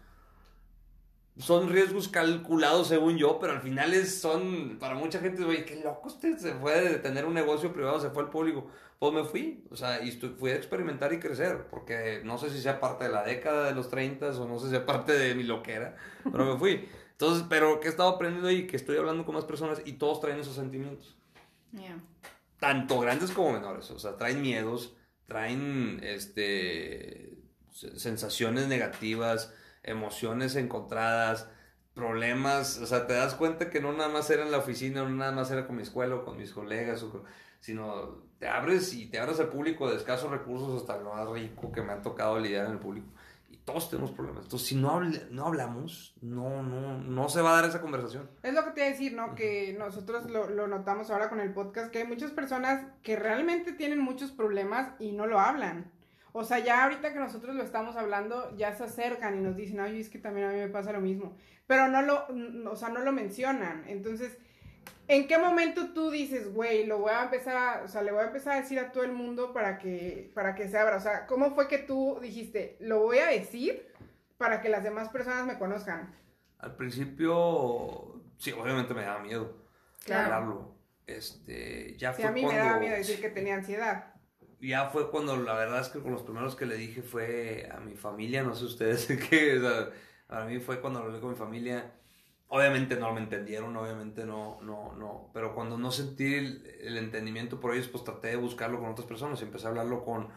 son 1.37 1.69
riesgos 1.69 2.09
calculados 2.09 2.89
según 2.89 3.17
yo, 3.17 3.39
pero 3.41 3.53
al 3.55 3.61
final 3.61 3.93
es, 3.93 4.21
son, 4.21 4.77
para 4.79 4.95
mucha 4.95 5.19
gente, 5.21 5.45
oye, 5.45 5.65
qué 5.65 5.81
loco 5.83 6.09
usted, 6.09 6.37
se 6.39 6.55
fue 6.55 6.81
de 6.81 6.99
tener 6.99 7.25
un 7.25 7.35
negocio 7.35 7.73
privado, 7.73 8.01
se 8.01 8.11
fue 8.11 8.25
al 8.25 8.31
público, 8.31 8.67
pues 8.99 9.13
me 9.13 9.25
fui, 9.25 9.65
o 9.71 9.77
sea, 9.77 10.03
y 10.03 10.13
fui 10.13 10.51
a 10.51 10.57
experimentar 10.57 11.13
y 11.13 11.19
crecer, 11.19 11.67
porque 11.71 12.23
no 12.25 12.39
sé 12.39 12.51
si 12.51 12.61
sea 12.61 12.81
parte 12.81 13.05
de 13.05 13.11
la 13.11 13.25
década 13.25 13.67
de 13.67 13.75
los 13.75 13.89
30 13.89 14.31
o 14.31 14.49
no 14.49 14.59
sé 14.59 14.67
si 14.67 14.71
sea 14.73 14.87
parte 14.87 15.13
de 15.13 15.35
mi 15.35 15.43
loquera, 15.43 15.97
pero 16.31 16.45
me 16.45 16.59
fui. 16.59 16.89
Entonces, 17.13 17.45
pero 17.49 17.79
que 17.79 17.87
he 17.87 17.91
estado 17.91 18.09
aprendiendo 18.09 18.51
y 18.51 18.67
que 18.67 18.77
estoy 18.77 18.97
hablando 18.97 19.25
con 19.25 19.37
más 19.37 19.45
personas 19.45 19.81
y 19.85 19.93
todos 19.95 20.21
traen 20.21 20.41
esos 20.41 20.57
sentimientos 20.57 21.17
tanto 22.65 22.99
grandes 22.99 23.31
como 23.31 23.53
menores. 23.53 23.91
O 23.91 23.99
sea, 23.99 24.17
traen 24.17 24.41
miedos, 24.41 24.97
traen 25.27 26.01
este, 26.03 27.37
sensaciones 27.71 28.69
negativas, 28.69 29.53
emociones 29.83 30.57
encontradas, 30.57 31.47
problemas. 31.93 32.79
O 32.79 32.87
sea, 32.87 33.07
te 33.07 33.13
das 33.13 33.35
cuenta 33.35 33.69
que 33.69 33.83
no 33.83 33.93
nada 33.93 34.09
más 34.09 34.31
era 34.31 34.45
en 34.45 34.51
la 34.51 34.57
oficina, 34.57 35.03
no 35.03 35.11
nada 35.11 35.33
más 35.33 35.51
era 35.51 35.67
con 35.67 35.77
mi 35.77 35.83
escuela 35.83 36.15
o 36.15 36.25
con 36.25 36.39
mis 36.39 36.53
colegas, 36.53 37.05
sino 37.61 38.23
te 38.39 38.49
abres 38.49 38.95
y 38.95 39.11
te 39.11 39.19
abres 39.19 39.41
al 39.41 39.51
público 39.51 39.91
de 39.91 39.97
escasos 39.97 40.31
recursos 40.31 40.81
hasta 40.81 40.97
lo 40.97 41.13
más 41.13 41.29
rico 41.29 41.71
que 41.71 41.83
me 41.83 41.93
ha 41.93 42.01
tocado 42.01 42.39
lidiar 42.39 42.65
en 42.65 42.73
el 42.73 42.79
público 42.79 43.09
todos 43.65 43.89
tenemos 43.89 44.11
problemas. 44.13 44.45
Entonces, 44.45 44.69
si 44.69 44.75
no, 44.75 45.01
no 45.01 45.47
hablamos, 45.47 46.15
no, 46.21 46.63
no, 46.63 46.99
no 46.99 47.29
se 47.29 47.41
va 47.41 47.53
a 47.53 47.63
dar 47.63 47.71
esa 47.71 47.81
conversación. 47.81 48.31
Es 48.43 48.53
lo 48.53 48.65
que 48.65 48.71
te 48.73 48.81
iba 48.81 48.89
a 48.89 48.91
decir, 48.91 49.15
¿no? 49.15 49.35
Que 49.35 49.75
nosotros 49.79 50.29
lo, 50.31 50.51
lo, 50.51 50.67
notamos 50.67 51.11
ahora 51.11 51.31
con 51.31 51.41
el 51.41 51.53
podcast, 51.53 51.91
que 51.91 51.99
hay 51.99 52.07
muchas 52.07 52.31
personas 52.31 52.87
que 53.03 53.17
realmente 53.17 53.73
tienen 53.73 54.01
muchos 54.01 54.33
problemas 54.33 54.93
y 54.99 55.13
no 55.13 55.27
lo 55.27 55.41
hablan. 55.41 55.91
O 56.33 56.45
sea, 56.45 56.59
ya 56.59 56.83
ahorita 56.83 57.13
que 57.13 57.21
nosotros 57.21 57.55
lo 57.55 57.63
estamos 57.63 57.97
hablando, 57.97 58.55
ya 58.57 58.75
se 58.75 58.85
acercan 58.85 59.39
y 59.39 59.41
nos 59.41 59.57
dicen, 59.57 59.81
ay, 59.81 60.01
es 60.01 60.11
que 60.11 60.19
también 60.19 60.49
a 60.49 60.53
mí 60.53 60.59
me 60.59 60.69
pasa 60.69 60.93
lo 60.93 61.01
mismo. 61.01 61.37
Pero 61.67 61.89
no 61.89 62.03
lo, 62.03 62.27
o 62.71 62.77
sea, 62.77 62.91
no 62.91 63.01
lo 63.01 63.13
mencionan. 63.13 63.85
Entonces, 63.87 64.37
¿En 65.07 65.27
qué 65.29 65.39
momento 65.39 65.93
tú 65.93 66.11
dices, 66.11 66.53
güey, 66.53 66.87
lo 66.87 66.99
voy 66.99 67.13
a 67.13 67.25
empezar, 67.25 67.85
o 67.85 67.89
sea, 67.89 68.03
le 68.03 68.13
voy 68.13 68.23
a 68.23 68.27
empezar 68.27 68.55
a 68.55 68.61
decir 68.61 68.79
a 68.79 68.91
todo 68.91 69.05
el 69.05 69.13
mundo 69.13 69.53
para 69.53 69.79
que, 69.79 70.31
para 70.35 70.55
que 70.55 70.69
se 70.69 70.79
abra? 70.79 70.97
O 70.97 71.01
sea, 71.01 71.27
¿cómo 71.27 71.55
fue 71.55 71.69
que 71.69 71.79
tú 71.79 72.19
dijiste, 72.23 72.77
lo 72.81 73.01
voy 73.01 73.19
a 73.19 73.27
decir 73.27 73.93
para 74.39 74.63
que 74.63 74.71
las 74.71 74.83
demás 74.83 75.11
personas 75.11 75.47
me 75.47 75.59
conozcan? 75.59 76.15
Al 76.59 76.77
principio, 76.77 78.23
sí, 78.39 78.53
obviamente 78.53 78.95
me 78.95 79.03
daba 79.03 79.21
miedo 79.21 79.65
hablarlo. 80.07 80.75
Este, 81.07 81.97
ya 81.99 82.15
sí, 82.15 82.23
a 82.23 82.31
mí 82.31 82.47
me 82.47 82.57
daba 82.57 82.79
miedo 82.79 82.97
decir 82.97 83.21
que 83.21 83.29
tenía 83.29 83.57
ansiedad. 83.57 84.15
Ya 84.61 84.89
fue 84.89 85.11
cuando, 85.11 85.37
la 85.37 85.53
verdad 85.53 85.81
es 85.81 85.89
que 85.89 86.01
con 86.01 86.13
los 86.13 86.23
primeros 86.23 86.57
que 86.57 86.65
le 86.65 86.77
dije 86.77 87.03
fue 87.03 87.69
a 87.71 87.79
mi 87.81 87.95
familia, 87.95 88.43
no 88.43 88.55
sé 88.55 88.65
ustedes 88.65 89.07
qué, 89.29 89.59
o 89.59 89.61
sea, 89.61 89.91
para 90.27 90.47
mí 90.47 90.59
fue 90.61 90.81
cuando 90.81 91.01
lo 91.01 91.07
hablé 91.07 91.21
con 91.21 91.31
mi 91.31 91.37
familia 91.37 91.93
Obviamente 92.49 92.97
no 92.97 93.13
me 93.13 93.21
entendieron, 93.21 93.77
obviamente 93.77 94.25
no, 94.25 94.61
no, 94.63 94.93
no, 94.95 95.31
pero 95.33 95.55
cuando 95.55 95.77
no 95.77 95.91
sentí 95.91 96.35
el, 96.35 96.99
entendimiento 96.99 97.59
por 97.59 97.75
ellos, 97.75 97.89
pues 97.89 98.05
traté 98.05 98.29
de 98.29 98.37
buscarlo 98.37 98.79
con 98.79 98.91
otras 98.91 99.09
personas 99.09 99.41
y 99.41 99.45
empecé 99.45 99.67
a 99.67 99.71
hablarlo 99.71 100.05
con, 100.05 100.29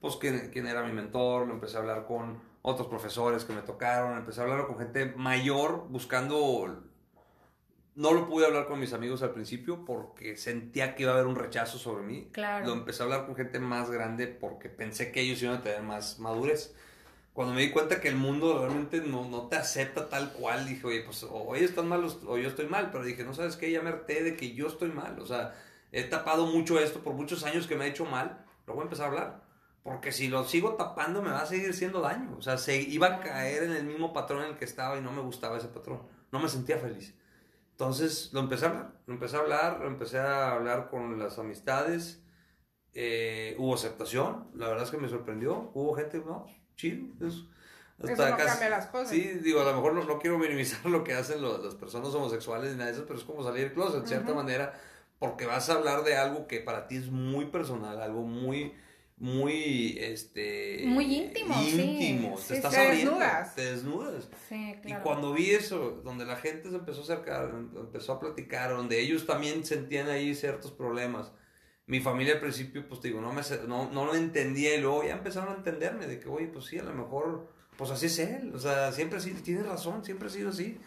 pues, 0.00 0.16
quién, 0.16 0.50
quién, 0.52 0.66
era 0.66 0.82
mi 0.84 0.92
mentor, 0.92 1.46
lo 1.46 1.54
empecé 1.54 1.76
a 1.76 1.80
hablar 1.80 2.06
con 2.06 2.40
otros 2.62 2.88
profesores 2.88 3.44
que 3.44 3.52
me 3.52 3.62
tocaron, 3.62 4.16
empecé 4.16 4.40
a 4.40 4.44
hablarlo 4.44 4.68
con 4.68 4.78
gente 4.78 5.12
mayor, 5.16 5.86
buscando, 5.90 6.82
no 7.94 8.12
lo 8.12 8.26
pude 8.26 8.46
hablar 8.46 8.66
con 8.66 8.78
mis 8.78 8.92
amigos 8.92 9.22
al 9.22 9.32
principio 9.32 9.84
porque 9.84 10.36
sentía 10.36 10.94
que 10.94 11.02
iba 11.02 11.12
a 11.12 11.14
haber 11.16 11.26
un 11.26 11.36
rechazo 11.36 11.78
sobre 11.78 12.04
mí. 12.04 12.28
Claro. 12.32 12.66
Lo 12.66 12.72
empecé 12.72 13.02
a 13.02 13.04
hablar 13.04 13.26
con 13.26 13.36
gente 13.36 13.58
más 13.58 13.90
grande 13.90 14.28
porque 14.28 14.68
pensé 14.68 15.12
que 15.12 15.20
ellos 15.20 15.42
iban 15.42 15.56
a 15.56 15.62
tener 15.62 15.82
más 15.82 16.20
madurez 16.20 16.74
cuando 17.36 17.52
me 17.52 17.60
di 17.60 17.70
cuenta 17.70 18.00
que 18.00 18.08
el 18.08 18.16
mundo 18.16 18.60
realmente 18.60 18.98
no, 19.02 19.28
no 19.28 19.46
te 19.48 19.56
acepta 19.56 20.08
tal 20.08 20.32
cual, 20.32 20.66
dije, 20.66 20.86
oye, 20.86 21.02
pues 21.02 21.22
o 21.22 21.54
ellos 21.54 21.68
están 21.68 21.86
mal 21.86 22.02
o 22.02 22.38
yo 22.38 22.48
estoy 22.48 22.66
mal, 22.66 22.88
pero 22.90 23.04
dije, 23.04 23.24
no 23.24 23.34
sabes 23.34 23.56
qué, 23.56 23.70
ya 23.70 23.82
me 23.82 23.90
harté 23.90 24.22
de 24.22 24.38
que 24.38 24.54
yo 24.54 24.68
estoy 24.68 24.88
mal, 24.88 25.20
o 25.20 25.26
sea, 25.26 25.54
he 25.92 26.04
tapado 26.04 26.46
mucho 26.46 26.80
esto 26.80 27.00
por 27.00 27.12
muchos 27.12 27.44
años 27.44 27.66
que 27.66 27.76
me 27.76 27.84
ha 27.84 27.88
hecho 27.88 28.06
mal, 28.06 28.42
lo 28.66 28.72
voy 28.72 28.80
a 28.80 28.84
empezar 28.84 29.04
a 29.04 29.08
hablar, 29.10 29.44
porque 29.82 30.12
si 30.12 30.28
lo 30.28 30.44
sigo 30.44 30.76
tapando 30.76 31.20
me 31.20 31.28
va 31.28 31.42
a 31.42 31.46
seguir 31.46 31.68
haciendo 31.68 32.00
daño, 32.00 32.36
o 32.38 32.40
sea, 32.40 32.56
se 32.56 32.80
iba 32.80 33.06
a 33.08 33.20
caer 33.20 33.64
en 33.64 33.72
el 33.72 33.84
mismo 33.84 34.14
patrón 34.14 34.42
en 34.42 34.52
el 34.52 34.56
que 34.56 34.64
estaba 34.64 34.96
y 34.96 35.02
no 35.02 35.12
me 35.12 35.20
gustaba 35.20 35.58
ese 35.58 35.68
patrón, 35.68 36.04
no 36.32 36.38
me 36.38 36.48
sentía 36.48 36.78
feliz. 36.78 37.14
Entonces 37.72 38.30
lo 38.32 38.40
empecé 38.40 38.64
a 38.64 38.68
hablar, 38.70 38.92
lo 39.04 39.12
empecé 39.12 39.36
a 39.36 39.40
hablar, 39.40 39.80
lo 39.80 39.88
empecé 39.88 40.18
a 40.20 40.52
hablar 40.52 40.88
con 40.88 41.18
las 41.18 41.38
amistades, 41.38 42.24
eh, 42.94 43.56
hubo 43.58 43.74
aceptación, 43.74 44.48
la 44.54 44.68
verdad 44.68 44.84
es 44.84 44.90
que 44.90 44.96
me 44.96 45.10
sorprendió, 45.10 45.70
hubo 45.74 45.94
gente, 45.96 46.22
no, 46.24 46.46
chido. 46.76 47.06
Eso, 47.26 47.46
hasta 48.02 48.30
no 48.30 48.36
cambia 48.36 48.68
las 48.68 48.86
cosas. 48.86 49.10
Sí, 49.10 49.20
digo, 49.42 49.60
a 49.60 49.64
lo 49.64 49.74
mejor 49.74 49.94
no, 49.94 50.18
quiero 50.18 50.38
minimizar 50.38 50.84
lo 50.90 51.02
que 51.02 51.14
hacen 51.14 51.42
las 51.42 51.74
personas 51.74 52.14
homosexuales 52.14 52.72
ni 52.72 52.78
nada 52.78 52.90
de 52.90 52.96
eso, 52.96 53.06
pero 53.06 53.18
es 53.18 53.24
como 53.24 53.42
salir 53.42 53.64
del 53.64 53.72
closet, 53.72 54.02
de 54.02 54.08
cierta 54.08 54.34
manera, 54.34 54.78
porque 55.18 55.46
vas 55.46 55.68
a 55.70 55.74
hablar 55.74 56.04
de 56.04 56.16
algo 56.16 56.46
que 56.46 56.60
para 56.60 56.86
ti 56.86 56.96
es 56.96 57.10
muy 57.10 57.46
personal, 57.46 58.00
algo 58.00 58.22
muy 58.22 58.74
muy 59.18 59.96
este 59.98 60.82
muy 60.84 61.04
íntimo 61.04 61.54
íntimo 61.62 62.36
te 62.46 62.56
estás 62.56 62.74
te 62.74 62.80
desnudas 62.80 63.54
te 63.54 63.64
desnudas 63.64 64.28
sí, 64.46 64.74
claro. 64.82 65.00
y 65.00 65.02
cuando 65.02 65.32
vi 65.32 65.52
eso 65.52 66.02
donde 66.04 66.26
la 66.26 66.36
gente 66.36 66.68
se 66.68 66.76
empezó 66.76 67.00
a 67.00 67.04
acercar 67.04 67.50
empezó 67.74 68.12
a 68.12 68.20
platicar 68.20 68.76
donde 68.76 69.00
ellos 69.00 69.24
también 69.24 69.64
sentían 69.64 70.10
ahí 70.10 70.34
ciertos 70.34 70.70
problemas 70.70 71.32
mi 71.86 72.00
familia 72.00 72.34
al 72.34 72.40
principio, 72.40 72.86
pues 72.88 73.00
digo, 73.00 73.20
no, 73.20 73.32
me, 73.32 73.42
no, 73.68 73.90
no 73.90 74.06
lo 74.06 74.14
entendía 74.14 74.74
y 74.74 74.80
luego 74.80 75.04
ya 75.04 75.12
empezaron 75.12 75.54
a 75.54 75.56
entenderme 75.56 76.06
de 76.06 76.18
que, 76.18 76.28
oye, 76.28 76.48
pues 76.48 76.66
sí, 76.66 76.78
a 76.78 76.82
lo 76.82 76.92
mejor, 76.92 77.48
pues 77.76 77.90
así 77.90 78.06
es 78.06 78.18
él, 78.18 78.52
o 78.54 78.58
sea, 78.58 78.92
siempre 78.92 79.18
así, 79.18 79.32
tiene 79.34 79.62
razón, 79.62 80.04
siempre 80.04 80.28
ha 80.28 80.30
sido 80.30 80.50
así 80.50 80.78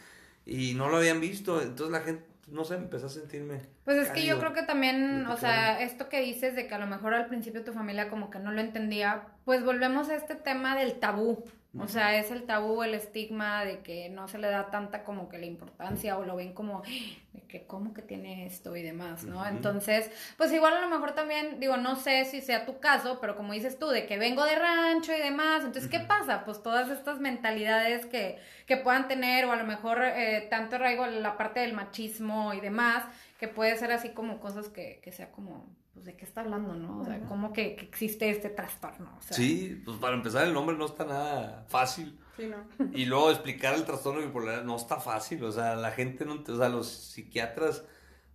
y 0.45 0.73
no 0.73 0.89
lo 0.89 0.97
habían 0.97 1.21
visto, 1.21 1.61
entonces 1.61 1.91
la 1.91 2.01
gente 2.01 2.29
no 2.51 2.63
sé, 2.63 2.75
empecé 2.75 3.05
a 3.05 3.09
sentirme. 3.09 3.61
Pues 3.85 3.97
es 3.97 4.09
que 4.09 4.25
yo 4.25 4.39
creo 4.39 4.53
que 4.53 4.63
también, 4.63 5.25
o 5.27 5.37
sea, 5.37 5.81
esto 5.81 6.09
que 6.09 6.21
dices 6.21 6.55
de 6.55 6.67
que 6.67 6.75
a 6.75 6.79
lo 6.79 6.87
mejor 6.87 7.13
al 7.13 7.27
principio 7.27 7.63
tu 7.63 7.73
familia 7.73 8.09
como 8.09 8.29
que 8.29 8.39
no 8.39 8.51
lo 8.51 8.61
entendía, 8.61 9.23
pues 9.45 9.63
volvemos 9.63 10.09
a 10.09 10.15
este 10.15 10.35
tema 10.35 10.75
del 10.75 10.99
tabú. 10.99 11.43
O 11.77 11.87
sea, 11.87 12.17
es 12.17 12.31
el 12.31 12.43
tabú, 12.43 12.81
el 12.81 12.95
estigma 12.95 13.63
de 13.63 13.81
que 13.81 14.09
no 14.09 14.27
se 14.27 14.39
le 14.39 14.49
da 14.49 14.71
tanta 14.71 15.03
como 15.03 15.29
que 15.29 15.37
la 15.37 15.45
importancia 15.45 16.17
o 16.17 16.25
lo 16.25 16.35
ven 16.35 16.53
como 16.53 16.81
de 16.81 17.41
que 17.47 17.67
cómo 17.67 17.93
que 17.93 18.01
tiene 18.01 18.47
esto 18.47 18.75
y 18.75 18.81
demás, 18.81 19.23
¿no? 19.23 19.45
Entonces, 19.45 20.09
pues 20.35 20.51
igual 20.51 20.73
a 20.73 20.81
lo 20.81 20.89
mejor 20.89 21.11
también, 21.13 21.59
digo, 21.59 21.77
no 21.77 21.95
sé 21.95 22.25
si 22.25 22.41
sea 22.41 22.65
tu 22.65 22.79
caso, 22.79 23.19
pero 23.21 23.35
como 23.35 23.53
dices 23.53 23.77
tú, 23.77 23.89
de 23.89 24.07
que 24.07 24.17
vengo 24.17 24.45
de 24.45 24.55
rancho 24.55 25.13
y 25.13 25.19
demás, 25.19 25.63
entonces, 25.63 25.91
¿qué 25.91 25.99
pasa? 25.99 26.43
Pues 26.43 26.63
todas 26.63 26.89
estas 26.89 27.19
mentalidades 27.19 28.07
que, 28.07 28.39
que 28.65 28.77
puedan 28.77 29.07
tener 29.07 29.45
o 29.45 29.51
a 29.51 29.55
lo 29.55 29.65
mejor 29.65 30.01
eh, 30.03 30.47
tanto 30.49 30.77
arraigo 30.77 31.05
la 31.05 31.37
parte 31.37 31.59
del 31.59 31.73
machismo 31.73 32.55
y 32.55 32.61
demás, 32.61 33.03
que 33.39 33.47
puede 33.47 33.77
ser 33.77 33.91
así 33.91 34.09
como 34.09 34.39
cosas 34.39 34.69
que, 34.69 35.01
que 35.03 35.11
sea 35.11 35.31
como 35.31 35.67
pues, 35.99 36.05
de 36.05 36.15
qué 36.15 36.23
está 36.23 36.41
hablando, 36.41 36.73
¿no? 36.75 37.01
O 37.01 37.05
sea, 37.05 37.19
¿cómo 37.27 37.51
que, 37.51 37.73
existe 37.73 38.29
este 38.29 38.49
trastorno? 38.49 39.19
sí, 39.31 39.81
pues 39.83 39.97
para 39.97 40.15
empezar 40.15 40.47
el 40.47 40.53
nombre 40.53 40.77
no 40.77 40.85
está 40.85 41.03
nada 41.03 41.65
fácil. 41.67 42.17
Sí, 42.37 42.47
¿no? 42.47 42.57
Y 42.93 43.05
luego 43.05 43.31
explicar 43.31 43.75
el 43.75 43.83
trastorno 43.83 44.21
bipolar 44.21 44.63
no 44.63 44.77
está 44.77 45.01
fácil, 45.01 45.43
o 45.43 45.51
sea, 45.51 45.75
la 45.75 45.91
gente 45.91 46.23
no, 46.23 46.41
o 46.47 46.57
sea, 46.57 46.69
los 46.69 46.87
psiquiatras, 46.87 47.83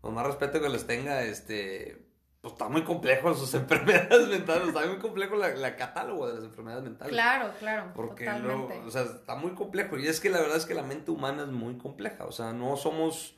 con 0.02 0.12
más 0.12 0.26
respeto 0.26 0.60
que 0.60 0.68
les 0.68 0.86
tenga, 0.86 1.22
este, 1.22 2.06
pues 2.42 2.52
está 2.52 2.68
muy 2.68 2.82
complejo 2.82 3.32
sus 3.34 3.54
enfermedades 3.54 4.28
mentales, 4.28 4.68
está 4.68 4.86
muy 4.86 4.98
complejo 4.98 5.36
la, 5.36 5.76
catálogo 5.76 6.28
de 6.28 6.34
las 6.34 6.44
enfermedades 6.44 6.84
mentales. 6.84 7.14
Claro, 7.14 7.50
claro. 7.58 7.92
Porque 7.94 8.28
o 8.28 8.90
sea, 8.90 9.02
está 9.04 9.36
muy 9.36 9.52
complejo. 9.52 9.98
Y 9.98 10.06
es 10.06 10.20
que 10.20 10.28
la 10.28 10.40
verdad 10.40 10.58
es 10.58 10.66
que 10.66 10.74
la 10.74 10.82
mente 10.82 11.10
humana 11.10 11.44
es 11.44 11.48
muy 11.48 11.78
compleja, 11.78 12.26
o 12.26 12.32
sea, 12.32 12.52
no 12.52 12.76
somos 12.76 13.36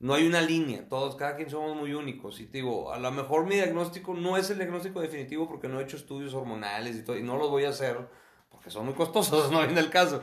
no 0.00 0.14
hay 0.14 0.26
una 0.26 0.40
línea, 0.40 0.88
todos, 0.88 1.16
cada 1.16 1.36
quien 1.36 1.50
somos 1.50 1.76
muy 1.76 1.92
únicos. 1.92 2.40
Y 2.40 2.46
te 2.46 2.58
digo, 2.58 2.92
a 2.92 2.98
lo 2.98 3.10
mejor 3.10 3.46
mi 3.46 3.56
diagnóstico 3.56 4.14
no 4.14 4.36
es 4.36 4.48
el 4.50 4.58
diagnóstico 4.58 5.00
definitivo 5.00 5.48
porque 5.48 5.68
no 5.68 5.80
he 5.80 5.82
hecho 5.82 5.96
estudios 5.96 6.34
hormonales 6.34 6.96
y 6.96 7.02
todo, 7.02 7.18
y 7.18 7.22
no 7.22 7.36
los 7.36 7.50
voy 7.50 7.64
a 7.64 7.70
hacer 7.70 8.08
porque 8.50 8.70
son 8.70 8.86
muy 8.86 8.94
costosos, 8.94 9.50
no 9.52 9.60
viene 9.60 9.80
el 9.80 9.90
caso. 9.90 10.22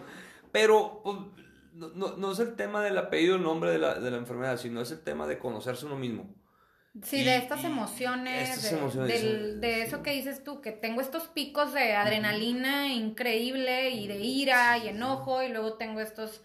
Pero 0.52 1.02
pues, 1.04 1.18
no, 1.96 2.32
es 2.32 2.40
el 2.40 2.56
tema 2.56 2.82
del 2.82 2.98
apellido, 2.98 3.36
el 3.36 3.44
nombre 3.44 3.72
de 3.72 3.80
la, 3.80 3.96
de 4.00 4.12
la 4.12 4.18
enfermedad, 4.18 4.58
sino 4.58 4.82
es 4.82 4.92
el 4.92 5.04
tema 5.04 5.28
de 5.28 5.38
conocerse 5.38 5.86
uno 5.86 5.98
mismo. 5.98 6.34
Sí, 7.04 7.26
de 7.26 7.36
estas 7.36 7.66
emociones, 7.66 8.72
de, 8.72 9.58
de, 9.58 9.82
eso 9.82 10.02
que 10.02 10.12
dices 10.12 10.46
tú, 10.46 10.62
que 10.62 10.72
tengo 10.72 11.02
estos 11.02 11.24
picos 11.24 11.74
de 11.74 11.94
adrenalina 11.94 12.94
increíble 12.94 13.90
y 13.90 14.08
de 14.08 14.20
ira 14.20 14.78
y 14.78 14.88
enojo 14.88 15.44
y 15.44 15.50
luego 15.50 15.74
tengo 15.74 16.00
estos 16.00 16.42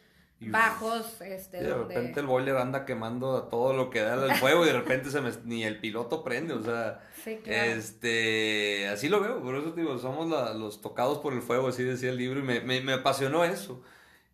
bajos, 0.49 1.20
este, 1.20 1.59
y 1.59 1.64
de 1.64 1.74
repente 1.74 2.20
el 2.20 2.26
boiler 2.26 2.57
anda 2.57 2.86
quemando 2.86 3.36
a 3.36 3.49
todo 3.51 3.74
lo 3.74 3.91
que 3.91 4.01
da 4.01 4.24
el 4.24 4.34
fuego 4.36 4.64
y 4.64 4.68
de 4.68 4.72
repente 4.72 5.11
se 5.11 5.20
me, 5.20 5.30
ni 5.45 5.64
el 5.64 5.78
piloto 5.78 6.24
prende, 6.24 6.55
o 6.55 6.62
sea, 6.62 7.07
este, 7.45 8.88
así 8.88 9.09
lo 9.09 9.20
veo, 9.20 9.43
por 9.43 9.55
eso 9.57 9.72
digo, 9.72 9.99
somos 9.99 10.28
los 10.57 10.80
tocados 10.80 11.18
por 11.18 11.34
el 11.34 11.43
fuego, 11.43 11.68
así 11.68 11.82
decía 11.82 12.11
el 12.11 12.16
libro, 12.16 12.41
y 12.41 12.43
me, 12.43 12.61
me, 12.61 12.80
me 12.80 12.95
apasionó 12.95 13.45
eso, 13.45 13.82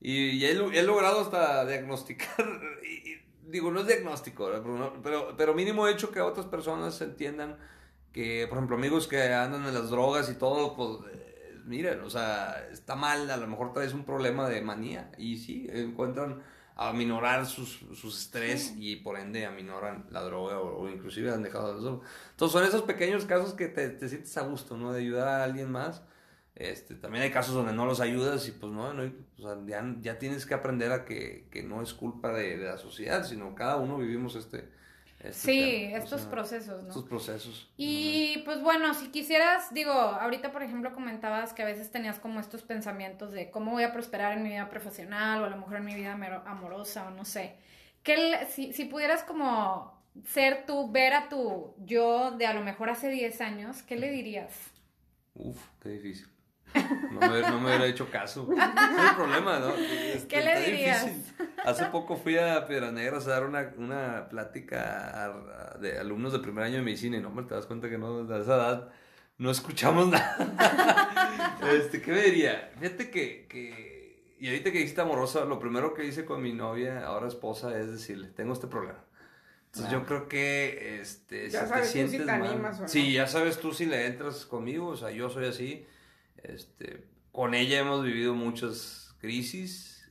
y, 0.01 0.45
he, 0.45 0.51
he, 0.51 0.83
logrado 0.83 1.21
hasta 1.21 1.65
diagnosticar, 1.65 2.47
y, 2.85 3.17
digo, 3.51 3.73
no 3.73 3.81
es 3.81 3.87
diagnóstico, 3.89 4.51
pero, 5.03 5.35
pero 5.37 5.55
mínimo 5.55 5.89
he 5.89 5.93
hecho 5.93 6.13
que 6.13 6.21
otras 6.21 6.47
personas 6.47 7.01
entiendan 7.01 7.57
que, 8.13 8.47
por 8.49 8.59
ejemplo, 8.59 8.77
amigos 8.77 9.09
que 9.09 9.23
andan 9.23 9.67
en 9.67 9.75
las 9.75 9.91
drogas 9.91 10.31
y 10.31 10.35
todo, 10.35 10.75
pues 10.75 11.01
miren, 11.67 12.01
o 12.01 12.11
sea, 12.11 12.67
está 12.71 12.95
mal, 12.95 13.31
a 13.31 13.37
lo 13.37 13.47
mejor 13.47 13.73
traes 13.73 13.93
un 13.93 14.05
problema 14.05 14.49
de 14.49 14.61
manía 14.63 15.11
y 15.19 15.39
sí, 15.39 15.69
encuentran 15.71 16.43
a 16.77 16.93
minorar 16.93 17.47
sus, 17.47 17.85
sus 17.95 18.21
estrés 18.21 18.75
y 18.77 18.97
por 18.97 19.19
ende 19.19 19.47
aminoran 19.47 20.07
la 20.11 20.23
droga 20.23 20.61
o, 20.61 20.89
inclusive 20.91 21.33
han 21.33 21.43
dejado 21.43 21.73
de 21.73 21.81
eso. 21.81 22.03
Entonces 22.33 22.53
son 22.53 22.65
esos 22.69 22.83
pequeños 22.83 23.25
casos 23.25 23.55
que 23.55 23.69
te, 23.69 23.89
te, 23.89 24.09
sientes 24.09 24.37
a 24.37 24.43
gusto, 24.43 24.77
¿no? 24.77 24.93
De 24.93 25.01
ayudar 25.01 25.29
a 25.29 25.45
alguien 25.45 25.73
más. 25.73 26.03
Este, 26.55 26.95
también 26.95 27.25
hay 27.25 27.31
casos 27.31 27.55
donde 27.55 27.73
no 27.73 27.87
los 27.87 28.01
ayudas 28.01 28.47
y 28.49 28.53
pues 28.53 28.73
no, 28.73 28.93
no 28.95 29.03
o 29.03 29.43
sea, 29.43 29.59
ya, 29.67 29.97
ya, 30.01 30.19
tienes 30.19 30.47
que 30.47 30.55
aprender 30.55 30.91
a 30.93 31.05
que, 31.05 31.49
que 31.51 31.63
no 31.63 31.83
es 31.83 31.93
culpa 31.93 32.33
de, 32.33 32.57
de, 32.57 32.65
la 32.65 32.79
sociedad, 32.79 33.25
sino 33.25 33.55
cada 33.55 33.77
uno 33.77 33.99
vivimos 33.99 34.37
este, 34.37 34.71
este 35.29 35.53
sí, 35.53 35.85
estos 35.93 36.23
procesos, 36.23 36.83
¿no? 36.83 36.89
Estos 36.89 37.05
procesos. 37.05 37.69
Y 37.77 38.43
pues 38.45 38.63
bueno, 38.63 38.95
si 38.95 39.09
quisieras, 39.09 39.73
digo, 39.73 39.93
ahorita 39.93 40.53
por 40.53 40.63
ejemplo 40.63 40.93
comentabas 40.93 41.53
que 41.53 41.63
a 41.63 41.67
veces 41.67 41.91
tenías 41.91 42.19
como 42.19 42.41
estos 42.41 42.63
pensamientos 42.63 43.33
de 43.33 43.51
cómo 43.51 43.73
voy 43.73 43.85
a 43.85 43.93
prosperar 43.93 44.37
en 44.37 44.43
mi 44.43 44.51
vida 44.51 44.69
profesional 44.69 45.43
o 45.43 45.47
a 45.47 45.51
lo 45.51 45.57
mejor 45.57 45.77
en 45.77 45.85
mi 45.85 45.95
vida 45.95 46.13
amorosa 46.47 47.09
o 47.09 47.11
no 47.11 47.25
sé. 47.25 47.57
Que 48.03 48.47
si, 48.51 48.73
si 48.73 48.85
pudieras 48.85 49.25
como 49.25 49.97
ser 50.25 50.65
tú, 50.67 50.91
ver 50.91 51.13
a 51.13 51.29
tu 51.29 51.75
yo 51.85 52.31
de 52.31 52.47
a 52.47 52.55
lo 52.55 52.63
mejor 52.63 52.91
hace 52.91 53.09
10 53.09 53.41
años, 53.41 53.83
¿qué 53.83 53.97
le 53.97 54.11
dirías? 54.11 54.53
Uf, 55.35 55.59
qué 55.81 55.91
difícil. 55.91 56.29
No 57.11 57.21
me, 57.21 57.41
no 57.41 57.61
me 57.61 57.67
hubiera 57.67 57.87
hecho 57.87 58.11
caso. 58.11 58.49
es 58.53 59.11
el 59.11 59.17
problema, 59.17 59.59
¿no? 59.59 59.75
Este, 59.75 60.29
¿Qué 60.29 60.41
le 60.43 60.61
dirías? 60.61 61.07
Hace 61.65 61.87
poco 61.87 62.17
fui 62.17 62.39
a 62.39 62.67
Piedra 62.67 62.93
Negra 62.93 63.19
a 63.19 63.21
dar 63.21 63.45
una, 63.45 63.73
una 63.79 64.29
plática 64.29 65.35
de 65.81 65.99
alumnos 65.99 66.33
de 66.33 66.39
primer 66.39 66.65
año 66.65 66.77
de 66.77 66.83
medicina 66.83 67.17
y 67.17 67.21
no 67.21 67.31
me 67.31 67.43
te 67.43 67.55
das 67.55 67.67
cuenta 67.67 67.89
que 67.89 67.99
no, 67.99 68.21
a 68.21 68.39
esa 68.39 68.57
edad 68.57 68.89
no 69.39 69.51
escuchamos 69.51 70.09
nada. 70.11 71.59
este, 71.73 72.01
¿Qué 72.01 72.13
me 72.13 72.23
diría? 72.23 72.71
Fíjate 72.79 73.11
que, 73.11 73.47
que, 73.49 74.37
y 74.39 74.49
ahorita 74.49 74.73
que 74.73 74.79
dijiste 74.79 75.01
amorosa, 75.01 75.45
lo 75.45 75.59
primero 75.59 75.95
que 75.95 76.05
hice 76.05 76.25
con 76.25 76.43
mi 76.43 76.53
novia, 76.53 77.05
ahora 77.07 77.29
esposa, 77.29 77.79
es 77.79 77.91
decirle, 77.91 78.29
tengo 78.29 78.53
este 78.53 78.67
problema. 78.67 79.01
Entonces 79.67 79.93
yo 79.93 80.07
creo 80.07 80.27
que, 80.27 81.01
este, 81.01 81.51
ya 81.51 81.63
si 81.63 81.69
sabes 81.69 81.83
te 81.85 81.93
sientes 81.93 82.21
si 82.21 82.25
te 82.27 82.31
animas 82.31 82.79
o 82.79 82.83
no. 82.83 82.89
Sí, 82.89 83.13
ya 83.13 83.27
sabes 83.27 83.59
tú 83.59 83.75
si 83.75 83.85
le 83.85 84.07
entras 84.07 84.47
conmigo, 84.47 84.87
o 84.89 84.97
sea, 84.97 85.11
yo 85.11 85.29
soy 85.29 85.47
así 85.47 85.87
este, 86.43 87.07
con 87.33 87.55
ella 87.55 87.79
hemos 87.79 88.05
vivido 88.05 88.35
muchas 88.35 89.15
crisis. 89.21 90.11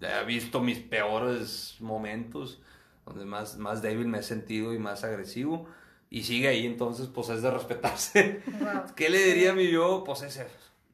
he 0.00 0.24
visto 0.26 0.60
mis 0.60 0.78
peores 0.78 1.76
momentos, 1.80 2.60
donde 3.06 3.24
más, 3.24 3.56
más 3.56 3.82
débil 3.82 4.06
me 4.06 4.18
he 4.18 4.22
sentido 4.22 4.74
y 4.74 4.78
más 4.78 5.04
agresivo. 5.04 5.68
Y 6.10 6.22
sigue 6.22 6.48
ahí, 6.48 6.64
entonces, 6.64 7.08
pues 7.08 7.28
es 7.28 7.42
de 7.42 7.50
respetarse. 7.50 8.42
¿Qué 8.96 9.10
le 9.10 9.18
diría 9.24 9.50
a 9.50 9.54
mi 9.54 9.68
yo? 9.68 10.04
Pues 10.04 10.22
es 10.22 10.40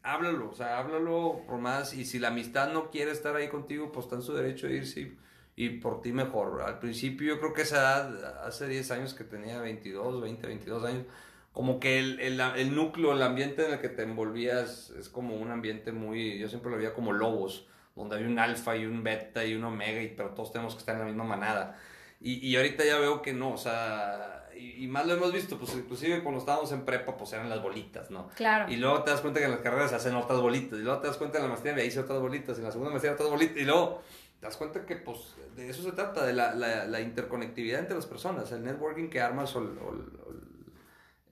Háblalo, 0.02 0.50
o 0.50 0.54
sea, 0.54 0.78
háblalo 0.78 1.42
por 1.46 1.58
más. 1.58 1.92
Y 1.92 2.06
si 2.06 2.18
la 2.18 2.28
amistad 2.28 2.72
no 2.72 2.90
quiere 2.90 3.10
estar 3.10 3.36
ahí 3.36 3.48
contigo, 3.48 3.92
pues 3.92 4.06
está 4.06 4.16
en 4.16 4.22
su 4.22 4.32
derecho 4.32 4.66
de 4.66 4.76
irse 4.76 5.12
y, 5.56 5.68
por 5.78 6.00
ti 6.00 6.12
mejor. 6.12 6.62
Al 6.62 6.78
principio, 6.78 7.34
yo 7.34 7.38
creo 7.38 7.52
que 7.52 7.62
esa 7.62 7.76
edad, 7.76 8.46
hace 8.46 8.66
10 8.66 8.90
años 8.92 9.14
que 9.14 9.24
tenía 9.24 9.60
22, 9.60 10.22
20, 10.22 10.46
22 10.46 10.84
años, 10.84 11.04
como 11.52 11.80
que 11.80 11.98
el, 11.98 12.20
el, 12.20 12.40
el, 12.40 12.74
núcleo, 12.74 13.12
el 13.12 13.22
ambiente 13.22 13.66
en 13.66 13.72
el 13.72 13.80
que 13.80 13.88
te 13.88 14.02
envolvías 14.02 14.90
es 14.90 15.08
como 15.08 15.36
un 15.36 15.50
ambiente 15.50 15.92
muy, 15.92 16.38
yo 16.38 16.48
siempre 16.48 16.70
lo 16.70 16.76
veía 16.76 16.94
como 16.94 17.12
lobos, 17.12 17.66
donde 17.96 18.16
hay 18.16 18.24
un 18.24 18.38
alfa 18.38 18.76
y 18.76 18.86
un 18.86 19.02
beta 19.02 19.44
y 19.44 19.54
un 19.54 19.64
omega, 19.64 20.00
y, 20.00 20.08
pero 20.08 20.30
todos 20.30 20.52
tenemos 20.52 20.74
que 20.74 20.80
estar 20.80 20.94
en 20.94 21.00
la 21.00 21.06
misma 21.06 21.24
manada. 21.24 21.78
Y, 22.20 22.46
y 22.46 22.56
ahorita 22.56 22.84
ya 22.84 22.98
veo 22.98 23.20
que 23.22 23.32
no, 23.32 23.52
o 23.52 23.56
sea, 23.56 24.48
y, 24.56 24.86
más 24.86 25.06
lo 25.06 25.14
hemos 25.14 25.32
visto, 25.32 25.58
pues 25.58 25.74
inclusive 25.74 26.22
cuando 26.22 26.40
estábamos 26.40 26.70
en 26.72 26.84
prepa, 26.84 27.16
pues 27.16 27.32
eran 27.32 27.48
las 27.48 27.62
bolitas, 27.62 28.10
¿no? 28.10 28.28
Claro. 28.36 28.70
Y 28.70 28.76
luego 28.76 29.02
te 29.02 29.10
das 29.10 29.20
cuenta 29.20 29.40
que 29.40 29.46
en 29.46 29.52
las 29.52 29.60
carreras 29.60 29.90
se 29.90 29.96
hacen 29.96 30.14
otras 30.14 30.40
bolitas, 30.40 30.78
y 30.78 30.82
luego 30.82 31.00
te 31.00 31.08
das 31.08 31.16
cuenta 31.16 31.38
en 31.38 31.44
la 31.44 31.48
maestría 31.48 31.82
hice 31.84 32.00
otras 32.00 32.20
bolitas, 32.20 32.56
y 32.56 32.60
en 32.60 32.64
la 32.66 32.70
segunda 32.70 32.90
maestría 32.90 33.14
otras 33.14 33.30
bolitas, 33.30 33.56
y 33.56 33.64
luego 33.64 34.02
te 34.38 34.46
das 34.46 34.56
cuenta 34.56 34.86
que 34.86 34.96
pues 34.96 35.34
de 35.56 35.68
eso 35.68 35.82
se 35.82 35.92
trata, 35.92 36.24
de 36.24 36.32
la, 36.32 36.54
la, 36.54 36.84
la 36.86 37.00
interconectividad 37.00 37.80
entre 37.80 37.96
las 37.96 38.06
personas, 38.06 38.52
el 38.52 38.64
networking 38.64 39.08
que 39.08 39.20
armas 39.20 39.54
o, 39.56 39.60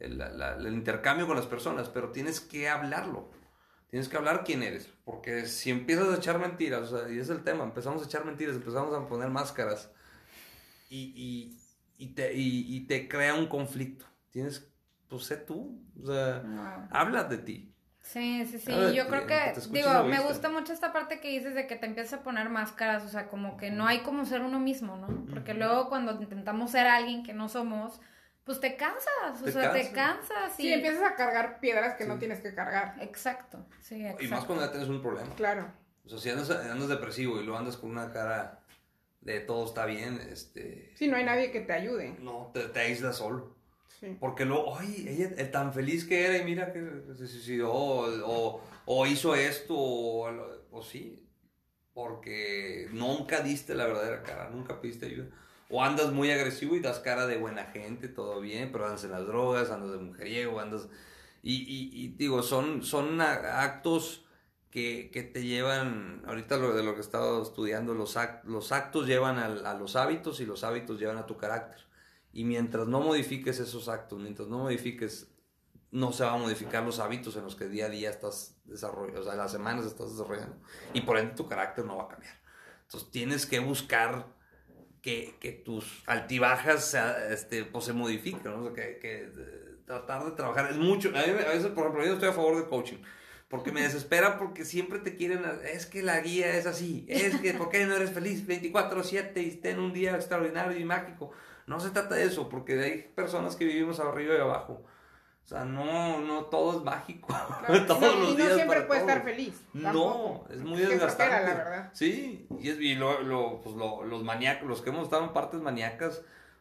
el, 0.00 0.72
intercambio 0.72 1.26
con 1.26 1.36
las 1.36 1.46
personas, 1.46 1.88
pero 1.88 2.10
tienes 2.10 2.40
que 2.40 2.68
hablarlo. 2.68 3.30
Tienes 3.90 4.08
que 4.08 4.18
hablar 4.18 4.44
quién 4.44 4.62
eres, 4.62 4.92
porque 5.04 5.46
si 5.46 5.70
empiezas 5.70 6.08
a 6.08 6.16
echar 6.16 6.38
mentiras, 6.38 6.92
y 7.10 7.18
es 7.18 7.30
el 7.30 7.42
tema, 7.42 7.64
empezamos 7.64 8.02
a 8.02 8.04
echar 8.04 8.24
mentiras, 8.26 8.56
empezamos 8.56 8.94
a 8.94 9.08
poner 9.08 9.30
máscaras 9.30 9.90
y, 10.90 11.56
y, 11.96 12.06
te, 12.08 12.32
y, 12.34 12.80
te 12.86 13.08
crea 13.08 13.34
un 13.34 13.46
conflicto. 13.46 14.04
Tienes, 14.30 14.70
pues 15.08 15.24
sé 15.24 15.38
tú, 15.38 15.82
o 16.02 16.06
sea, 16.06 16.88
habla 16.90 17.24
de 17.24 17.38
ti. 17.38 17.74
Sí, 18.00 18.46
sí, 18.46 18.58
sí. 18.58 18.72
Yo 18.94 19.06
creo 19.08 19.26
que, 19.26 19.54
digo, 19.70 20.04
me 20.04 20.20
gusta 20.20 20.48
mucho 20.48 20.72
esta 20.72 20.92
parte 20.92 21.20
que 21.20 21.28
dices 21.28 21.54
de 21.54 21.66
que 21.66 21.76
te 21.76 21.86
empiezas 21.86 22.20
a 22.20 22.22
poner 22.22 22.48
máscaras, 22.48 23.04
o 23.04 23.08
sea, 23.08 23.28
como 23.28 23.56
que 23.56 23.70
no 23.70 23.86
hay 23.86 24.00
como 24.00 24.24
ser 24.24 24.42
uno 24.42 24.58
mismo, 24.58 24.96
¿no? 24.96 25.26
Porque 25.30 25.54
luego 25.54 25.88
cuando 25.88 26.20
intentamos 26.20 26.70
ser 26.70 26.86
alguien 26.86 27.22
que 27.22 27.34
no 27.34 27.48
somos, 27.48 28.00
pues 28.48 28.60
te 28.60 28.76
cansas, 28.76 29.42
o 29.44 29.50
sea, 29.50 29.74
te 29.74 29.92
cansas. 29.92 30.58
Y... 30.58 30.62
Sí, 30.62 30.72
empiezas 30.72 31.02
a 31.02 31.16
cargar 31.16 31.60
piedras 31.60 31.96
que 31.98 32.06
no 32.06 32.18
tienes 32.18 32.40
que 32.40 32.54
cargar. 32.54 32.94
Exacto, 32.98 33.66
sí, 33.82 34.00
exacto. 34.00 34.24
Y 34.24 34.28
más 34.28 34.46
cuando 34.46 34.64
ya 34.64 34.70
tienes 34.70 34.88
un 34.88 35.02
problema. 35.02 35.34
Claro. 35.34 35.70
O 36.06 36.08
sea, 36.08 36.18
si 36.18 36.30
andas, 36.30 36.88
depresivo 36.88 37.38
y 37.38 37.44
lo 37.44 37.58
andas 37.58 37.76
con 37.76 37.90
una 37.90 38.10
cara 38.10 38.60
de 39.20 39.40
todo 39.40 39.66
está 39.66 39.84
bien, 39.84 40.18
este... 40.32 40.94
Sí, 40.94 41.08
no 41.08 41.18
hay 41.18 41.26
nadie 41.26 41.50
que 41.50 41.60
te 41.60 41.74
ayude. 41.74 42.16
No, 42.20 42.50
te, 42.54 42.60
te 42.68 42.80
aíslas 42.80 43.18
solo. 43.18 43.54
Sí. 44.00 44.16
Porque 44.18 44.46
luego, 44.46 44.78
ay, 44.78 45.04
ella 45.06 45.30
es 45.36 45.50
tan 45.50 45.74
feliz 45.74 46.06
que 46.06 46.24
era 46.24 46.38
y 46.38 46.44
mira 46.44 46.72
que 46.72 46.80
se 47.18 47.26
suicidó 47.26 47.70
o, 47.74 48.62
o 48.86 49.06
hizo 49.06 49.34
esto 49.34 49.74
o, 49.76 50.30
o 50.70 50.82
sí. 50.82 51.22
porque 51.92 52.88
nunca 52.92 53.40
diste 53.40 53.74
la 53.74 53.84
verdadera 53.84 54.22
cara, 54.22 54.48
nunca 54.48 54.80
pediste 54.80 55.04
ayuda. 55.04 55.26
O 55.68 55.82
andas 55.82 56.12
muy 56.12 56.30
agresivo 56.30 56.76
y 56.76 56.80
das 56.80 56.98
cara 57.00 57.26
de 57.26 57.36
buena 57.36 57.66
gente, 57.66 58.08
todo 58.08 58.40
bien, 58.40 58.72
pero 58.72 58.86
andas 58.86 59.04
en 59.04 59.10
las 59.10 59.26
drogas, 59.26 59.70
andas 59.70 59.92
de 59.92 59.98
mujeriego, 59.98 60.60
andas... 60.60 60.88
Y, 61.42 61.54
y, 61.54 62.04
y 62.04 62.08
digo, 62.08 62.42
son, 62.42 62.82
son 62.82 63.20
actos 63.20 64.24
que, 64.70 65.10
que, 65.12 65.22
te 65.22 65.44
llevan, 65.44 66.22
ahorita 66.26 66.56
lo 66.56 66.74
de 66.74 66.82
lo 66.82 66.92
que 66.92 66.98
he 66.98 67.02
estado 67.02 67.42
estudiando, 67.42 67.94
los, 67.94 68.16
los 68.44 68.72
actos 68.72 69.06
llevan 69.06 69.38
a, 69.38 69.46
a, 69.46 69.74
los 69.74 69.96
hábitos 69.96 70.40
y 70.40 70.46
los 70.46 70.64
hábitos 70.64 70.98
llevan 70.98 71.18
a 71.18 71.26
tu 71.26 71.36
carácter. 71.36 71.78
Y 72.32 72.44
mientras 72.44 72.86
no 72.86 73.00
modifiques 73.00 73.58
esos 73.60 73.88
actos, 73.88 74.18
mientras 74.20 74.48
no 74.48 74.58
modifiques, 74.58 75.28
no 75.90 76.12
se 76.12 76.24
van 76.24 76.34
a 76.34 76.38
modificar 76.38 76.84
los 76.84 76.98
hábitos 76.98 77.36
en 77.36 77.44
los 77.44 77.56
que 77.56 77.68
día 77.68 77.86
a 77.86 77.88
día 77.88 78.10
estás 78.10 78.56
desarrollando, 78.64 79.20
o 79.20 79.24
sea, 79.24 79.34
las 79.34 79.50
semanas 79.50 79.86
estás 79.86 80.10
desarrollando. 80.10 80.56
Y 80.92 81.00
por 81.02 81.18
ende 81.18 81.34
tu 81.34 81.48
carácter 81.48 81.84
no 81.84 81.96
va 81.96 82.04
a 82.04 82.08
cambiar. 82.08 82.34
Entonces 82.82 83.10
tienes 83.10 83.46
que 83.46 83.58
buscar 83.60 84.37
que, 85.08 85.36
que 85.40 85.52
tus 85.52 86.02
altibajas 86.06 86.94
este, 87.30 87.64
pues, 87.64 87.86
se 87.86 87.94
modifiquen, 87.94 88.42
¿no? 88.44 88.74
que, 88.74 88.98
que 88.98 89.22
eh, 89.22 89.74
tratar 89.86 90.22
de 90.26 90.32
trabajar. 90.32 90.70
Es 90.70 90.76
mucho, 90.76 91.08
a, 91.08 91.22
veces, 91.22 91.68
por 91.68 91.84
ejemplo, 91.84 92.04
yo 92.04 92.12
estoy 92.12 92.28
a 92.28 92.32
favor 92.32 92.56
del 92.56 92.66
coaching 92.66 92.98
porque 93.48 93.72
me 93.72 93.80
desespera 93.88 94.36
porque 94.36 94.66
siempre 94.66 94.98
te 94.98 95.16
quieren, 95.16 95.40
es 95.72 95.86
que 95.86 96.02
la 96.02 96.20
guía 96.20 96.54
es 96.58 96.66
así, 96.66 97.06
es 97.08 97.40
que, 97.40 97.54
¿por 97.54 97.70
qué 97.70 97.86
no 97.86 97.96
eres 97.96 98.10
feliz 98.10 98.46
24/7 98.46 99.40
y 99.40 99.66
en 99.66 99.78
un 99.78 99.94
día 99.94 100.14
extraordinario 100.14 100.78
y 100.78 100.84
mágico? 100.84 101.30
No 101.66 101.80
se 101.80 101.88
trata 101.88 102.14
de 102.14 102.24
eso, 102.24 102.50
porque 102.50 102.78
hay 102.78 103.10
personas 103.14 103.56
que 103.56 103.64
vivimos 103.64 104.00
arriba 104.00 104.34
y 104.34 104.40
abajo. 104.40 104.84
O 105.48 105.50
sea, 105.50 105.64
no, 105.64 106.20
no 106.20 106.44
todo 106.44 106.76
es 106.76 106.84
mágico. 106.84 107.28
todos 107.86 108.18
los 108.18 108.32
y 108.32 108.34
no 108.36 108.54
siempre 108.54 108.82
puede 108.82 109.00
estar 109.00 109.24
feliz. 109.24 109.64
No, 109.72 110.44
es 110.50 110.60
muy 110.60 110.82
desgastante. 110.82 111.42
la 111.42 111.54
verdad. 111.54 111.90
Sí, 111.94 112.46
y, 112.60 112.68
es, 112.68 112.78
y 112.78 112.94
lo, 112.96 113.22
lo, 113.22 113.62
pues 113.62 113.74
lo, 113.74 114.04
los 114.04 114.22
maníacos, 114.22 114.68
los 114.68 114.82
que 114.82 114.90
hemos 114.90 115.04
estado 115.04 115.24
en 115.24 115.32
partes 115.32 115.62
maníacas, 115.62 116.20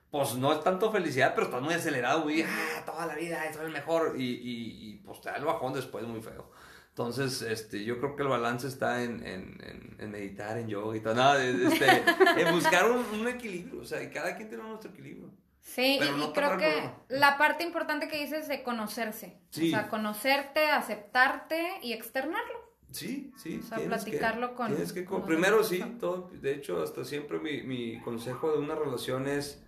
pues 0.09 0.35
no 0.35 0.53
es 0.53 0.63
tanto 0.63 0.89
felicidad, 0.89 1.33
pero 1.35 1.47
estás 1.47 1.61
muy 1.61 1.73
acelerado, 1.73 2.21
güey, 2.21 2.43
ah, 2.43 2.83
toda 2.85 3.05
la 3.07 3.15
vida, 3.15 3.43
eso 3.43 3.59
es 3.59 3.65
el 3.65 3.73
mejor. 3.73 4.15
Y, 4.17 4.23
y, 4.23 4.89
y 4.89 4.93
pues 5.05 5.19
te 5.19 5.31
da 5.31 5.35
el 5.35 5.43
bajón 5.43 5.73
después 5.73 6.05
muy 6.05 6.21
feo. 6.21 6.49
Entonces, 6.97 7.43
este, 7.43 7.83
yo 7.83 7.99
creo 7.99 8.15
que 8.15 8.23
el 8.23 8.29
balance 8.29 8.67
está 8.67 9.03
en, 9.03 9.23
en, 9.23 9.95
en, 9.99 10.09
meditar, 10.09 10.57
en 10.57 10.69
yoga 10.69 10.95
y 10.95 11.01
todo. 11.01 11.13
No, 11.13 11.35
este, 11.35 11.85
en 12.37 12.55
buscar 12.55 12.89
un, 12.89 13.27
equilibrio. 13.27 13.81
O 13.81 13.85
sea, 13.85 14.01
y 14.01 14.09
cada 14.09 14.35
quien 14.35 14.49
tiene 14.49 14.63
nuestro 14.63 14.89
equilibrio. 14.89 15.29
Sí, 15.67 15.99
y, 16.01 16.31
creo 16.31 16.57
que 16.57 16.89
la 17.09 17.37
parte 17.37 17.63
importante 17.63 18.07
que 18.07 18.17
dices 18.17 18.43
es 18.43 18.47
de 18.47 18.63
conocerse. 18.63 19.41
O 19.51 19.59
sea, 19.59 19.89
conocerte, 19.89 20.65
aceptarte 20.67 21.79
y 21.83 21.91
externarlo. 21.91 22.77
Sí, 22.91 23.33
sí. 23.37 23.59
O 23.61 23.67
sea, 23.67 23.77
platicarlo 23.79 24.55
con. 24.55 24.67
Tienes 24.69 24.93
que, 24.93 25.05
primero 25.25 25.63
sí, 25.65 25.83
todo. 25.99 26.31
De 26.33 26.53
hecho, 26.53 26.81
hasta 26.81 27.03
siempre 27.03 27.39
mi, 27.39 27.63
mi 27.63 27.99
consejo 28.01 28.53
de 28.53 28.59
una 28.59 28.75
relación 28.75 29.27
es. 29.27 29.61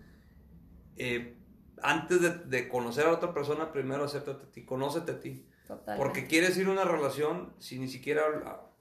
Eh, 0.95 1.35
antes 1.81 2.21
de, 2.21 2.29
de, 2.29 2.69
conocer 2.69 3.05
a 3.05 3.11
otra 3.11 3.33
persona, 3.33 3.71
primero 3.73 4.05
acéptate 4.05 4.45
a 4.45 4.51
ti, 4.51 4.65
conócete 4.65 5.11
a 5.11 5.19
ti. 5.19 5.45
Porque 5.97 6.27
quieres 6.27 6.57
ir 6.57 6.67
a 6.67 6.71
una 6.71 6.85
relación 6.85 7.53
sin 7.59 7.81
ni 7.81 7.89
siquiera 7.89 8.23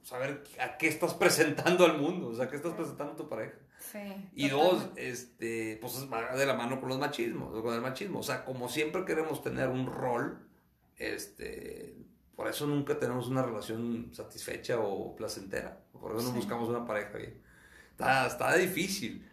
saber 0.02 0.42
a 0.60 0.76
qué 0.78 0.88
estás 0.88 1.14
presentando 1.14 1.84
al 1.84 1.98
mundo, 1.98 2.28
o 2.28 2.34
sea, 2.34 2.48
qué 2.48 2.56
estás 2.56 2.74
presentando 2.74 3.12
a 3.12 3.16
tu 3.16 3.28
pareja. 3.28 3.54
Sí, 3.78 3.98
y 4.34 4.48
dos, 4.48 4.88
este, 4.96 5.78
pues 5.80 6.06
va 6.12 6.34
de 6.34 6.46
la 6.46 6.54
mano 6.54 6.80
con 6.80 6.88
los 6.88 6.98
machismos, 6.98 7.62
con 7.62 7.74
el 7.74 7.80
machismo. 7.80 8.18
O 8.18 8.22
sea, 8.22 8.44
como 8.44 8.68
siempre 8.68 9.04
queremos 9.04 9.42
tener 9.42 9.68
un 9.68 9.86
rol, 9.86 10.38
este, 10.96 11.96
por 12.36 12.48
eso 12.48 12.66
nunca 12.66 12.98
tenemos 12.98 13.28
una 13.28 13.42
relación 13.42 14.10
satisfecha 14.12 14.78
o 14.78 15.14
placentera. 15.16 15.80
Por 15.92 16.16
eso 16.16 16.24
no 16.24 16.32
buscamos 16.32 16.68
una 16.68 16.84
pareja 16.84 17.16
bien. 17.16 17.40
Está, 17.92 18.26
está 18.26 18.54
difícil. 18.56 19.24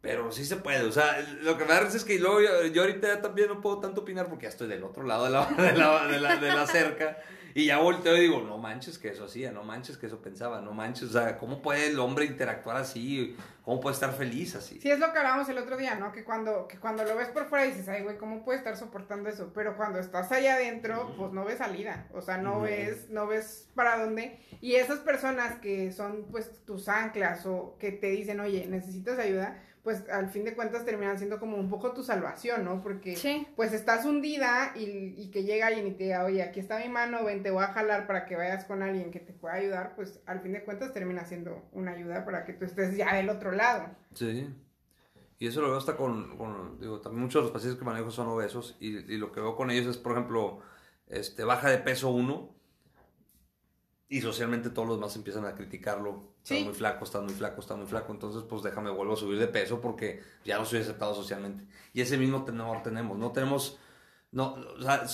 Pero 0.00 0.32
sí 0.32 0.44
se 0.44 0.56
puede, 0.56 0.82
o 0.82 0.90
sea, 0.90 1.20
lo 1.42 1.56
que 1.56 1.64
me 1.64 1.70
da 1.70 1.82
es 1.82 2.04
que 2.04 2.18
luego 2.18 2.40
yo, 2.40 2.82
ahorita 2.82 3.22
también 3.22 3.46
no 3.46 3.60
puedo 3.60 3.78
tanto 3.78 4.00
opinar 4.00 4.28
porque 4.28 4.44
ya 4.44 4.48
estoy 4.48 4.66
del 4.66 4.82
otro 4.82 5.04
lado 5.04 5.26
de 5.26 5.30
la, 5.30 5.46
de 5.56 5.72
la, 5.76 6.08
de 6.08 6.20
la, 6.20 6.36
de 6.38 6.48
la 6.48 6.66
cerca 6.66 7.18
y 7.54 7.66
ya 7.66 7.78
volteo 7.78 8.16
y 8.16 8.22
digo, 8.22 8.40
no 8.40 8.58
manches 8.58 8.98
que 8.98 9.08
eso 9.08 9.24
hacía, 9.24 9.52
no 9.52 9.62
manches 9.64 9.96
que 9.96 10.06
eso 10.06 10.20
pensaba, 10.20 10.60
no 10.60 10.72
manches, 10.72 11.10
o 11.10 11.12
sea, 11.12 11.38
¿cómo 11.38 11.62
puede 11.62 11.88
el 11.88 11.98
hombre 11.98 12.24
interactuar 12.24 12.76
así? 12.76 13.36
¿Cómo 13.64 13.80
puede 13.80 13.94
estar 13.94 14.12
feliz 14.12 14.56
así? 14.56 14.80
Sí, 14.80 14.90
es 14.90 14.98
lo 14.98 15.12
que 15.12 15.18
hablábamos 15.18 15.48
el 15.48 15.58
otro 15.58 15.76
día, 15.76 15.94
¿no? 15.94 16.12
Que 16.12 16.24
cuando, 16.24 16.66
que 16.66 16.78
cuando 16.78 17.04
lo 17.04 17.14
ves 17.16 17.28
por 17.28 17.46
fuera 17.46 17.64
dices, 17.64 17.88
ay, 17.88 18.02
güey, 18.02 18.18
¿cómo 18.18 18.44
puede 18.44 18.58
estar 18.58 18.76
soportando 18.76 19.28
eso? 19.28 19.52
Pero 19.54 19.76
cuando 19.76 19.98
estás 19.98 20.32
allá 20.32 20.54
adentro, 20.54 21.14
pues 21.16 21.32
no 21.32 21.44
ves 21.44 21.58
salida, 21.58 22.08
o 22.12 22.20
sea, 22.20 22.38
no, 22.38 22.60
ves, 22.60 23.08
no 23.10 23.26
ves 23.26 23.68
para 23.74 23.98
dónde. 23.98 24.40
Y 24.60 24.74
esas 24.74 24.98
personas 25.00 25.58
que 25.60 25.92
son, 25.92 26.26
pues, 26.30 26.64
tus 26.64 26.88
anclas 26.88 27.46
o 27.46 27.76
que 27.78 27.92
te 27.92 28.08
dicen, 28.08 28.40
oye, 28.40 28.66
necesitas 28.66 29.18
ayuda, 29.18 29.62
pues 29.82 30.08
al 30.08 30.28
fin 30.28 30.44
de 30.44 30.54
cuentas 30.54 30.84
terminan 30.84 31.18
siendo 31.18 31.40
como 31.40 31.56
un 31.56 31.68
poco 31.68 31.92
tu 31.92 32.04
salvación, 32.04 32.64
¿no? 32.64 32.82
Porque 32.82 33.16
pues 33.56 33.72
estás 33.72 34.04
hundida 34.04 34.72
y, 34.76 35.14
y, 35.16 35.30
que 35.30 35.42
llega 35.42 35.66
alguien 35.66 35.88
y 35.88 35.92
te 35.92 36.04
diga, 36.04 36.24
oye, 36.24 36.42
aquí 36.42 36.60
está 36.60 36.78
mi 36.78 36.88
mano, 36.88 37.24
ven, 37.24 37.42
te 37.42 37.50
voy 37.50 37.64
a 37.64 37.72
jalar 37.72 38.06
para 38.06 38.24
que 38.24 38.36
vayas 38.36 38.64
con 38.64 38.82
alguien 38.82 39.10
que 39.10 39.18
te 39.18 39.32
pueda 39.32 39.54
ayudar, 39.54 39.96
pues 39.96 40.20
al 40.26 40.40
fin 40.40 40.52
de 40.52 40.62
cuentas 40.64 40.92
termina 40.92 41.24
siendo 41.24 41.68
una 41.72 41.92
ayuda 41.92 42.24
para 42.24 42.44
que 42.44 42.52
tú 42.52 42.64
estés 42.64 42.96
ya 42.96 43.14
del 43.14 43.28
otro 43.28 43.50
lado. 43.50 43.88
Sí. 44.14 44.48
Y 45.40 45.48
eso 45.48 45.60
lo 45.60 45.70
veo 45.70 45.78
hasta 45.78 45.96
con, 45.96 46.36
con 46.38 46.78
digo, 46.78 47.00
también 47.00 47.24
muchos 47.24 47.40
de 47.40 47.42
los 47.46 47.50
pacientes 47.50 47.76
que 47.76 47.84
manejo 47.84 48.12
son 48.12 48.28
obesos 48.28 48.76
y, 48.78 48.98
y, 49.12 49.16
lo 49.16 49.32
que 49.32 49.40
veo 49.40 49.56
con 49.56 49.72
ellos 49.72 49.88
es, 49.88 49.96
por 49.96 50.12
ejemplo, 50.12 50.60
este, 51.08 51.42
baja 51.42 51.68
de 51.68 51.78
peso 51.78 52.10
uno 52.10 52.54
y 54.08 54.20
socialmente 54.20 54.70
todos 54.70 54.86
los 54.86 54.98
demás 54.98 55.16
empiezan 55.16 55.44
a 55.44 55.56
criticarlo. 55.56 56.31
Está 56.42 56.64
muy 56.64 56.74
flaco, 56.74 57.04
está 57.04 57.20
muy 57.20 57.32
flaco, 57.32 57.60
está 57.60 57.76
muy 57.76 57.86
flaco. 57.86 58.12
Entonces, 58.12 58.42
pues 58.48 58.62
déjame, 58.62 58.90
vuelvo 58.90 59.14
a 59.14 59.16
subir 59.16 59.38
de 59.38 59.46
peso 59.46 59.80
porque 59.80 60.22
ya 60.44 60.58
no 60.58 60.64
soy 60.64 60.80
aceptado 60.80 61.14
socialmente. 61.14 61.64
Y 61.92 62.00
ese 62.00 62.18
mismo 62.18 62.44
tenor 62.44 62.82
tenemos. 62.82 63.16
No 63.16 63.30
tenemos. 63.30 63.78
No, 64.32 64.54
o 64.54 64.82
sea, 64.82 65.06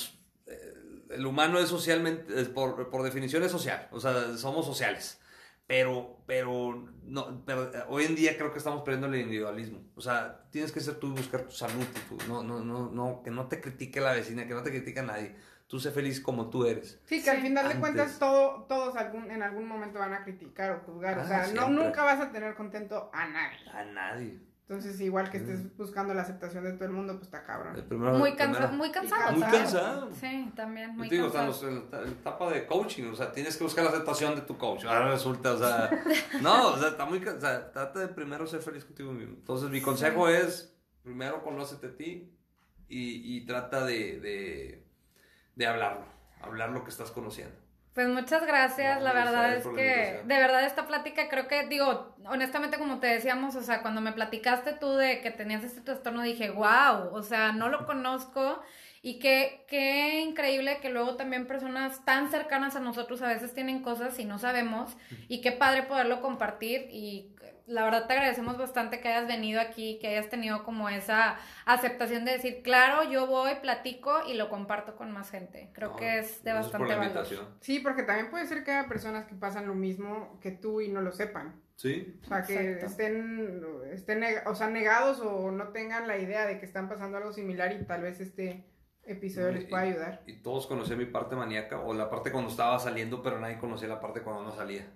eh, 0.46 0.74
el 1.10 1.26
humano 1.26 1.58
es 1.58 1.68
socialmente, 1.68 2.44
por, 2.46 2.88
por, 2.88 3.02
definición 3.02 3.42
es 3.42 3.52
social. 3.52 3.88
O 3.92 4.00
sea, 4.00 4.36
somos 4.38 4.64
sociales. 4.64 5.20
Pero, 5.66 6.16
pero, 6.26 6.88
no, 7.04 7.42
pero 7.44 7.74
eh, 7.74 7.84
hoy 7.90 8.04
en 8.06 8.14
día 8.14 8.38
creo 8.38 8.50
que 8.50 8.58
estamos 8.58 8.82
perdiendo 8.82 9.08
el 9.08 9.20
individualismo. 9.20 9.82
O 9.96 10.00
sea, 10.00 10.46
tienes 10.50 10.72
que 10.72 10.80
ser 10.80 10.94
tú 10.94 11.08
y 11.08 11.10
buscar 11.10 11.42
tu 11.42 11.52
salud. 11.52 11.84
no, 12.26 12.42
no, 12.42 12.60
no, 12.60 12.90
no, 12.90 13.22
que 13.22 13.30
no 13.30 13.48
te 13.48 13.60
critique 13.60 14.00
la 14.00 14.14
vecina, 14.14 14.48
que 14.48 14.54
no 14.54 14.62
te 14.62 14.70
critique 14.70 15.02
nadie 15.02 15.36
tú 15.68 15.78
sé 15.78 15.92
feliz 15.92 16.20
como 16.20 16.50
tú 16.50 16.64
eres. 16.64 16.98
Sí, 17.04 17.22
que 17.22 17.30
al 17.30 17.40
final 17.40 17.68
de 17.68 17.76
cuentas 17.76 18.18
todo, 18.18 18.64
todos 18.64 18.96
algún, 18.96 19.30
en 19.30 19.42
algún 19.42 19.68
momento 19.68 19.98
van 19.98 20.14
a 20.14 20.24
criticar 20.24 20.72
o 20.72 20.80
juzgar. 20.80 21.18
o 21.18 21.20
ah, 21.20 21.26
sea, 21.26 21.46
no, 21.48 21.68
nunca 21.68 22.02
vas 22.02 22.20
a 22.20 22.32
tener 22.32 22.54
contento 22.54 23.10
a 23.12 23.28
nadie. 23.28 23.70
A 23.72 23.84
nadie. 23.84 24.48
Entonces, 24.68 25.00
igual 25.00 25.30
que 25.30 25.38
estés 25.38 25.74
buscando 25.78 26.12
la 26.12 26.20
aceptación 26.20 26.62
de 26.62 26.72
todo 26.72 26.84
el 26.84 26.90
mundo, 26.90 27.14
pues 27.14 27.24
está 27.24 27.42
cabrón. 27.42 27.74
muy, 28.18 28.34
cansado, 28.36 28.70
muy 28.72 28.90
cansado. 28.90 29.32
Muy 29.32 29.42
cansado. 29.42 30.10
Sí, 30.12 30.52
también, 30.54 30.94
muy 30.94 31.08
digo, 31.08 31.32
cansado. 31.32 31.70
en 31.70 31.90
la 31.90 32.02
etapa 32.02 32.50
de 32.50 32.66
coaching, 32.66 33.04
o 33.04 33.16
sea, 33.16 33.32
tienes 33.32 33.56
que 33.56 33.64
buscar 33.64 33.84
la 33.84 33.90
aceptación 33.90 34.34
de 34.34 34.42
tu 34.42 34.58
coach. 34.58 34.84
Ahora 34.84 35.10
resulta, 35.10 35.54
o 35.54 35.58
sea, 35.58 35.90
no, 36.42 36.74
o 36.74 36.78
sea, 36.78 36.88
está 36.88 37.06
muy 37.06 37.18
cansado. 37.18 37.38
O 37.38 37.60
sea, 37.60 37.72
trata 37.72 38.00
de 38.00 38.08
primero 38.08 38.46
ser 38.46 38.60
feliz 38.60 38.84
contigo 38.84 39.10
mismo. 39.12 39.36
Entonces, 39.36 39.70
mi 39.70 39.80
consejo 39.80 40.28
es, 40.28 40.76
primero 41.02 41.42
conócete 41.42 41.86
a 41.86 41.96
ti 41.96 42.30
y, 42.88 43.36
y 43.36 43.46
trata 43.46 43.86
de, 43.86 44.20
de, 44.20 44.87
de 45.58 45.66
hablarlo 45.66 46.18
hablar 46.42 46.70
lo 46.70 46.84
que 46.84 46.90
estás 46.90 47.10
conociendo. 47.10 47.54
Pues 47.94 48.08
muchas 48.08 48.46
gracias, 48.46 49.02
la 49.02 49.12
verdad 49.12 49.56
es 49.56 49.66
que 49.66 50.22
de 50.24 50.38
verdad 50.38 50.64
esta 50.64 50.86
plática 50.86 51.28
creo 51.28 51.48
que, 51.48 51.66
digo, 51.66 52.14
honestamente 52.26 52.78
como 52.78 53.00
te 53.00 53.08
decíamos, 53.08 53.56
o 53.56 53.62
sea, 53.62 53.82
cuando 53.82 54.00
me 54.00 54.12
platicaste 54.12 54.74
tú 54.74 54.94
de 54.94 55.20
que 55.20 55.32
tenías 55.32 55.64
este 55.64 55.80
trastorno 55.80 56.22
dije, 56.22 56.50
wow, 56.50 57.12
o 57.12 57.22
sea, 57.24 57.50
no 57.50 57.68
lo 57.68 57.86
conozco 57.86 58.62
y 59.02 59.18
qué, 59.18 59.64
qué 59.68 60.20
increíble 60.20 60.78
que 60.80 60.90
luego 60.90 61.16
también 61.16 61.46
personas 61.46 62.04
tan 62.04 62.30
cercanas 62.30 62.76
a 62.76 62.80
nosotros 62.80 63.22
a 63.22 63.28
veces 63.28 63.54
tienen 63.54 63.82
cosas 63.82 64.18
y 64.18 64.24
no 64.24 64.38
sabemos 64.38 64.96
y 65.28 65.40
qué 65.40 65.52
padre 65.52 65.84
poderlo 65.84 66.20
compartir 66.20 66.88
y 66.90 67.34
la 67.68 67.84
verdad 67.84 68.06
te 68.06 68.14
agradecemos 68.14 68.56
bastante 68.56 69.00
que 69.00 69.08
hayas 69.08 69.28
venido 69.28 69.60
aquí, 69.60 69.98
que 70.00 70.08
hayas 70.08 70.30
tenido 70.30 70.64
como 70.64 70.88
esa 70.88 71.36
aceptación 71.66 72.24
de 72.24 72.32
decir, 72.32 72.62
claro, 72.62 73.08
yo 73.10 73.26
voy, 73.26 73.56
platico 73.60 74.22
y 74.26 74.34
lo 74.34 74.48
comparto 74.48 74.96
con 74.96 75.12
más 75.12 75.30
gente. 75.30 75.70
Creo 75.74 75.94
que 75.94 76.18
es 76.18 76.42
de 76.44 76.54
bastante 76.54 76.94
valor. 76.94 77.26
Sí, 77.60 77.80
porque 77.80 78.04
también 78.04 78.30
puede 78.30 78.46
ser 78.46 78.64
que 78.64 78.70
haya 78.70 78.88
personas 78.88 79.26
que 79.26 79.34
pasan 79.34 79.66
lo 79.66 79.74
mismo 79.74 80.38
que 80.40 80.50
tú 80.50 80.80
y 80.80 80.88
no 80.88 81.02
lo 81.02 81.12
sepan. 81.12 81.60
Sí. 81.76 82.18
O 82.24 82.26
sea, 82.26 82.42
que 82.42 82.80
estén, 82.80 83.62
estén 83.92 84.24
o 84.46 84.54
sea, 84.54 84.68
negados 84.68 85.20
o 85.20 85.50
no 85.50 85.68
tengan 85.68 86.08
la 86.08 86.16
idea 86.16 86.46
de 86.46 86.58
que 86.58 86.64
están 86.64 86.88
pasando 86.88 87.18
algo 87.18 87.32
similar 87.32 87.72
y 87.72 87.84
tal 87.84 88.00
vez 88.00 88.18
este 88.20 88.64
episodio 89.08 89.52
les 89.52 89.64
pueda 89.64 89.82
ayudar. 89.82 90.22
Y, 90.26 90.34
todos 90.34 90.66
conocían 90.66 90.98
mi 90.98 91.06
parte 91.06 91.34
maníaca 91.34 91.80
o 91.80 91.94
la 91.94 92.08
parte 92.08 92.30
cuando 92.30 92.50
estaba 92.50 92.78
saliendo, 92.78 93.22
pero 93.22 93.40
nadie 93.40 93.58
conocía 93.58 93.88
la 93.88 94.00
parte 94.00 94.22
cuando 94.22 94.44
no 94.44 94.54
salía. 94.54 94.86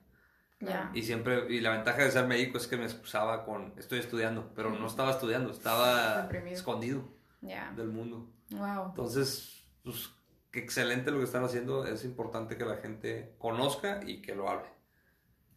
Y 0.94 1.02
siempre, 1.02 1.52
y 1.52 1.60
la 1.60 1.70
ventaja 1.70 2.04
de 2.04 2.10
ser 2.10 2.26
médico 2.26 2.56
es 2.56 2.68
que 2.68 2.76
me 2.76 2.84
excusaba 2.84 3.44
con, 3.44 3.74
estoy 3.76 3.98
estudiando, 3.98 4.52
pero 4.54 4.70
no 4.70 4.86
estaba 4.86 5.10
estudiando, 5.10 5.50
estaba 5.50 6.28
escondido 6.46 7.02
del 7.40 7.88
mundo. 7.88 8.30
Wow. 8.50 8.90
Entonces, 8.90 9.64
pues, 9.82 10.10
qué 10.52 10.60
excelente 10.60 11.10
lo 11.10 11.18
que 11.18 11.24
están 11.24 11.42
haciendo, 11.42 11.84
es 11.84 12.04
importante 12.04 12.56
que 12.56 12.64
la 12.64 12.76
gente 12.76 13.34
conozca 13.38 14.00
y 14.06 14.22
que 14.22 14.36
lo 14.36 14.48
hable. 14.48 14.68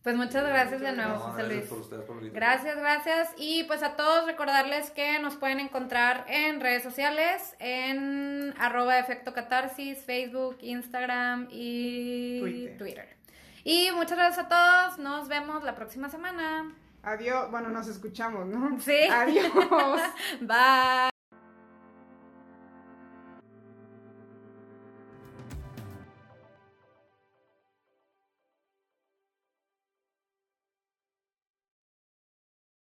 Pues 0.06 0.16
muchas 0.16 0.44
gracias 0.48 0.82
de 0.82 0.92
nuevo, 0.92 1.14
No, 1.14 1.20
José 1.20 1.38
gracias 1.42 1.58
Luis. 1.58 1.68
por 1.68 1.80
ustedes 1.80 2.04
por 2.06 2.16
invitarme. 2.18 2.40
Gracias, 2.40 2.78
gracias. 2.78 3.30
Y 3.38 3.64
pues 3.64 3.82
a 3.82 3.96
todos 3.96 4.28
recordarles 4.28 4.92
que 4.92 5.18
nos 5.18 5.36
pueden 5.36 5.60
encontrar 5.60 6.26
en 6.28 6.62
redes 6.62 6.84
sociales, 6.84 7.56
en 7.58 8.54
arroba 8.60 9.00
efecto 9.00 9.34
catarsis, 9.34 9.98
Facebook, 10.06 10.58
Instagram 10.62 11.48
y 11.50 12.40
Twitter. 12.40 12.78
Twitter. 12.78 13.18
Y 13.64 13.90
muchas 13.96 14.20
gracias 14.20 14.46
a 14.46 14.48
todos. 14.48 15.00
Nos 15.00 15.28
vemos 15.28 15.64
la 15.64 15.74
próxima 15.74 16.08
semana. 16.08 16.72
Adiós. 17.02 17.50
Bueno, 17.50 17.70
nos 17.70 17.88
escuchamos, 17.88 18.46
¿no? 18.46 18.80
Sí. 18.80 19.08
Adiós. 19.12 19.52
Bye. 20.42 21.15